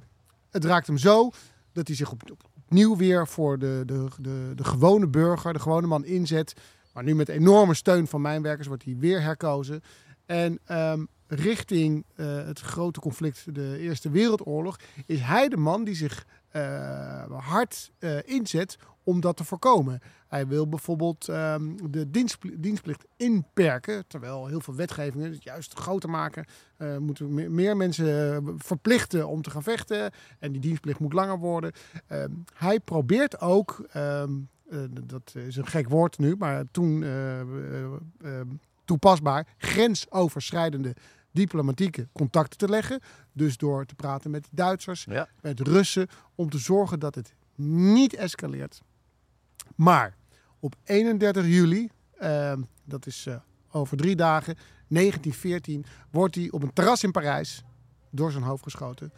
het 0.50 0.66
raakt 0.66 0.88
hem 0.88 0.98
zo 0.98 1.32
dat 1.74 1.88
hij 1.88 1.96
zich 1.96 2.12
op, 2.12 2.32
op- 2.32 2.50
opnieuw 2.72 2.96
weer 2.98 3.28
voor 3.28 3.60
de, 3.60 3.84
de, 3.86 4.08
de, 4.20 4.52
de 4.56 4.64
gewone 4.64 5.08
burger, 5.08 5.54
de 5.54 5.60
gewone 5.60 5.88
man 5.88 6.06
inzet. 6.06 6.54
Maar 6.94 7.04
nu 7.04 7.16
met 7.16 7.30
enorme 7.30 7.74
steun 7.74 8.08
van 8.08 8.22
mijnwerkers 8.22 8.68
wordt 8.68 8.84
hij 8.84 8.96
weer 9.00 9.22
herkozen. 9.22 9.82
En 10.26 10.60
ehm, 10.66 11.06
richting 11.28 12.06
eh, 12.16 12.46
het 12.46 12.60
grote 12.60 13.00
conflict, 13.00 13.56
de 13.56 13.78
Eerste 13.80 14.10
Wereldoorlog, 14.10 14.80
is 15.06 15.20
hij 15.20 15.50
de 15.50 15.58
man 15.58 15.84
die 15.84 15.96
zich 15.96 16.26
eh, 16.50 17.24
hard 17.32 17.92
eh, 18.00 18.18
inzet 18.26 18.78
om 19.04 19.20
dat 19.22 19.38
te 19.38 19.44
voorkomen. 19.44 20.00
Hij 20.28 20.48
wil 20.48 20.68
bijvoorbeeld 20.68 21.28
ehm, 21.30 21.76
de 21.90 22.12
dienstpli- 22.12 22.56
dienstplicht 22.60 23.06
inperken, 23.18 24.08
terwijl 24.08 24.48
heel 24.48 24.60
veel 24.62 24.76
wetgevingen 24.76 25.32
het 25.32 25.44
juist 25.44 25.74
groter 25.80 26.10
maken. 26.10 26.46
Eh, 26.78 26.98
moeten 26.98 27.34
me- 27.34 27.50
meer 27.50 27.78
mensen 27.78 28.34
eh, 28.36 28.54
verplichten 28.58 29.28
om 29.28 29.42
te 29.42 29.50
gaan 29.50 29.64
vechten 29.64 30.12
en 30.40 30.52
die 30.52 30.62
dienstplicht 30.62 31.00
moet 31.00 31.14
langer 31.14 31.38
worden. 31.38 31.72
Ehm, 32.08 32.30
hij 32.54 32.80
probeert 32.80 33.40
ook, 33.40 33.86
ehm, 33.92 34.32
eh, 34.70 34.80
dat 35.04 35.34
is 35.36 35.56
een 35.56 35.68
gek 35.68 35.90
woord 35.90 36.18
nu, 36.18 36.36
maar 36.38 36.64
toen 36.72 37.04
toepasbaar, 38.86 39.48
grensoverschrijdende 39.58 40.96
diplomatieke 41.32 42.08
contacten 42.12 42.58
te 42.58 42.70
leggen. 42.70 43.00
Dus 43.34 43.58
door 43.58 43.86
te 43.86 43.96
praten 43.96 44.32
met 44.32 44.48
Duitsers, 44.52 45.04
Ja. 45.04 45.28
met 45.42 45.60
Russen, 45.60 46.08
om 46.36 46.50
te 46.50 46.58
zorgen 46.58 47.00
dat 47.00 47.16
het 47.16 47.34
niet 47.56 48.14
escaleert. 48.16 48.82
Maar 49.76 50.16
op 50.60 50.76
31 50.84 51.46
juli, 51.46 51.90
ehm, 52.18 52.62
dat 52.84 53.06
is 53.06 53.26
eh, 53.26 53.36
over 53.72 53.98
drie 53.98 54.16
dagen, 54.16 54.56
1914, 54.88 55.86
wordt 56.10 56.36
hij 56.36 56.52
op 56.52 56.64
een 56.64 56.74
terras 56.74 57.04
in 57.04 57.12
Parijs 57.12 57.64
door 58.10 58.32
zijn 58.32 58.44
hoofd 58.44 58.64
geschoten. 58.64 59.14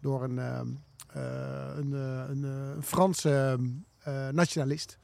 Door 0.00 0.22
een, 0.24 0.38
ehm, 0.38 0.68
eh, 1.12 1.76
een, 1.76 1.94
eh, 1.94 2.24
een, 2.28 2.82
Franse 2.82 3.58
eh, 3.98 4.28
nationalist. 4.28 4.98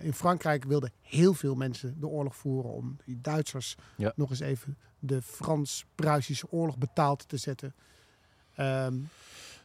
In 0.00 0.12
Frankrijk 0.14 0.64
wilden 0.64 0.92
heel 1.00 1.34
veel 1.34 1.54
mensen 1.54 2.00
de 2.00 2.06
oorlog 2.06 2.36
voeren 2.36 2.70
om 2.72 2.96
die 3.04 3.20
Duitsers 3.20 3.76
Ja. 3.96 4.12
nog 4.16 4.30
eens 4.30 4.40
even 4.40 4.78
de 4.98 5.22
Frans-Pruisische 5.22 6.50
oorlog 6.50 6.78
betaald 6.78 7.28
te 7.28 7.36
zetten. 7.36 7.74
Ehm, 8.54 8.94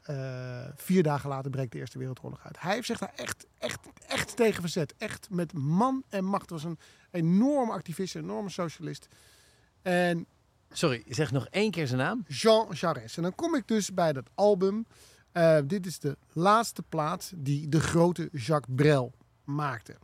eh, 0.04 0.68
vier 0.76 1.04
dagen 1.04 1.30
later 1.30 1.52
breekt 1.52 1.72
de 1.72 1.78
Eerste 1.78 1.98
Wereldoorlog 1.98 2.46
uit. 2.46 2.62
Hij 2.62 2.74
heeft 2.74 2.88
zich 2.88 3.00
daar 3.00 3.14
echt, 3.16 3.46
echt, 3.58 3.80
echt 4.08 4.36
tegen 4.36 4.62
verzet. 4.62 4.94
Echt 4.98 5.30
met 5.30 5.54
man 5.54 6.04
en 6.10 6.26
macht. 6.26 6.50
was 6.50 6.64
een 6.64 6.80
enorme 7.12 7.72
activist, 7.72 8.16
een 8.16 8.24
enorme 8.24 8.50
socialist. 8.50 9.08
En 9.82 10.28
Sorry, 10.76 11.04
zeg 11.08 11.32
nog 11.32 11.48
één 11.48 11.72
keer 11.72 11.88
zijn 11.88 12.00
naam. 12.00 12.26
Jean 12.28 12.68
Jaurès. 12.76 13.16
En 13.16 13.22
dan 13.22 13.36
kom 13.36 13.56
ik 13.56 13.68
dus 13.68 13.94
bij 13.94 14.14
dat 14.14 14.30
album. 14.36 14.86
Eh, 15.32 15.58
dit 15.66 15.86
is 15.86 16.00
de 16.00 16.18
laatste 16.32 16.84
plaat 16.84 17.32
die 17.36 17.70
de 17.70 17.80
grote 17.80 18.30
Jacques 18.32 18.76
Brel 18.76 19.14
maakte. 19.44 19.96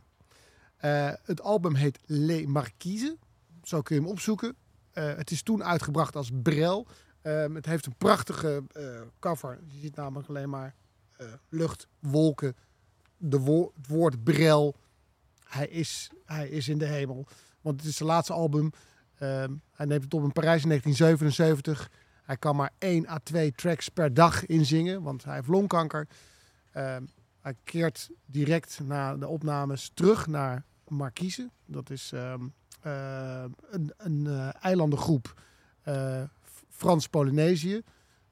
Eh, 0.76 1.12
het 1.22 1.40
album 1.40 1.74
heet 1.74 1.98
Les 2.06 2.46
Marquises. 2.46 3.14
Zo 3.62 3.82
kun 3.82 3.94
je 3.96 4.02
hem 4.02 4.10
opzoeken. 4.10 4.56
Het 4.92 5.30
is 5.30 5.42
toen 5.42 5.64
uitgebracht 5.64 6.16
als 6.16 6.30
Brel. 6.42 6.86
Ehm, 7.22 7.54
het 7.54 7.66
heeft 7.66 7.86
een 7.86 7.96
prachtige 7.96 8.62
eh, 8.72 9.00
cover. 9.18 9.58
Je 9.66 9.78
ziet 9.80 9.96
namelijk 9.96 10.28
alleen 10.28 10.50
maar 10.50 10.74
eh, 11.16 11.26
lucht, 11.48 11.86
wolken, 11.98 12.56
de 13.16 13.70
het 13.74 13.86
woord 13.86 14.24
brel. 14.24 14.76
Hij 15.44 15.68
is, 15.68 16.10
hij 16.24 16.48
is 16.48 16.68
in 16.68 16.78
de 16.78 16.86
hemel. 16.86 17.26
Want 17.60 17.80
het 17.80 17.88
is 17.88 17.96
zijn 17.96 18.08
laatste 18.08 18.32
album. 18.32 18.70
Ehm, 19.18 19.52
hij 19.72 19.86
neemt 19.86 20.04
het 20.04 20.14
op 20.14 20.22
in 20.22 20.32
Parijs 20.32 20.62
in 20.62 20.68
1977. 20.68 21.90
Hij 22.22 22.36
kan 22.36 22.56
maar 22.56 22.70
1 22.78 23.08
à 23.08 23.18
2 23.22 23.52
tracks 23.52 23.88
per 23.88 24.14
dag 24.14 24.46
inzingen, 24.46 25.02
want 25.02 25.24
hij 25.24 25.34
heeft 25.34 25.48
longkanker. 25.48 26.08
Ehm, 26.72 27.04
hij 27.40 27.54
keert 27.64 28.10
direct 28.26 28.80
na 28.82 29.16
de 29.16 29.28
opnames 29.28 29.90
terug 29.94 30.26
naar 30.26 30.64
Marquise. 30.88 31.50
Dat 31.66 31.90
is 31.90 32.12
eh, 32.12 32.34
een, 33.70 33.92
een 33.96 34.52
eilandengroep 34.52 35.34
Frans-Polynesië. 36.80 37.82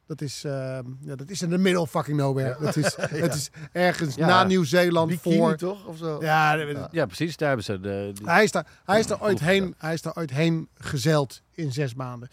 Dat 0.06 0.20
is, 0.20 0.44
ehm, 0.44 0.84
ja, 1.00 1.14
dat 1.16 1.30
is 1.30 1.42
in 1.42 1.50
the 1.50 1.58
middle 1.58 1.80
of 1.80 1.90
fucking 1.90 2.16
nowhere. 2.16 2.56
Dat 2.60 2.76
is, 2.76 2.96
Het 3.24 3.34
is 3.34 3.50
ergens 3.72 4.14
Ja. 4.14 4.26
na 4.26 4.44
Nieuw-Zeeland 4.44 5.20
voor. 5.20 5.56
toch? 5.56 5.84
Of 5.86 5.96
zo? 5.98 6.18
Ja, 6.20 6.54
Ja. 6.54 6.88
Ja, 6.90 7.06
precies. 7.06 7.36
Daar 7.36 7.48
hebben 7.48 7.66
ze 7.66 7.80
de... 7.80 8.12
hij 8.24 8.44
is 8.44 8.50
daar, 8.50 8.66
hij 8.84 8.98
is 9.00 9.06
daar, 9.06 9.22
ooit, 9.22 9.40
heen, 9.40 9.74
hij 9.78 9.94
is 9.94 10.02
daar 10.02 10.16
ooit 10.16 10.30
heen 10.30 10.68
gezeild 10.74 11.42
in 11.52 11.72
zes 11.72 11.94
maanden. 11.94 12.28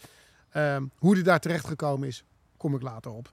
Ehm, 0.50 0.84
hoe 0.98 1.14
hij 1.14 1.22
daar 1.22 1.40
terecht 1.40 1.66
gekomen 1.66 2.08
is, 2.08 2.24
kom 2.56 2.74
ik 2.74 2.82
later 2.82 3.10
op. 3.10 3.30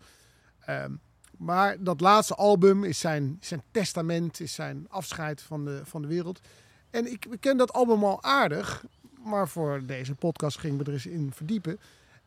Ehm, 0.66 0.92
maar 1.38 1.76
dat 1.80 2.02
laatste 2.02 2.36
album 2.36 2.84
is 2.84 3.00
zijn, 3.00 3.38
zijn 3.42 3.62
testament, 3.72 4.40
is 4.40 4.54
zijn 4.54 4.86
afscheid 4.90 5.42
van 5.42 5.66
de, 5.66 5.82
van 5.84 6.02
de 6.02 6.08
wereld. 6.08 6.40
En 6.90 7.12
ik 7.12 7.28
ken 7.40 7.58
dat 7.58 7.74
album 7.74 8.04
al 8.04 8.24
aardig, 8.24 8.84
maar 9.24 9.48
voor 9.48 9.82
deze 9.86 10.16
podcast 10.16 10.58
ging 10.60 10.78
we 10.78 10.84
er 10.84 10.94
eens 10.94 11.06
in 11.06 11.32
verdiepen. 11.36 11.80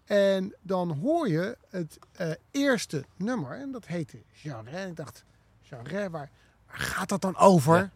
En 0.06 0.54
dan 0.62 0.90
hoor 0.90 1.28
je 1.28 1.56
het 1.68 1.98
eh, 2.12 2.30
eerste 2.50 3.04
nummer, 3.16 3.60
en 3.60 3.72
dat 3.72 3.86
heette 3.86 4.18
Jean 4.32 4.68
Rey. 4.68 4.88
Ik 4.88 4.96
dacht, 4.96 5.24
Jean 5.60 5.86
Rey, 5.86 6.10
waar, 6.10 6.30
waar 6.66 6.78
gaat 6.78 7.08
dat 7.08 7.20
dan 7.20 7.36
over? 7.36 7.76
Ja. 7.76 7.90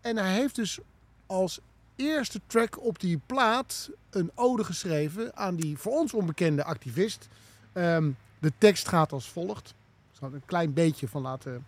En 0.00 0.16
hij 0.16 0.34
heeft 0.34 0.54
dus 0.54 0.78
als 1.26 1.60
eerste 1.96 2.40
track 2.46 2.84
op 2.84 3.00
die 3.00 3.20
plaat 3.26 3.90
een 4.10 4.30
ode 4.34 4.64
geschreven 4.64 5.36
aan 5.36 5.56
die 5.56 5.78
voor 5.78 5.92
ons 5.92 6.14
onbekende 6.14 6.64
activist. 6.64 7.28
Ehm, 7.72 8.10
de 8.38 8.52
tekst 8.58 8.88
gaat 8.88 9.12
als 9.12 9.30
volgt. 9.30 9.68
Ik 10.10 10.18
zal 10.18 10.28
er 10.28 10.34
een 10.34 10.44
klein 10.44 10.72
beetje 10.72 11.08
van 11.08 11.22
laten. 11.22 11.66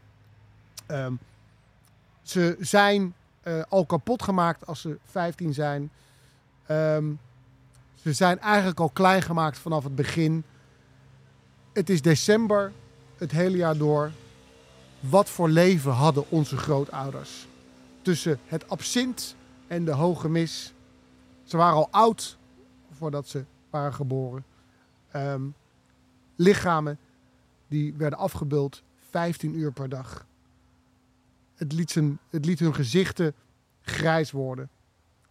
Ehm, 0.87 1.15
ze 2.23 2.57
zijn 2.61 3.15
eh, 3.41 3.63
al 3.69 3.87
kapot 3.87 4.23
gemaakt 4.23 4.67
als 4.67 4.81
ze 4.81 4.99
15 5.05 5.55
zijn. 5.55 5.91
Ehm, 6.67 7.13
ze 8.05 8.13
zijn 8.13 8.41
eigenlijk 8.41 8.81
al 8.81 8.89
klein 8.89 9.23
gemaakt 9.23 9.59
vanaf 9.59 9.85
het 9.85 9.95
begin. 9.95 10.45
Het 11.73 11.91
is 11.91 12.03
december, 12.03 12.73
het 13.17 13.31
hele 13.31 13.57
jaar 13.57 13.77
door. 13.77 14.13
Wat 15.01 15.31
voor 15.31 15.49
leven 15.49 15.93
hadden 15.93 16.31
onze 16.31 16.57
grootouders? 16.57 17.47
Tussen 18.03 18.39
het 18.47 18.69
absint 18.69 19.37
en 19.67 19.85
de 19.85 19.91
hoge 19.91 20.29
mis. 20.29 20.73
Ze 21.45 21.57
waren 21.57 21.77
al 21.77 21.89
oud 21.91 22.39
voordat 22.91 23.29
ze 23.29 23.45
waren 23.71 23.95
geboren. 23.95 24.45
Ehm, 25.11 25.43
lichamen 26.37 26.99
die 27.69 27.95
werden 27.95 28.19
afgebeeld 28.19 28.83
15 29.11 29.59
uur 29.59 29.73
per 29.73 29.89
dag. 29.89 30.27
Het 31.55 31.73
liet, 31.73 31.91
zijn, 31.91 32.19
het 32.31 32.45
liet 32.45 32.59
hun 32.59 32.75
gezichten 32.75 33.35
grijs 33.81 34.31
worden. 34.31 34.69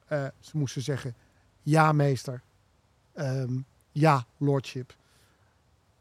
Eh, 0.06 0.26
ze 0.40 0.58
moesten 0.58 0.82
zeggen, 0.82 1.16
ja 1.62 1.92
meester, 1.92 2.42
Ehm, 3.14 3.54
ja 3.92 4.26
lordship. 4.38 4.96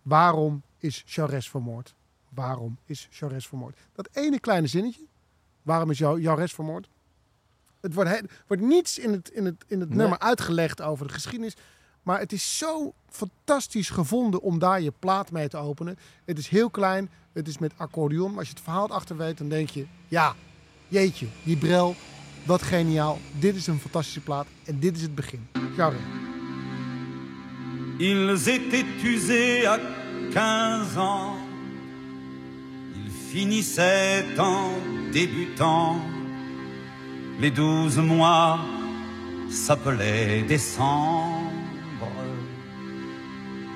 Waarom 0.02 0.62
is 0.78 1.02
Charest 1.06 1.50
vermoord? 1.50 1.94
Waarom 2.28 2.76
is 2.86 3.06
Charest 3.10 3.48
vermoord? 3.48 3.78
Dat 3.92 4.08
ene 4.12 4.40
kleine 4.40 4.66
zinnetje, 4.66 5.04
waarom 5.62 5.90
is 5.90 5.98
jou- 5.98 6.22
Charest 6.22 6.54
vermoord? 6.54 6.88
Het 7.80 7.94
wordt, 7.94 8.10
he- 8.10 8.20
wordt 8.46 8.62
niets 8.62 8.98
in 8.98 9.12
het, 9.12 9.28
in 9.30 9.44
het, 9.44 9.64
in 9.66 9.80
het 9.80 9.88
Nee. 9.88 9.98
nummer 9.98 10.18
uitgelegd 10.18 10.82
over 10.82 11.06
de 11.06 11.12
geschiedenis. 11.12 11.54
Maar 12.02 12.18
het 12.18 12.32
is 12.32 12.58
zo 12.58 12.92
fantastisch 13.08 13.90
gevonden 13.90 14.40
om 14.40 14.58
daar 14.58 14.80
je 14.80 14.92
plaat 14.98 15.30
mee 15.30 15.48
te 15.48 15.56
openen. 15.56 15.98
Het 16.24 16.38
is 16.38 16.48
heel 16.48 16.70
klein, 16.70 17.10
het 17.32 17.48
is 17.48 17.58
met 17.58 17.72
accordeon. 17.76 18.28
Maar 18.30 18.38
als 18.38 18.48
je 18.48 18.54
het 18.54 18.62
verhaal 18.62 18.88
achter 18.88 19.16
weet, 19.16 19.38
dan 19.38 19.48
denk 19.48 19.68
je... 19.70 19.86
Ja, 20.08 20.34
jeetje, 20.88 21.26
die 21.44 21.56
brel, 21.56 21.94
wat 22.46 22.62
geniaal. 22.62 23.18
Dit 23.38 23.54
is 23.56 23.66
een 23.66 23.78
fantastische 23.78 24.20
plaat 24.20 24.46
en 24.64 24.78
dit 24.80 24.96
is 24.96 25.02
het 25.02 25.14
begin. 25.14 25.48
Charest. 25.76 26.02
Ils 28.01 28.49
étaient 28.49 28.86
usés 29.05 29.66
à 29.66 29.78
15 30.32 30.99
ans. 30.99 31.36
Ils 32.97 33.11
finissaient 33.11 34.24
en 34.38 34.70
débutant. 35.12 35.97
Les 37.40 37.51
douze 37.51 37.99
mois 37.99 38.59
s'appelaient 39.51 40.43
décembre. 40.43 41.51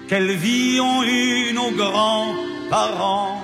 Quelle 0.08 0.32
vie 0.36 0.78
ont 0.80 1.02
eu 1.02 1.52
nos 1.52 1.72
grands-parents 1.72 3.42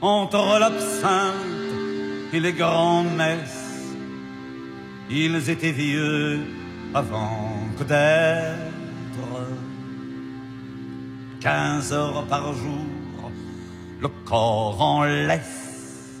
entre 0.00 0.58
l'absinthe 0.58 1.60
et 2.32 2.40
les 2.40 2.52
grands-messes. 2.52 3.94
Ils 5.10 5.50
étaient 5.50 5.72
vieux 5.72 6.40
avant 6.94 7.58
que 7.78 7.84
d'être. 7.84 8.69
15 11.40 11.92
heures 11.94 12.26
par 12.26 12.52
jour, 12.52 13.30
le 14.00 14.08
corps 14.26 14.80
en 14.80 15.04
laisse, 15.04 16.20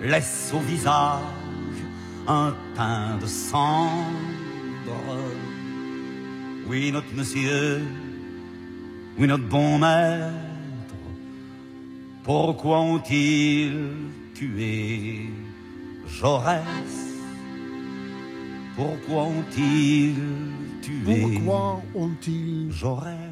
laisse 0.00 0.52
au 0.54 0.60
visage 0.60 1.22
un 2.28 2.54
teint 2.76 3.16
de 3.20 3.26
cendre. 3.26 3.90
Oui, 6.68 6.92
notre 6.92 7.12
monsieur, 7.14 7.82
oui, 9.18 9.26
notre 9.26 9.48
bon 9.48 9.78
maître, 9.78 10.32
pourquoi 12.22 12.80
ont-ils 12.80 13.88
tué 14.34 15.30
Jaurès? 16.06 16.62
Pourquoi 18.76 19.24
ont-ils 19.24 20.14
tué 20.86 21.20
Pourquoi 21.20 21.82
ont-ils 21.94 22.70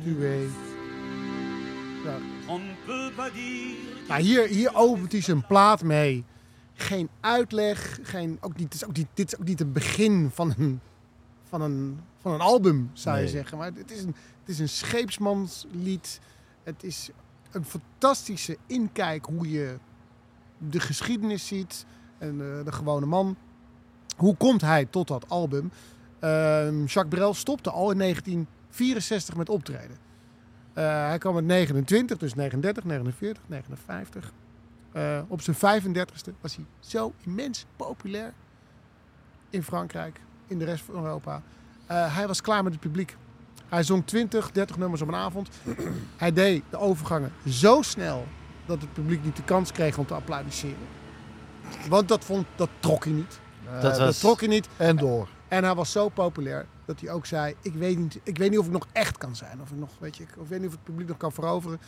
tué? 0.05 0.49
Ja. 2.05 2.19
On 2.49 2.59
ne 2.59 2.75
peut 2.87 3.13
pas 3.17 3.31
dire 3.33 3.77
Nou, 4.09 4.21
hier, 4.21 4.47
hier 4.47 4.75
opent 4.75 5.13
hij 5.13 5.21
zijn 5.21 5.47
plaat 5.47 5.83
mee. 5.83 6.25
Geen 6.75 7.09
uitleg, 7.21 7.99
geen, 8.03 8.39
ook 8.41 8.57
niet, 8.57 8.65
het 8.65 8.75
is 8.75 8.85
ook 8.85 8.97
niet, 8.97 9.07
dit 9.15 9.33
is 9.33 9.39
ook 9.39 9.47
niet 9.47 9.59
het 9.59 9.73
begin 9.73 10.31
van 10.33 10.55
een, 10.59 10.81
van 11.49 11.61
een, 11.61 12.01
van 12.21 12.33
een 12.33 12.41
album, 12.41 12.91
zou 12.93 13.17
je 13.17 13.23
Nee. 13.23 13.31
zeggen. 13.31 13.59
Maar 13.59 13.71
het 13.75 13.91
is, 13.91 14.03
een, 14.03 14.15
het 14.41 14.49
is 14.49 14.59
een 14.59 14.69
scheepsmanslied. 14.69 16.21
Het 16.63 16.85
is 16.85 17.11
een 17.51 17.65
fantastische 17.65 18.57
inkijk 18.67 19.25
hoe 19.25 19.51
je 19.51 19.77
de 20.59 20.81
geschiedenis 20.81 21.47
ziet 21.47 21.87
en 22.19 22.31
eh, 22.31 22.65
de 22.65 22.73
gewone 22.73 23.07
man. 23.07 23.37
Hoe 24.17 24.37
komt 24.37 24.61
hij 24.61 24.85
tot 24.85 25.09
dat 25.09 25.29
album? 25.29 25.71
Ehm, 26.29 26.85
Jacques 26.85 27.09
Brel 27.09 27.35
stopte 27.35 27.71
al 27.71 27.91
in 27.91 27.97
1964 27.97 29.37
met 29.37 29.49
optreden. 29.49 29.97
Eh, 30.73 31.07
hij 31.07 31.19
kwam 31.19 31.35
met 31.35 31.45
29, 31.45 32.19
dus 32.19 32.35
39, 32.35 32.85
49, 32.85 33.43
59. 33.47 34.33
Eh, 34.93 35.19
op 35.29 35.41
zijn 35.43 35.57
35ste 35.57 36.33
was 36.41 36.57
hij 36.57 36.65
zo 36.81 37.13
immens 37.25 37.67
populair 37.77 38.33
in 39.51 39.63
Frankrijk, 39.63 40.21
in 40.47 40.59
de 40.59 40.65
rest 40.65 40.85
van 40.85 40.95
Europa. 40.95 41.43
Eh, 41.87 42.17
hij 42.17 42.27
was 42.27 42.41
klaar 42.41 42.63
met 42.63 42.73
het 42.73 42.81
publiek. 42.83 43.17
Hij 43.69 43.83
zong 43.83 44.07
20, 44.07 44.51
30 44.51 44.77
nummers 44.77 45.03
op 45.03 45.09
een 45.09 45.15
avond. 45.15 45.49
hij 46.17 46.33
deed 46.33 46.63
de 46.71 46.79
overgangen 46.79 47.33
zo 47.49 47.83
snel 47.83 48.27
dat 48.67 48.81
het 48.81 48.93
publiek 48.93 49.25
niet 49.25 49.37
de 49.37 49.45
kans 49.45 49.73
kreeg 49.73 49.99
om 49.99 50.07
te 50.07 50.15
applaudisseren. 50.15 50.77
Want 51.89 52.09
dat, 52.09 52.25
vond, 52.25 52.47
dat 52.57 52.69
trok 52.81 53.05
hij 53.05 53.13
niet. 53.13 53.41
Eh, 53.67 53.73
Dat 53.73 53.83
Dat 53.83 53.99
was- 53.99 54.19
trok 54.19 54.41
hij 54.41 54.49
niet. 54.49 54.69
En 54.77 54.97
door. 54.97 55.29
En 55.49 55.65
hij 55.65 55.75
was 55.75 55.93
zo 55.93 56.09
populair 56.09 56.67
dat 56.85 57.01
hij 57.01 57.11
ook 57.11 57.27
zei: 57.27 57.55
ik 57.63 57.75
weet, 57.75 57.99
niet, 57.99 58.21
ik 58.23 58.39
weet 58.39 58.51
niet 58.51 58.59
of 58.59 58.67
ik 58.67 58.73
nog 58.73 58.87
echt 58.93 59.19
kan 59.19 59.37
zijn. 59.37 59.61
Of 59.61 59.71
ik 59.71 59.77
nog, 59.77 59.91
weet 59.99 60.17
je, 60.17 60.23
ik 60.23 60.29
ik 60.29 60.47
weet 60.49 60.59
niet 60.59 60.69
of 60.69 60.75
het 60.75 60.85
publiek 60.85 61.09
nog 61.09 61.17
kan 61.17 61.33
veroveren. 61.33 61.81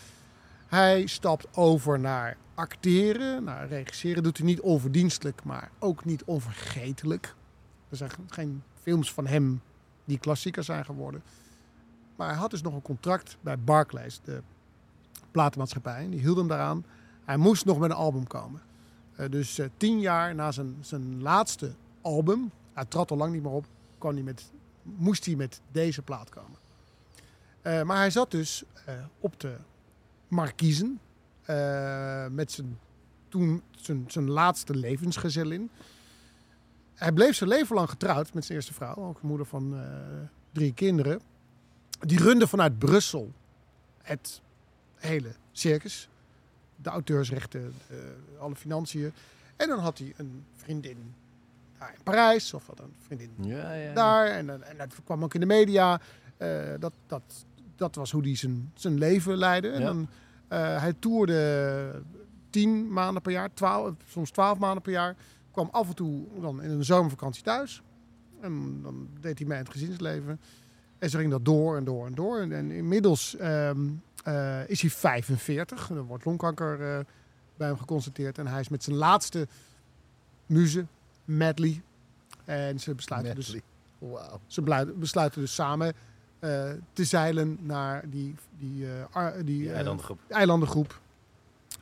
Hij 0.67 1.07
stapt 1.07 1.57
over 1.57 2.01
naar 2.01 2.37
acteren, 2.55 3.45
naar 3.45 3.69
regisseren. 3.69 4.23
Doet 4.23 4.37
hij 4.37 4.47
niet 4.47 4.61
onverdienstelijk, 4.61 5.45
maar 5.45 5.71
ook 5.79 6.05
niet 6.05 6.25
onvergetelijk. 6.25 7.35
Er 7.89 7.97
zijn 7.97 8.11
geen 8.29 8.63
films 8.83 9.13
van 9.13 9.27
hem 9.27 9.61
die 10.05 10.19
klassieker 10.19 10.65
zijn 10.65 10.85
geworden. 10.85 11.23
Maar 12.17 12.29
hij 12.29 12.37
had 12.37 12.51
dus 12.51 12.63
nog 12.63 12.75
een 12.75 12.83
contract 12.83 13.37
bij 13.41 13.59
Barclays, 13.59 14.21
de 14.25 14.43
platenmaatschappij. 15.31 16.05
En 16.05 16.11
die 16.11 16.21
hield 16.21 16.37
hem 16.37 16.49
daaraan. 16.49 16.85
Hij 17.25 17.37
moest 17.37 17.65
nog 17.65 17.79
met 17.79 17.91
een 17.91 17.97
album 17.97 18.27
komen. 18.27 18.61
Eh, 19.17 19.31
dus 19.31 19.59
eh, 19.59 19.67
tien 19.77 20.01
jaar 20.01 20.35
na 20.35 20.53
zijn, 20.53 20.77
zijn 20.81 21.23
laatste 21.23 21.75
album, 22.01 22.51
hij 22.77 22.85
trad 22.85 23.11
al 23.11 23.17
lang 23.17 23.33
niet 23.33 23.43
meer 23.43 23.53
op, 23.53 23.67
met, 24.13 24.51
moest 24.83 25.25
hij 25.25 25.35
met 25.35 25.61
deze 25.73 26.03
plaat 26.03 26.29
komen. 26.29 26.59
Eh, 27.63 27.83
maar 27.83 27.97
hij 27.97 28.11
zat 28.11 28.31
dus 28.31 28.65
eh, 28.85 28.95
op 29.21 29.41
de 29.41 29.57
markiezen 30.29 31.01
eh, 31.43 32.27
met 32.27 32.53
zijn, 32.53 32.79
toen 33.29 33.63
zijn, 33.71 34.05
zijn 34.09 34.31
laatste 34.31 34.75
levensgezellin. 34.75 35.71
Hij 36.95 37.13
bleef 37.13 37.37
zijn 37.37 37.51
leven 37.51 37.77
lang 37.77 37.91
getrouwd 37.91 38.35
met 38.35 38.45
zijn 38.45 38.59
eerste 38.59 38.75
vrouw, 38.75 38.95
ook 38.95 39.23
moeder 39.23 39.47
van 39.47 39.81
drie 40.53 40.75
kinderen. 40.75 41.21
Die 42.01 42.19
runde 42.19 42.47
vanuit 42.47 42.79
Brussel 42.79 43.33
het 44.03 44.41
hele 44.95 45.35
circus. 45.53 46.09
De 46.77 46.91
auteursrechten, 46.91 47.75
alle 48.39 48.55
financiën. 48.55 49.13
En 49.57 49.69
dan 49.69 49.79
had 49.79 49.99
hij 49.99 50.15
een 50.17 50.45
vriendin 50.55 51.15
in 51.81 52.03
Parijs, 52.03 52.55
of 52.55 52.67
wat 52.67 52.81
een 52.81 52.95
vriendin 53.07 53.31
Ja, 53.41 53.73
ja. 53.73 53.93
daar. 53.93 54.27
En, 54.27 54.51
en 54.51 54.63
en 54.63 54.77
dat 54.77 54.95
kwam 55.05 55.25
ook 55.25 55.35
in 55.35 55.41
de 55.41 55.47
media. 55.47 56.01
Eh, 56.37 56.49
dat, 56.79 56.93
dat, 57.07 57.45
dat 57.77 57.95
was 57.95 58.11
hoe 58.11 58.23
hij 58.23 58.37
zijn, 58.37 58.73
zijn 58.75 58.99
leven 58.99 59.37
leidde. 59.37 59.69
En 59.69 59.83
dan, 59.83 60.09
eh, 60.49 60.81
hij 60.81 60.93
toerde 60.99 62.03
tien 62.51 62.93
maanden 62.93 63.23
per 63.23 63.33
jaar, 63.33 63.55
twaalf, 63.55 63.95
soms 64.09 64.31
twaalf 64.31 64.59
maanden 64.59 64.83
per 64.83 64.93
jaar. 64.93 65.17
Kwam 65.51 65.69
af 65.73 65.89
en 65.89 65.95
toe 65.95 66.25
dan 66.41 66.63
in 66.63 66.71
een 66.71 66.85
zomervakantie 66.85 67.43
thuis. 67.43 67.83
En 68.41 68.83
dan 68.83 69.09
deed 69.21 69.39
hij 69.39 69.47
mee 69.47 69.59
aan 69.59 69.65
het 69.65 69.73
gezinsleven. 69.73 70.41
En 70.99 71.11
zo 71.11 71.19
ging 71.19 71.31
dat 71.31 71.45
door 71.45 71.77
en 71.77 71.85
door 71.85 72.07
en 72.07 72.15
door. 72.15 72.39
En, 72.39 72.53
en 72.53 72.71
inmiddels 72.71 73.37
ehm, 73.37 73.89
eh, 74.25 74.69
is 74.69 74.81
hij 74.81 74.91
45. 74.91 75.91
Er 75.91 76.05
wordt 76.05 76.25
longkanker 76.25 76.73
eh, 76.73 77.05
bij 77.57 77.67
hem 77.67 77.79
geconstateerd. 77.79 78.39
En 78.39 78.47
hij 78.47 78.61
is 78.61 78.69
met 78.69 78.83
zijn 78.83 78.97
laatste 78.97 79.49
muze, 80.47 80.87
Medley. 81.27 81.83
En 82.45 82.81
ze 82.81 82.95
besluiten 82.95 83.35
dus. 83.35 83.57
Wauw. 83.99 84.41
ze 84.47 84.63
besluiten 84.97 85.41
dus 85.41 85.55
samen 85.55 85.93
eh, 86.39 86.71
te 86.93 87.05
zeilen 87.05 87.59
naar 87.61 88.05
die, 88.11 88.35
die, 88.59 88.87
eh, 88.87 88.93
ar- 89.11 89.35
die, 89.35 89.45
Die 89.45 89.69
eh, 89.71 89.77
eilandengroep. 89.77 90.21
eilandengroep. 90.29 91.01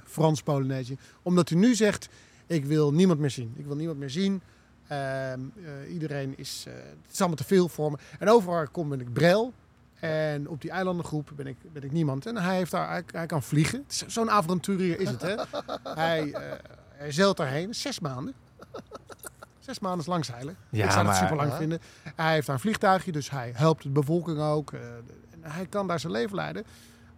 Frans-Polynesië. 0.04 0.96
Omdat 1.22 1.50
u 1.50 1.54
nu 1.54 1.74
zegt, 1.74 2.08
ik 2.46 2.64
wil 2.64 2.92
niemand 2.92 3.18
meer 3.20 3.30
zien. 3.30 3.54
Ik 3.56 3.64
wil 3.66 3.76
niemand 3.76 3.98
meer 3.98 4.10
zien. 4.10 4.40
Ehm, 4.86 5.40
eh, 5.64 5.92
iedereen 5.92 6.38
is, 6.38 6.64
eh, 6.68 6.74
het 6.74 7.12
is 7.12 7.18
allemaal 7.18 7.36
te 7.36 7.44
veel 7.44 7.68
voor 7.68 7.90
me. 7.90 7.98
En 8.18 8.28
overal 8.28 8.68
kom 8.68 8.88
ben 8.88 9.00
ik 9.00 9.12
Brel. 9.12 9.52
En 10.00 10.48
op 10.48 10.60
die 10.60 10.70
eilandengroep 10.70 11.30
ben 11.36 11.46
ik, 11.46 11.56
ben 11.72 11.82
ik 11.82 11.92
niemand. 11.92 12.26
En 12.26 12.36
hij, 12.36 12.56
heeft 12.56 12.70
daar, 12.70 12.88
hij, 12.90 13.02
hij 13.06 13.26
kan 13.26 13.42
vliegen. 13.42 13.84
Zo'n 14.06 14.30
avonturier 14.30 15.00
is 15.00 15.08
het, 15.08 15.22
hè? 15.22 15.34
hij, 16.04 16.32
eh, 16.32 16.52
hij 16.88 17.12
zeilt 17.12 17.36
daarheen. 17.36 17.74
Zes 17.74 18.00
maanden. 18.00 18.34
Zes 19.64 19.78
maanden 19.78 20.00
is 20.00 20.06
lang 20.06 20.24
zeilen. 20.24 20.56
Ja, 20.70 20.84
ik 20.84 20.90
zou 20.90 21.04
maar- 21.04 21.12
het 21.14 21.22
super 21.22 21.36
lang 21.36 21.50
Ja. 21.50 21.56
vinden. 21.56 21.80
Hij 22.14 22.32
heeft 22.32 22.46
daar 22.46 22.54
een 22.56 22.60
vliegtuigje, 22.62 23.12
dus 23.12 23.30
hij 23.30 23.52
helpt 23.54 23.82
de 23.82 23.88
bevolking 23.88 24.38
ook. 24.40 24.72
eh, 24.72 24.80
hij 25.40 25.66
kan 25.66 25.86
daar 25.86 26.00
zijn 26.00 26.12
leven 26.12 26.36
leiden. 26.36 26.64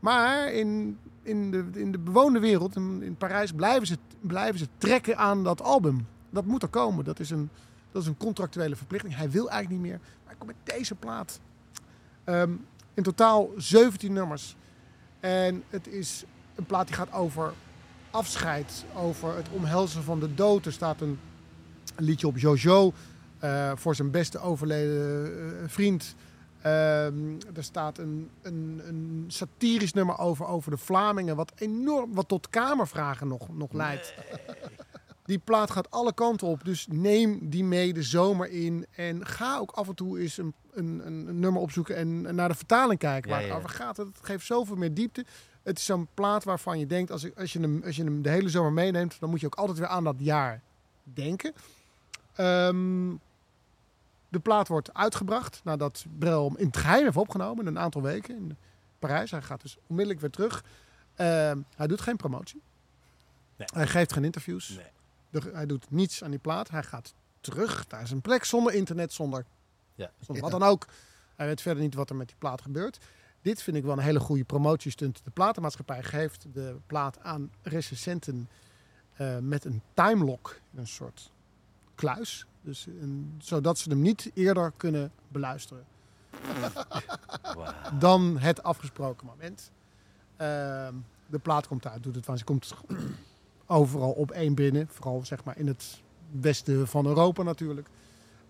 Maar 0.00 0.52
in, 0.52 0.98
in, 1.22 1.50
de, 1.50 1.64
in 1.72 1.92
de 1.92 1.98
bewoonde 1.98 2.38
wereld, 2.38 2.76
in, 2.76 3.02
in 3.02 3.16
Parijs, 3.16 3.52
blijven 3.52 3.86
ze, 3.86 3.98
blijven 4.20 4.58
ze 4.58 4.66
trekken 4.78 5.16
aan 5.16 5.44
dat 5.44 5.62
album. 5.62 6.06
Dat 6.30 6.44
moet 6.44 6.62
er 6.62 6.68
komen. 6.68 7.04
Dat 7.04 7.20
is, 7.20 7.30
een, 7.30 7.50
dat 7.92 8.02
is 8.02 8.08
een 8.08 8.16
contractuele 8.16 8.76
verplichting. 8.76 9.16
Hij 9.16 9.30
wil 9.30 9.50
eigenlijk 9.50 9.82
niet 9.82 9.90
meer. 9.90 10.00
Maar 10.00 10.26
hij 10.26 10.34
komt 10.38 10.50
met 10.64 10.74
deze 10.76 10.94
plaat. 10.94 11.40
Ehm, 12.24 12.50
in 12.94 13.02
totaal 13.02 13.50
17 13.56 14.12
nummers. 14.12 14.56
En 15.20 15.62
het 15.70 15.86
is 15.88 16.24
een 16.54 16.66
plaat 16.66 16.86
die 16.86 16.96
gaat 16.96 17.12
over 17.12 17.52
afscheid, 18.10 18.84
over 18.94 19.36
het 19.36 19.46
omhelzen 19.50 20.02
van 20.02 20.20
de 20.20 20.34
dood. 20.34 20.66
Er 20.66 20.72
staat 20.72 21.00
een 21.00 21.18
liedje 21.96 22.26
op 22.26 22.38
Jojo 22.38 22.92
eh, 23.38 23.72
voor 23.74 23.94
zijn 23.94 24.10
beste 24.10 24.38
overleden 24.38 25.26
eh, 25.62 25.68
vriend. 25.68 26.14
Ehm, 26.62 27.14
er 27.54 27.64
staat 27.64 27.98
een, 27.98 28.30
een, 28.42 28.80
een 28.86 29.24
satirisch 29.28 29.92
nummer 29.92 30.18
over, 30.18 30.46
over 30.46 30.70
de 30.70 30.76
Vlamingen, 30.76 31.36
wat 31.36 31.52
enorm, 31.56 32.14
wat 32.14 32.28
tot 32.28 32.50
kamervragen 32.50 33.28
nog, 33.28 33.48
nog 33.56 33.72
leidt. 33.72 34.14
Die 35.24 35.38
plaat 35.38 35.70
gaat 35.70 35.90
alle 35.90 36.14
kanten 36.14 36.46
op, 36.46 36.64
dus 36.64 36.86
neem 36.90 37.38
die 37.50 37.64
mee 37.64 37.92
de 37.92 38.02
zomer 38.02 38.50
in. 38.50 38.86
En 38.96 39.26
ga 39.26 39.58
ook 39.58 39.70
af 39.70 39.88
en 39.88 39.94
toe 39.94 40.20
eens 40.20 40.38
een, 40.38 40.54
een, 40.72 41.02
een, 41.06 41.26
een 41.28 41.38
nummer 41.40 41.62
opzoeken 41.62 41.96
en, 41.96 42.26
en 42.26 42.34
naar 42.34 42.48
de 42.48 42.54
vertaling 42.54 42.98
kijken 42.98 43.30
waar 43.30 43.40
Ja, 43.40 43.46
het 43.46 43.56
over 43.56 43.68
gaat. 43.70 43.96
Het 43.96 44.08
geeft 44.22 44.46
zoveel 44.46 44.76
meer 44.76 44.94
diepte. 44.94 45.24
Het 45.62 45.78
is 45.78 45.84
zo'n 45.84 46.08
plaat 46.14 46.44
waarvan 46.44 46.78
je 46.78 46.86
denkt, 46.86 47.10
als, 47.10 47.24
ik- 47.24 47.38
als, 47.38 47.52
je 47.52 47.60
hem, 47.60 47.82
als 47.84 47.96
je 47.96 48.04
hem 48.04 48.22
de 48.22 48.28
hele 48.30 48.48
zomer 48.48 48.72
meeneemt, 48.72 49.20
dan 49.20 49.30
moet 49.30 49.40
je 49.40 49.46
ook 49.46 49.54
altijd 49.54 49.78
weer 49.78 49.86
aan 49.88 50.04
dat 50.04 50.16
jaar 50.18 50.62
denken. 51.02 51.52
Ehm, 52.36 53.14
de 54.28 54.38
plaat 54.42 54.68
wordt 54.68 54.94
uitgebracht 54.94 55.60
nadat 55.64 56.04
Brel 56.18 56.46
hem 56.48 56.56
in 56.56 56.66
het 56.66 56.76
geheim 56.76 57.04
heeft 57.04 57.16
opgenomen, 57.16 57.60
in 57.66 57.66
een 57.76 57.78
aantal 57.78 58.02
weken 58.02 58.36
in 58.36 58.56
Parijs. 58.98 59.30
Hij 59.30 59.42
gaat 59.42 59.62
dus 59.62 59.76
onmiddellijk 59.86 60.20
weer 60.20 60.30
terug. 60.30 60.64
Ehm, 61.14 61.58
hij 61.76 61.86
doet 61.86 62.00
geen 62.00 62.16
promotie. 62.16 62.62
Nee. 63.56 63.68
Hij 63.74 63.86
geeft 63.86 64.12
geen 64.12 64.24
interviews. 64.24 64.68
Nee. 64.68 64.86
De- 65.30 65.50
hij 65.52 65.66
doet 65.66 65.90
niets 65.90 66.24
aan 66.24 66.30
die 66.30 66.38
plaat. 66.38 66.70
Hij 66.70 66.82
gaat 66.82 67.14
terug 67.40 67.88
naar 67.88 68.06
zijn 68.06 68.20
plek 68.20 68.44
zonder 68.44 68.72
internet, 68.74 69.12
zonder, 69.12 69.44
Ja. 69.94 70.10
zonder 70.20 70.42
wat 70.42 70.52
dan 70.60 70.62
ook. 70.62 70.86
Hij 71.36 71.46
weet 71.46 71.60
verder 71.60 71.82
niet 71.82 71.94
wat 71.94 72.10
er 72.10 72.16
met 72.16 72.26
die 72.28 72.36
plaat 72.38 72.60
gebeurt. 72.60 72.98
Dit 73.42 73.62
vind 73.62 73.76
ik 73.76 73.82
wel 73.84 73.92
een 73.92 73.98
hele 73.98 74.20
goede 74.20 74.44
promotiestunt. 74.44 75.20
De 75.24 75.30
platenmaatschappij 75.30 76.02
geeft 76.02 76.46
de 76.52 76.76
plaat 76.86 77.18
aan 77.22 77.50
recensenten 77.62 78.48
eh, 79.16 79.38
met 79.38 79.64
een 79.64 79.82
timelock. 79.94 80.60
Een 80.74 80.86
soort 80.86 81.30
kluis. 81.96 82.46
Dus 82.62 82.86
een- 82.86 83.34
zodat 83.38 83.78
ze 83.78 83.88
hem 83.88 84.00
niet 84.00 84.30
eerder 84.34 84.72
kunnen 84.76 85.10
beluisteren 85.28 85.84
dan 87.98 88.38
het 88.38 88.62
afgesproken 88.62 89.26
moment. 89.26 89.70
Ehm, 90.36 90.94
de 91.26 91.38
plaat 91.38 91.66
komt 91.66 91.86
uit, 91.86 92.02
doet 92.02 92.14
het 92.14 92.24
van. 92.24 92.38
Ze 92.38 92.44
komt 92.44 92.74
overal 93.66 94.10
op 94.12 94.30
één 94.30 94.54
binnen. 94.54 94.88
Vooral 94.90 95.20
zeg 95.24 95.44
maar 95.44 95.58
in 95.58 95.66
het 95.66 96.00
westen 96.40 96.88
van 96.88 97.06
Europa 97.06 97.42
natuurlijk. 97.42 97.88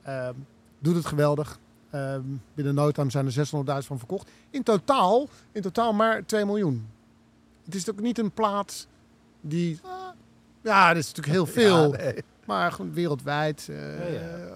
Ehm, 0.03 0.35
doet 0.79 0.95
het 0.97 1.07
geweldig. 1.07 1.59
Ehm, 1.91 2.23
binnen 2.55 2.75
no 2.75 2.91
time 2.91 3.11
zijn 3.11 3.27
er 3.27 3.33
600.000 3.33 3.87
van 3.87 3.99
verkocht. 3.99 4.31
In 4.51 4.63
totaal, 4.63 5.29
in 5.53 5.63
totaal 5.63 5.93
maar 5.93 6.25
2 6.25 6.45
miljoen. 6.45 6.89
Het 7.65 7.75
is 7.75 7.91
ook 7.91 8.01
niet 8.01 8.19
een 8.19 8.31
plaat 8.33 8.87
die... 9.41 9.81
Ja, 10.63 10.89
dat 10.89 10.97
is 10.97 11.07
natuurlijk 11.13 11.35
heel 11.37 11.47
veel. 11.63 11.93
Ja, 11.93 11.99
nee. 12.03 12.25
Maar 12.47 12.73
gewoon 12.73 12.93
wereldwijd. 12.93 13.69
eh, 13.69 14.15
Ja, 14.15 14.21
ja. 14.37 14.49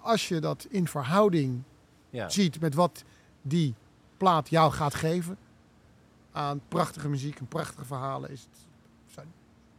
Als 0.00 0.28
je 0.28 0.40
dat 0.40 0.66
in 0.70 0.88
verhouding 0.88 1.62
Ja. 2.10 2.28
ziet 2.28 2.60
met 2.60 2.74
wat 2.74 3.04
die 3.42 3.74
plaat 4.16 4.48
jou 4.48 4.72
gaat 4.72 4.94
geven. 4.94 5.36
Aan 6.32 6.60
prachtige 6.68 7.08
muziek 7.08 7.38
en 7.38 7.46
prachtige 7.46 7.84
verhalen 7.84 8.30
is 8.30 8.48
het 9.14 9.24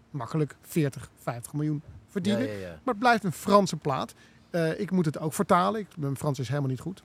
makkelijk 0.09 0.55
40, 0.61 1.09
50 1.15 1.53
miljoen 1.53 1.81
verdienen. 2.07 2.47
Maar 2.59 2.93
het 2.93 2.99
blijft 2.99 3.23
een 3.23 3.31
Franse 3.31 3.75
plaat. 3.75 4.13
Eh, 4.49 4.79
ik 4.79 4.91
moet 4.91 5.05
het 5.05 5.19
ook 5.19 5.33
vertalen. 5.33 5.79
Ik, 5.79 5.97
mijn 5.97 6.17
Frans 6.17 6.39
is 6.39 6.47
helemaal 6.47 6.69
niet 6.69 6.79
goed. 6.79 7.03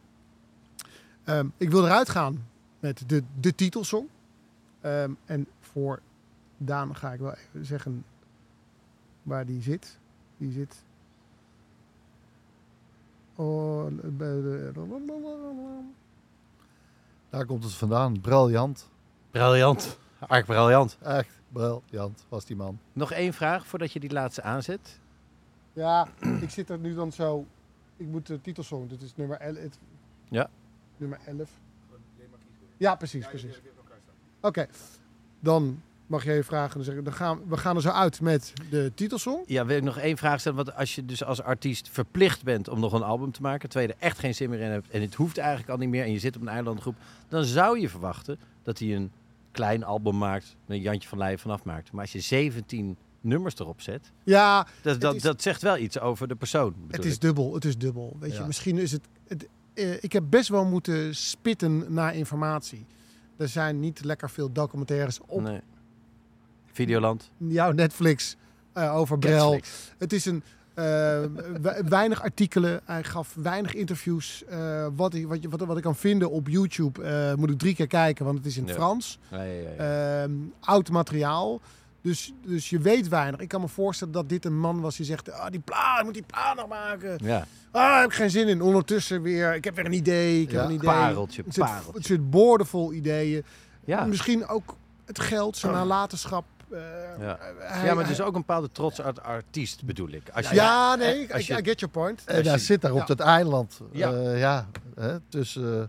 Ehm, 1.24 1.46
ik 1.56 1.70
wil 1.70 1.84
eruit 1.84 2.08
gaan 2.08 2.46
met 2.80 3.02
de, 3.06 3.22
de 3.40 3.54
titelsong. 3.54 4.06
Ehm, 4.80 5.10
en 5.24 5.46
voor 5.60 6.00
Daan 6.56 6.96
ga 6.96 7.12
ik 7.12 7.20
wel 7.20 7.34
even 7.34 7.64
zeggen 7.66 8.04
waar 9.22 9.46
die 9.46 9.62
zit. 9.62 9.98
Die 10.38 10.52
zit. 10.52 10.82
Oh, 13.34 13.86
bij 14.02 14.28
de- 14.28 14.72
Daar 17.30 17.46
komt 17.46 17.64
het 17.64 17.72
vandaan. 17.72 18.20
Briljant. 18.20 18.88
Briljant. 19.30 19.98
Ark 20.18 20.46
briljant. 20.46 20.98
Echt 21.02 21.40
briljant 21.52 22.24
was 22.28 22.44
die 22.44 22.56
man. 22.56 22.78
Nog 22.92 23.12
één 23.12 23.32
vraag 23.32 23.66
voordat 23.66 23.92
je 23.92 24.00
die 24.00 24.12
laatste 24.12 24.42
aanzet. 24.42 24.98
Ja, 25.72 26.08
ik 26.44 26.50
zit 26.50 26.70
er 26.70 26.78
nu 26.78 26.94
dan 26.94 27.12
zo. 27.12 27.46
Ik 27.96 28.06
moet 28.06 28.26
de 28.26 28.40
titelsong. 28.40 28.88
Dit 28.88 29.02
is 29.02 29.16
nummer 29.16 29.36
11. 29.40 29.56
het- 29.62 29.78
Ja. 30.28 30.50
Nummer 30.96 31.18
11. 31.26 31.50
Ja, 32.76 32.94
precies, 32.96 33.26
precies. 33.28 33.60
Oké, 34.40 34.66
dan 35.40 35.82
mag 36.08 36.24
jij 36.24 36.34
je 36.34 36.44
vragen. 36.44 36.84
Dan 36.84 37.04
dan 37.04 37.12
gaan, 37.12 37.40
we 37.48 37.56
gaan 37.56 37.76
er 37.76 37.82
zo 37.82 37.88
uit 37.88 38.20
met 38.20 38.52
de 38.70 38.92
titelsong. 38.94 39.42
Ja, 39.46 39.66
wil 39.66 39.76
ik 39.76 39.82
nog 39.82 39.98
één 39.98 40.16
vraag 40.16 40.40
stellen? 40.40 40.64
Want 40.64 40.76
als 40.76 40.94
je 40.94 41.04
dus 41.04 41.24
als 41.24 41.42
artiest 41.42 41.88
verplicht 41.88 42.42
bent 42.44 42.68
om 42.68 42.80
nog 42.80 42.92
een 42.92 43.02
album 43.02 43.32
te 43.32 43.42
maken, 43.42 43.68
terwijl 43.68 43.90
je 43.90 43.96
er 43.98 44.06
echt 44.06 44.18
geen 44.18 44.34
zin 44.34 44.50
meer 44.50 44.60
in 44.60 44.70
hebt 44.70 44.90
en 44.90 45.00
het 45.00 45.14
hoeft 45.14 45.38
eigenlijk 45.38 45.68
al 45.70 45.76
niet 45.76 45.88
meer 45.88 46.04
en 46.04 46.12
je 46.12 46.18
zit 46.18 46.36
op 46.36 46.42
een 46.42 46.48
eilandgroep, 46.48 46.94
dan 47.28 47.44
zou 47.44 47.80
je 47.80 47.88
verwachten 47.88 48.38
dat 48.62 48.78
hij 48.78 48.94
een 48.96 49.10
klein 49.50 49.84
album 49.84 50.18
maakt, 50.18 50.56
een 50.66 50.80
Jantje 50.80 51.08
van 51.08 51.18
Leijen 51.18 51.38
vanaf 51.38 51.64
maakt. 51.64 51.92
Maar 51.92 52.00
als 52.00 52.12
je 52.12 52.20
17 52.20 52.96
nummers 53.20 53.58
erop 53.58 53.80
zet, 53.80 54.12
Ja, 54.24 54.66
dat, 54.82 55.00
dat, 55.00 55.14
is- 55.14 55.22
dat 55.22 55.42
zegt 55.42 55.62
wel 55.62 55.76
iets 55.78 55.98
over 56.00 56.28
de 56.28 56.34
persoon. 56.34 56.74
het 56.90 57.04
is 57.04 57.14
ik. 57.14 57.20
dubbel. 57.20 57.54
Het 57.54 57.64
is 57.64 57.78
dubbel. 57.78 58.16
Weet 58.20 58.36
je, 58.36 58.42
misschien 58.42 58.78
is 58.78 58.92
het. 58.92 59.02
het 59.28 59.48
eh, 59.74 60.02
ik 60.02 60.12
heb 60.12 60.22
best 60.28 60.48
wel 60.48 60.64
moeten 60.64 61.14
spitten 61.16 61.84
naar 61.88 62.14
informatie. 62.14 62.86
Er 63.36 63.48
zijn 63.48 63.80
niet 63.80 64.04
lekker 64.04 64.30
veel 64.30 64.52
documentaires 64.52 65.20
op 65.26 65.40
Nee. 65.42 65.60
Videoland. 66.84 67.30
jouw 67.36 67.70
Netflix 67.72 68.36
eh, 68.72 68.96
over 68.96 69.18
Brel. 69.18 69.50
Netflix. 69.50 69.92
Het 69.98 70.12
is 70.12 70.24
een, 70.24 70.42
Eh, 70.74 70.84
we- 70.84 71.82
weinig 71.88 72.22
artikelen. 72.22 72.80
Hij 72.84 73.04
gaf 73.04 73.34
weinig 73.34 73.74
interviews. 73.74 74.44
Eh, 74.44 74.86
wat, 74.96 75.14
ik, 75.14 75.26
wat, 75.26 75.42
je- 75.42 75.48
wat, 75.48 75.60
wat 75.60 75.76
ik 75.76 75.82
kan 75.82 75.96
vinden 75.96 76.30
op 76.30 76.48
YouTube 76.48 77.34
moet 77.38 77.50
ik 77.50 77.58
drie 77.58 77.74
keer 77.74 77.86
kijken, 77.86 78.24
want 78.24 78.38
het 78.38 78.46
is 78.46 78.56
in 78.56 78.62
het 78.62 78.70
Ja. 78.70 78.76
Frans. 78.76 79.18
Ja, 79.30 79.42
ja, 79.42 79.52
ja, 79.52 79.70
ja. 79.76 80.22
Ehm, 80.22 80.32
oud 80.60 80.90
materiaal. 80.90 81.60
Dus, 82.02 82.32
dus 82.46 82.70
je 82.70 82.78
weet 82.78 83.08
weinig. 83.08 83.40
Ik 83.40 83.48
kan 83.48 83.60
me 83.60 83.68
voorstellen 83.68 84.12
dat 84.12 84.28
dit 84.28 84.44
een 84.44 84.58
man 84.58 84.80
was 84.80 84.96
die 84.96 85.06
zegt... 85.06 85.30
Ah, 85.32 85.50
die 85.50 85.60
plaat, 85.60 86.04
moet 86.04 86.14
die 86.14 86.24
plaat 86.26 86.56
nog 86.56 86.68
maken. 86.68 87.18
ja. 87.22 87.38
Ah, 87.38 87.44
daar 87.82 88.00
heb 88.00 88.10
ik 88.10 88.14
geen 88.16 88.30
zin 88.30 88.48
in. 88.48 88.62
Ondertussen 88.62 89.22
weer, 89.22 89.54
ik 89.54 89.64
heb 89.64 89.76
weer 89.76 89.84
een 89.86 89.92
idee. 89.92 90.42
Ik 90.42 90.50
heb 90.50 90.64
een 90.64 90.70
idee. 90.70 90.90
Pareltje, 90.90 91.42
het 91.44 91.54
zit, 91.54 91.64
pareltje. 91.64 91.92
Het 91.94 92.06
zit 92.06 92.30
boordevol 92.30 92.92
ideeën. 92.92 93.44
Ja. 93.84 94.04
Misschien 94.04 94.46
ook 94.46 94.76
het 95.04 95.20
geld, 95.20 95.56
zijn 95.56 95.72
nalatenschap. 95.72 96.44
Eh, 96.70 96.80
Ja. 97.18 97.38
hij- 97.58 97.86
ja, 97.86 97.94
maar 97.94 98.06
dus 98.06 98.16
hij- 98.16 98.26
ook 98.26 98.34
een 98.34 98.40
bepaalde 98.40 98.70
trots 98.72 99.00
uit 99.00 99.22
artiest 99.22 99.84
bedoel 99.84 100.08
ik. 100.08 100.30
Als 100.32 100.48
je, 100.48 100.54
Ja, 100.54 100.94
nee, 100.94 101.20
ik- 101.22 101.34
I, 101.34 101.36
je- 101.54 101.60
I 101.60 101.64
get 101.64 101.80
your 101.80 101.88
point. 101.94 102.22
En 102.24 102.34
hij 102.42 102.52
je- 102.52 102.58
zit 102.58 102.80
daar 102.80 102.92
op 102.92 103.06
dat 103.06 103.20
eiland. 103.20 103.80
Ja. 103.92 104.10
Ja, 104.10 104.30
ja 104.30 104.66
hè, 104.94 105.20
tussen 105.20 105.80
eh, 105.80 105.86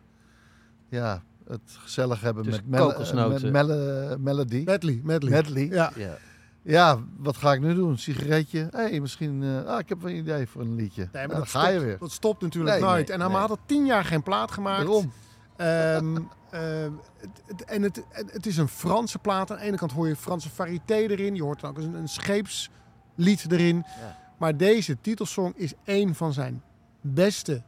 ja, 0.99 1.23
het 1.47 1.61
gezellig 1.65 2.21
hebben 2.21 2.43
Tussen 2.43 2.63
met, 2.67 2.79
Mel- 2.79 3.29
met 3.29 3.51
Mel- 3.51 4.17
Melody. 4.19 4.61
Medley, 4.65 4.99
medley. 5.03 5.31
Medley. 5.31 5.67
Ja. 5.67 5.91
Ja. 5.95 6.17
Ja, 6.61 6.99
wat 7.17 7.37
ga 7.37 7.53
ik 7.53 7.59
nu 7.61 7.73
doen? 7.75 7.97
Sigaretje? 7.97 8.67
Hé, 8.71 8.79
hey, 8.89 8.99
misschien... 8.99 9.43
eh, 9.43 9.65
ah, 9.73 9.79
ik 9.79 9.89
heb 9.89 10.01
wel 10.01 10.11
een 10.11 10.17
idee 10.17 10.47
voor 10.47 10.61
een 10.61 10.75
liedje. 10.75 11.01
Nee, 11.01 11.09
maar 11.11 11.27
Nou, 11.27 11.39
dat 11.43 11.51
dan 11.51 11.61
ga 11.61 11.67
je 11.67 11.73
stopt- 11.73 11.85
weer. 11.89 11.97
Dat 11.99 12.11
stopt 12.11 12.41
natuurlijk 12.41 12.73
Nee, 12.79 12.83
nooit. 12.89 13.07
nee, 13.07 13.15
en 13.15 13.21
hij 13.21 13.29
nee. 13.29 13.39
had 13.39 13.49
al 13.49 13.57
tien 13.65 13.85
jaar 13.85 14.05
geen 14.05 14.23
plaat 14.23 14.51
gemaakt. 14.51 14.83
Waarom? 14.83 15.11
Ehm, 15.55 16.17
het, 16.49 17.29
het- 17.45 17.63
en 17.65 17.81
het, 17.81 18.03
het, 18.11 18.45
is 18.45 18.57
een 18.57 18.67
Franse 18.67 19.19
plaat. 19.19 19.51
Aan 19.51 19.57
de 19.57 19.63
ene 19.63 19.77
kant 19.77 19.91
hoor 19.91 20.07
je 20.07 20.15
Franse 20.15 20.49
variété 20.49 20.95
erin. 20.95 21.35
Je 21.35 21.43
hoort 21.43 21.59
dan 21.59 21.69
ook 21.69 21.77
een, 21.77 21.93
een 21.93 22.07
scheepslied 22.09 23.51
erin. 23.51 23.75
Ja. 23.99 24.17
Maar 24.37 24.57
deze 24.57 24.97
titelsong 25.01 25.55
is 25.55 25.73
één 25.83 26.15
van 26.15 26.33
zijn 26.33 26.63
beste 27.01 27.61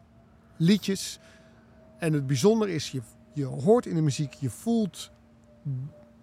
liedjes. 0.58 1.20
En 1.98 2.14
het 2.14 2.28
bijzondere 2.28 2.74
is, 2.74 2.92
je, 2.92 3.02
je 3.34 3.46
hoort 3.46 3.86
in 3.86 3.96
de 3.96 4.02
muziek, 4.02 4.34
je 4.34 4.50
voelt 4.50 5.12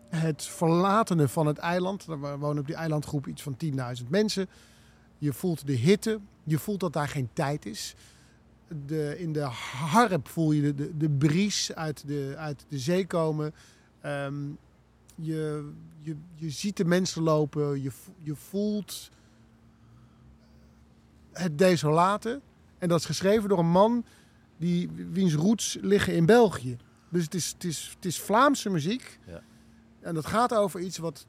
het 0.09 0.43
verlatene 0.43 1.29
van 1.29 1.47
het 1.47 1.59
eiland. 1.59 2.07
Er 2.07 2.39
wonen 2.39 2.59
op 2.59 2.67
die 2.67 2.75
eilandgroep 2.77 3.27
iets 3.27 3.43
van 3.43 3.57
10.000 4.03 4.09
mensen. 4.09 4.49
Je 5.19 5.33
voelt 5.33 5.67
de 5.67 5.73
hitte. 5.73 6.21
Je 6.45 6.59
voelt 6.59 6.81
dat 6.81 6.93
daar 6.93 7.09
geen 7.09 7.29
tijd 7.33 7.67
is. 7.67 7.95
De, 8.87 9.19
in 9.19 9.33
de 9.33 9.43
harp 9.91 10.29
voel 10.29 10.53
je 10.53 10.63
de, 10.63 10.75
de, 10.75 10.97
de 10.97 11.11
bries 11.11 11.75
uit 11.75 12.07
de, 12.07 12.35
uit 12.37 12.65
de 12.69 12.79
zee 12.79 13.07
komen. 13.07 13.55
Ehm, 14.01 14.35
je, 15.15 15.71
je, 16.01 16.17
je 16.35 16.51
ziet 16.51 16.77
de 16.77 16.85
mensen 16.85 17.23
lopen. 17.23 17.83
Je, 17.83 17.91
je 18.23 18.35
voelt 18.35 19.11
het 21.33 21.59
desolate. 21.59 22.41
En 22.79 22.89
dat 22.89 22.99
is 22.99 23.07
geschreven 23.07 23.49
door 23.49 23.59
een 23.59 23.71
man 23.71 24.05
die, 24.57 24.91
wiens 25.13 25.35
roots 25.35 25.79
liggen 25.81 26.15
in 26.15 26.27
België. 26.27 26.77
Dus 27.09 27.25
het 27.25 27.35
is, 27.35 27.49
het 27.49 27.65
is, 27.65 27.93
het 27.95 28.05
is 28.05 28.21
Vlaamse 28.21 28.71
muziek. 28.71 29.19
Ja. 29.27 29.43
En 30.01 30.15
dat 30.15 30.27
gaat 30.27 30.55
over 30.55 30.81
iets 30.81 30.99
wat 30.99 31.27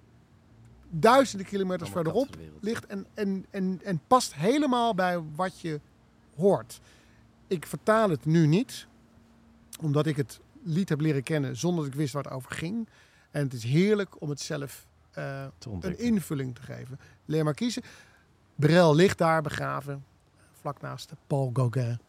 duizenden 0.90 1.48
kilometers 1.48 1.90
verderop 1.90 2.38
ligt. 2.62 2.86
En, 2.86 3.06
en, 3.14 3.46
en, 3.50 3.80
en 3.84 4.02
past 4.08 4.36
helemaal 4.36 4.96
bij 4.96 5.22
wat 5.36 5.60
je 5.60 5.80
hoort. 6.36 6.82
Ik 7.50 7.66
vertaal 7.66 8.10
het 8.10 8.26
nu 8.26 8.48
niet, 8.48 8.88
omdat 9.80 10.06
ik 10.06 10.16
het 10.16 10.40
lied 10.64 10.90
heb 10.90 11.00
leren 11.00 11.24
kennen 11.24 11.58
zonder 11.58 11.84
dat 11.84 11.94
ik 11.94 12.00
wist 12.00 12.14
waar 12.14 12.24
het 12.24 12.32
over 12.32 12.52
ging. 12.52 12.88
En 13.32 13.44
het 13.44 13.54
is 13.54 13.64
heerlijk 13.64 14.22
om 14.22 14.30
het 14.30 14.40
zelf 14.40 14.88
eh, 15.12 15.46
een 15.80 16.00
invulling 16.00 16.56
te 16.56 16.62
geven. 16.62 17.00
Leer 17.26 17.44
maar 17.44 17.54
kiezen. 17.54 17.84
Brel 18.56 18.96
ligt 18.96 19.18
daar 19.18 19.42
begraven, 19.42 20.06
vlak 20.52 20.82
naast 20.82 21.12
Paul 21.28 21.50
Gauguin. 21.54 22.00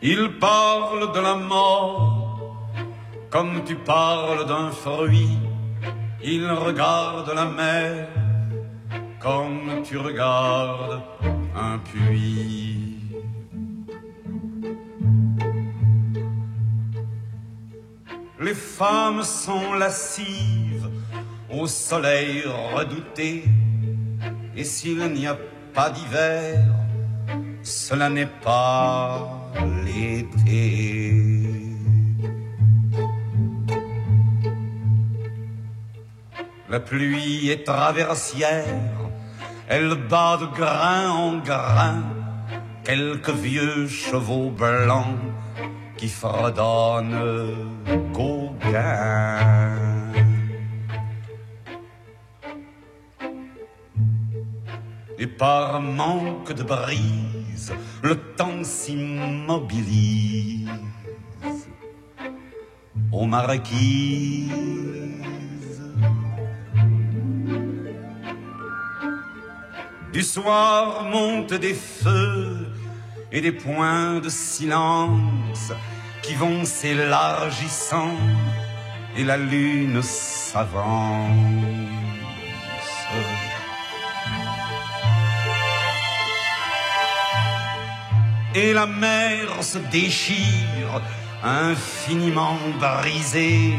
Il 0.00 0.32
parle 0.38 1.12
de 1.12 1.20
la 1.20 1.34
mort 1.34 2.11
comme 3.32 3.64
tu 3.64 3.76
parles 3.76 4.46
d'un 4.46 4.70
fruit. 4.70 5.38
Il 6.22 6.46
regarde 6.50 7.32
la 7.34 7.46
mer 7.46 8.06
comme 9.18 9.82
tu 9.82 9.96
regardes 9.96 11.00
un 11.56 11.78
puits. 11.78 12.98
Les 18.38 18.54
femmes 18.54 19.22
sont 19.22 19.74
lascives 19.74 20.90
au 21.50 21.66
soleil 21.66 22.42
redouté. 22.74 23.44
Et 24.54 24.64
s'il 24.64 24.98
n'y 25.12 25.26
a 25.26 25.38
pas 25.72 25.88
d'hiver, 25.90 26.58
cela 27.62 28.10
n'est 28.10 28.34
pas 28.42 29.50
l'été. 29.84 31.61
La 36.72 36.80
pluie 36.80 37.50
est 37.50 37.64
traversière, 37.64 38.64
elle 39.68 39.94
bat 40.08 40.38
de 40.40 40.46
grain 40.46 41.10
en 41.10 41.36
grain 41.36 42.02
quelques 42.82 43.28
vieux 43.28 43.86
chevaux 43.86 44.48
blancs 44.48 45.18
qui 45.98 46.08
fredonnent 46.08 47.50
Gauguin. 48.14 49.36
Et 55.18 55.26
par 55.26 55.78
manque 55.78 56.54
de 56.54 56.62
brise, 56.62 57.74
le 58.02 58.16
temps 58.16 58.64
s'immobilise 58.64 60.70
aux 63.12 63.26
marquises. 63.26 64.50
Du 70.12 70.22
soir 70.22 71.04
montent 71.04 71.54
des 71.54 71.74
feux 71.74 72.66
et 73.30 73.40
des 73.40 73.52
points 73.52 74.20
de 74.20 74.28
silence 74.28 75.72
qui 76.22 76.34
vont 76.34 76.64
s'élargissant 76.64 78.14
et 79.16 79.24
la 79.24 79.36
lune 79.36 80.02
s'avance. 80.02 81.72
et 88.54 88.72
la 88.72 88.86
mer 88.86 89.62
se 89.62 89.78
déchire, 89.90 91.00
infiniment 91.42 92.58
brisée 92.78 93.74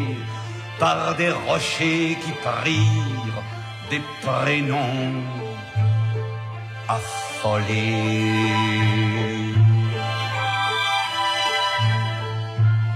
par 0.80 1.16
des 1.16 1.32
rochers 1.32 2.18
qui 2.24 2.32
prirent 2.42 3.44
des 3.90 4.02
prénoms 4.22 5.43
affolés. 6.88 8.74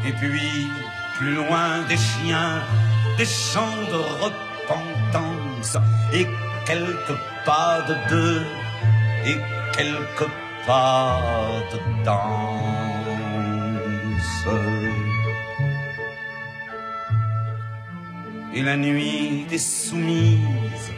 Et 0.05 0.13
puis, 0.13 0.69
plus 1.17 1.33
loin 1.35 1.81
des 1.89 1.97
chiens, 1.97 2.61
des 3.17 3.25
chants 3.25 3.83
de 3.91 3.99
repentance, 4.23 5.77
et 6.13 6.27
quelques 6.65 7.17
pas 7.45 7.81
de 7.87 7.95
deux, 8.09 8.45
et 9.25 9.37
quelques 9.75 10.29
pas 10.65 11.19
de 11.71 11.79
danse. 12.05 12.47
Et 18.53 18.63
la 18.63 18.77
nuit 18.77 19.45
est 19.51 19.57
soumise, 19.57 20.91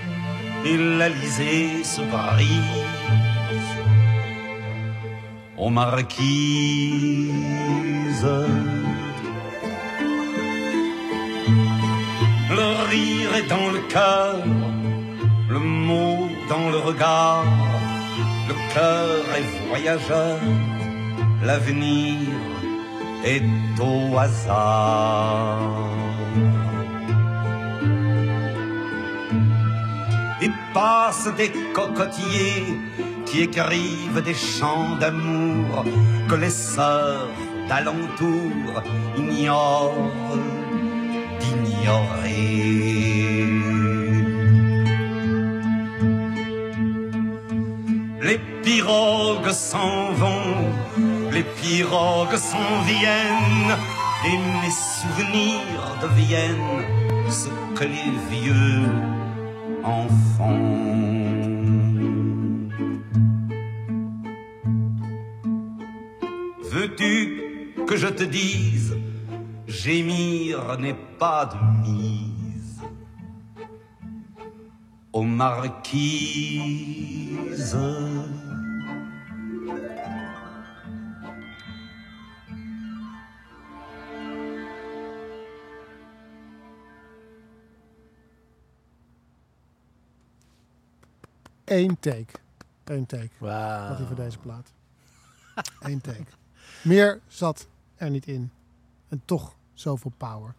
et 0.66 0.78
l'Alizé 0.78 1.84
se 1.84 2.02
brise 2.02 2.90
aux 5.58 5.70
marquises. 5.70 7.40
Le 12.58 12.68
rire 12.90 13.36
est 13.40 13.48
dans 13.48 13.70
le 13.72 13.82
cœur, 13.88 14.36
le 15.50 15.60
mot 15.60 16.28
dans 16.50 16.70
le 16.70 16.78
regard, 16.78 17.46
le 18.48 18.56
cœur 18.74 19.24
est 19.38 19.68
voyageur, 19.70 20.40
l'avenir 21.44 22.18
est 23.24 23.44
au 23.80 24.18
hasard. 24.18 26.09
Passent 30.74 31.34
des 31.38 31.52
cocotiers 31.74 32.80
qui 33.26 33.42
écrivent 33.44 34.22
des 34.24 34.34
chants 34.34 34.96
d'amour 35.00 35.86
que 36.28 36.36
les 36.36 36.50
sœurs 36.50 37.30
d'alentour 37.68 38.84
ignorent 39.18 39.94
d'ignorer. 41.40 42.50
Les 48.22 48.40
pirogues 48.64 49.52
s'en 49.52 50.12
vont, 50.14 50.72
les 51.32 51.44
pirogues 51.44 52.36
s'en 52.36 52.82
viennent, 52.86 53.76
et 54.26 54.38
mes 54.62 54.76
souvenirs 55.00 55.98
deviennent 56.02 56.84
ce 57.30 57.50
que 57.78 57.86
les 57.86 58.12
vieux 58.30 58.90
en 59.84 60.08
font. 60.38 60.90
Veux-tu 66.72 67.74
que 67.88 67.96
je 67.98 68.08
te 68.08 68.24
dise, 68.24 68.96
gémir 69.68 70.78
n'est 70.80 71.02
pas 71.18 71.46
de 71.46 71.58
mise 71.88 72.82
aux 75.12 75.24
marquises. 75.24 75.90
Eén 91.72 92.00
take. 92.00 92.26
Eén 92.84 93.06
take. 93.06 93.30
Wauw. 93.38 93.88
Had 93.88 93.98
hij 93.98 94.06
voor 94.08 94.16
deze 94.16 94.38
plaat. 94.38 94.72
Eén 95.80 96.02
take. 96.02 96.24
Meer 96.84 97.20
zat 97.28 97.68
er 97.96 98.10
niet 98.10 98.28
in. 98.28 98.52
En 99.08 99.22
toch 99.26 99.56
zoveel 99.74 100.12
power. 100.18 100.54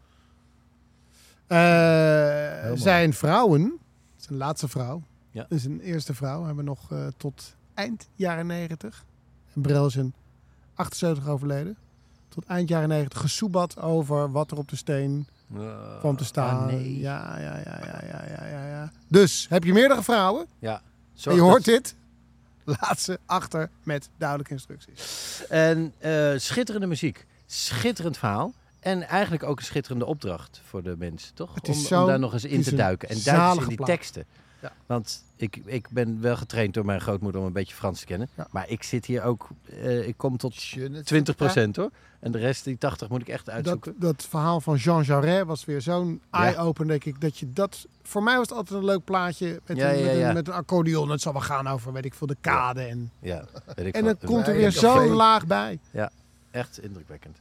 Eh, 1.46 2.70
zijn 2.74 3.12
vrouwen, 3.14 3.78
zijn 4.16 4.38
laatste 4.38 4.68
vrouw, 4.68 5.02
Ja. 5.30 5.46
dus 5.48 5.64
een 5.64 5.80
eerste 5.80 6.14
vrouw, 6.14 6.44
hebben 6.44 6.64
nog 6.64 6.92
eh, 6.92 7.06
tot 7.16 7.54
eind 7.74 8.08
jaren 8.14 8.46
90. 8.46 9.04
En 9.54 9.60
Brel 9.62 9.86
is 9.86 9.96
in 9.96 10.14
78 10.74 11.28
overleden. 11.28 11.76
Tot 12.28 12.44
eind 12.46 12.68
jaren 12.68 12.88
90 12.88 13.20
gesoebat 13.20 13.78
over 13.78 14.30
wat 14.30 14.50
er 14.50 14.58
op 14.58 14.68
de 14.68 14.76
steen 14.76 15.26
kwam 15.98 16.16
te 16.16 16.24
staan. 16.24 16.58
ah, 16.60 16.66
nee. 16.66 16.98
Ja, 16.98 17.38
ja, 17.38 17.56
ja, 17.56 17.78
ja, 17.84 18.00
ja, 18.28 18.46
ja, 18.46 18.66
ja. 18.68 18.92
Dus 19.08 19.46
heb 19.48 19.64
je 19.64 19.72
meerdere 19.72 20.02
vrouwen 20.02 20.46
Ja. 20.58 20.82
Je 21.34 21.40
hoort 21.40 21.64
dit, 21.64 21.94
laat 22.80 23.00
ze 23.00 23.18
achter 23.26 23.70
met 23.82 24.08
duidelijke 24.18 24.52
instructies. 24.52 25.42
En 25.48 25.94
eh, 25.98 26.32
schitterende 26.36 26.86
muziek. 26.86 27.26
Schitterend 27.46 28.18
verhaal. 28.18 28.52
En 28.80 29.02
eigenlijk 29.02 29.42
ook 29.42 29.58
een 29.58 29.64
schitterende 29.64 30.04
opdracht 30.06 30.60
voor 30.68 30.82
de 30.82 30.94
mensen, 30.98 31.34
toch? 31.34 31.48
Om, 31.50 31.74
zo- 31.74 32.00
om 32.00 32.06
daar 32.06 32.18
nog 32.18 32.32
eens 32.32 32.44
in 32.44 32.62
te 32.62 32.74
duiken. 32.76 33.08
En 33.08 33.14
duik 33.24 33.36
eens 33.38 33.62
in 33.62 33.68
die 33.68 33.76
plaat. 33.76 33.88
Teksten. 34.60 34.82
Want 34.86 35.24
ik, 35.36 35.60
ik 35.64 35.86
ben 35.90 36.20
wel 36.20 36.36
getraind 36.36 36.74
door 36.74 36.84
mijn 36.84 37.00
grootmoeder 37.00 37.40
om 37.40 37.46
een 37.46 37.52
beetje 37.52 37.74
Frans 37.74 38.00
te 38.00 38.06
kennen. 38.06 38.28
Ja. 38.36 38.46
Maar 38.50 38.68
ik 38.68 38.82
zit 38.82 39.06
hier 39.06 39.22
ook... 39.22 39.48
eh, 39.64 40.08
ik 40.08 40.16
kom 40.16 40.36
tot 40.36 40.62
Je 40.62 40.88
ne 40.88 41.02
20 41.02 41.34
sais 41.38 41.54
pas. 41.54 41.76
hoor. 41.76 41.90
En 42.20 42.32
de 42.32 42.38
rest, 42.38 42.64
die 42.64 42.78
80, 42.78 43.08
moet 43.08 43.20
ik 43.20 43.28
echt 43.28 43.46
Dat, 43.46 43.54
uitzoeken. 43.54 43.94
dat 43.98 44.26
verhaal 44.28 44.60
van 44.60 44.76
Jean 44.76 45.02
Jaret 45.02 45.46
was 45.46 45.64
weer 45.64 45.80
zo'n 45.80 46.20
Ja. 46.32 46.38
eye-opener, 46.44 46.88
denk 46.90 47.04
ik. 47.04 47.20
Dat 47.20 47.38
je 47.38 47.52
dat, 47.52 47.86
voor 48.02 48.22
mij 48.22 48.36
was 48.36 48.48
het 48.48 48.56
altijd 48.58 48.78
een 48.78 48.84
leuk 48.84 49.04
plaatje 49.04 49.60
met, 49.66 49.76
Ja, 49.76 49.92
een, 49.92 49.98
ja, 49.98 50.04
met, 50.04 50.16
ja. 50.18 50.28
Een, 50.28 50.34
met 50.34 50.48
een 50.48 50.54
accordeon. 50.54 51.10
Het 51.10 51.20
zal 51.20 51.32
wel 51.32 51.42
gaan 51.42 51.66
over, 51.66 51.92
weet 51.92 52.04
ik 52.04 52.14
veel, 52.14 52.26
de 52.26 52.36
kade. 52.40 52.82
En, 52.82 53.10
Ja, 53.20 53.44
weet 53.76 53.86
ik 53.86 53.94
en 53.94 54.04
dan 54.04 54.16
komt 54.24 54.46
er 54.46 54.54
weer 54.54 54.72
zo'n 54.72 55.08
laag 55.08 55.46
bij. 55.46 55.78
Echt 56.50 56.82
indrukwekkend. 56.82 57.38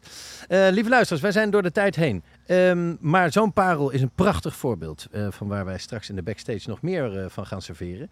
Eh, 0.47 0.67
lieve 0.69 0.89
luisteraars, 0.89 1.21
wij 1.21 1.31
zijn 1.31 1.49
door 1.49 1.61
de 1.61 1.71
tijd 1.71 1.95
heen. 1.95 2.23
Ehm, 2.45 2.95
maar 2.99 3.31
zo'n 3.31 3.53
parel 3.53 3.89
is 3.89 4.01
een 4.01 4.11
prachtig 4.15 4.55
voorbeeld 4.55 5.07
eh, 5.11 5.27
van 5.29 5.47
waar 5.47 5.65
wij 5.65 5.77
straks 5.77 6.09
in 6.09 6.15
de 6.15 6.23
backstage 6.23 6.69
nog 6.69 6.81
meer 6.81 7.23
eh, 7.23 7.29
van 7.29 7.45
gaan 7.45 7.61
serveren. 7.61 8.09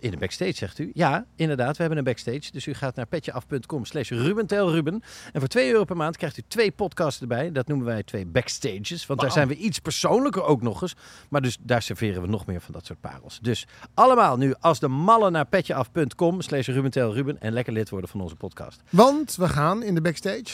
In 0.00 0.10
de 0.10 0.16
backstage, 0.18 0.52
zegt 0.52 0.78
u? 0.78 0.90
Ja, 0.94 1.26
inderdaad, 1.36 1.76
we 1.76 1.80
hebben 1.80 1.98
een 1.98 2.04
backstage. 2.04 2.50
Dus 2.52 2.66
u 2.66 2.74
gaat 2.74 2.96
naar 2.96 3.06
petjeaf.com 3.06 3.84
slash 3.84 4.10
rubentelruben. 4.10 5.02
En 5.32 5.40
voor 5.40 5.48
2 5.48 5.70
euro 5.70 5.84
per 5.84 5.96
maand 5.96 6.16
krijgt 6.16 6.36
u 6.36 6.42
twee 6.48 6.70
podcasts 6.70 7.20
erbij. 7.20 7.52
Dat 7.52 7.66
noemen 7.66 7.86
wij 7.86 8.02
twee 8.02 8.26
backstages. 8.26 9.06
Want 9.06 9.20
daar 9.20 9.32
zijn 9.32 9.48
we 9.48 9.56
iets 9.56 9.78
persoonlijker 9.78 10.42
ook 10.42 10.62
nog 10.62 10.82
eens. 10.82 10.94
Maar 11.28 11.42
dus 11.42 11.56
daar 11.60 11.82
serveren 11.82 12.22
we 12.22 12.28
nog 12.28 12.46
meer 12.46 12.60
van 12.60 12.72
dat 12.72 12.86
soort 12.86 13.00
parels. 13.00 13.38
Dus 13.42 13.66
allemaal 13.94 14.36
nu 14.36 14.54
als 14.60 14.78
de 14.80 14.88
mallen 14.88 15.32
naar 15.32 15.46
petjeaf.com 15.46 16.40
slash 16.40 16.66
rubentelruben. 16.68 17.40
En 17.40 17.52
lekker 17.52 17.72
lid 17.72 17.88
worden 17.88 18.10
van 18.10 18.20
onze 18.20 18.36
podcast. 18.36 18.82
Want 18.90 19.36
we 19.36 19.48
gaan 19.48 19.82
in 19.82 19.93
de 19.94 20.00
backstage 20.00 20.44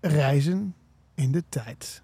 reizen 0.00 0.74
in 1.14 1.32
de 1.32 1.42
tijd. 1.48 2.02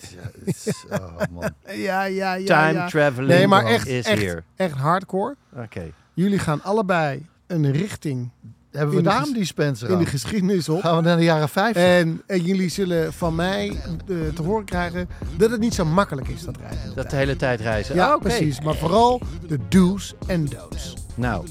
Ja, 0.00 0.30
het 0.44 0.56
is- 0.66 0.84
oh, 0.90 1.16
man. 1.30 1.50
Ja, 1.76 2.04
ja, 2.04 2.34
ja. 2.34 2.44
Time 2.68 2.78
ja. 2.78 2.88
traveling 2.88 3.28
Nee, 3.32 3.46
maar 3.46 3.64
echt, 3.64 3.86
is 3.86 4.06
echt, 4.06 4.22
here. 4.22 4.42
echt 4.56 4.74
hardcore. 4.74 5.36
Oké. 5.56 5.90
Jullie 6.14 6.38
gaan 6.38 6.62
allebei 6.62 7.26
een 7.46 7.72
richting 7.72 8.30
Hebben 8.70 8.90
we 8.94 8.96
In 9.00 9.04
de 9.04 9.10
daarom 9.10 9.32
die 9.32 9.44
Spencer 9.44 9.90
in 9.90 9.98
de 9.98 10.06
geschiedenis 10.06 10.68
op. 10.68 10.80
Gaan 10.80 10.96
we 10.96 11.02
naar 11.02 11.16
de 11.16 11.22
jaren 11.24 11.48
50? 11.48 11.82
En, 11.82 12.22
en 12.26 12.42
jullie 12.42 12.68
zullen 12.68 13.12
van 13.12 13.34
mij 13.34 13.68
eh, 13.68 14.16
te 14.34 14.42
horen 14.42 14.64
krijgen 14.64 15.08
dat 15.36 15.50
het 15.50 15.60
niet 15.60 15.74
zo 15.74 15.84
makkelijk 15.84 16.28
is, 16.28 16.42
dat 16.44 16.56
reizen. 16.56 16.82
in 16.82 16.88
de 16.88 16.94
Dat 16.94 17.10
de 17.10 17.16
hele 17.16 17.36
tijd 17.36 17.60
reizen. 17.60 17.94
Ja, 17.94 18.06
Ah, 18.12 18.20
precies. 18.20 18.60
Maar 18.60 18.74
vooral 18.74 19.20
de 19.46 19.58
do's 19.68 20.14
en 20.26 20.44
don'ts. 20.44 20.94
Nou, 21.14 21.46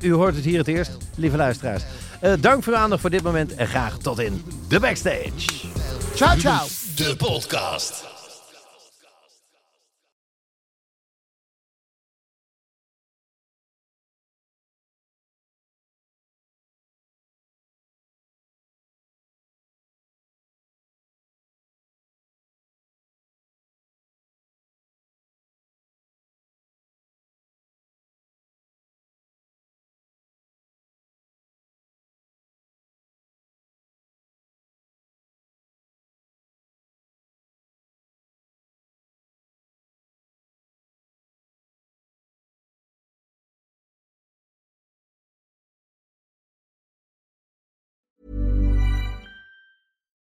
u 0.00 0.12
hoort 0.12 0.34
het 0.34 0.44
hier 0.44 0.58
het 0.58 0.68
eerst, 0.68 0.96
lieve 1.14 1.36
luisteraars. 1.36 1.84
Eh, 2.20 2.32
dank 2.40 2.62
voor 2.62 2.72
uw 2.72 2.78
aandacht 2.78 3.00
voor 3.00 3.10
dit 3.10 3.22
moment 3.22 3.54
en 3.54 3.66
graag 3.66 3.98
tot 3.98 4.18
in 4.18 4.44
de 4.68 4.80
backstage. 4.80 5.32
Ciao, 6.14 6.38
ciao. 6.38 6.66
De 6.96 7.16
podcast. 7.16 8.09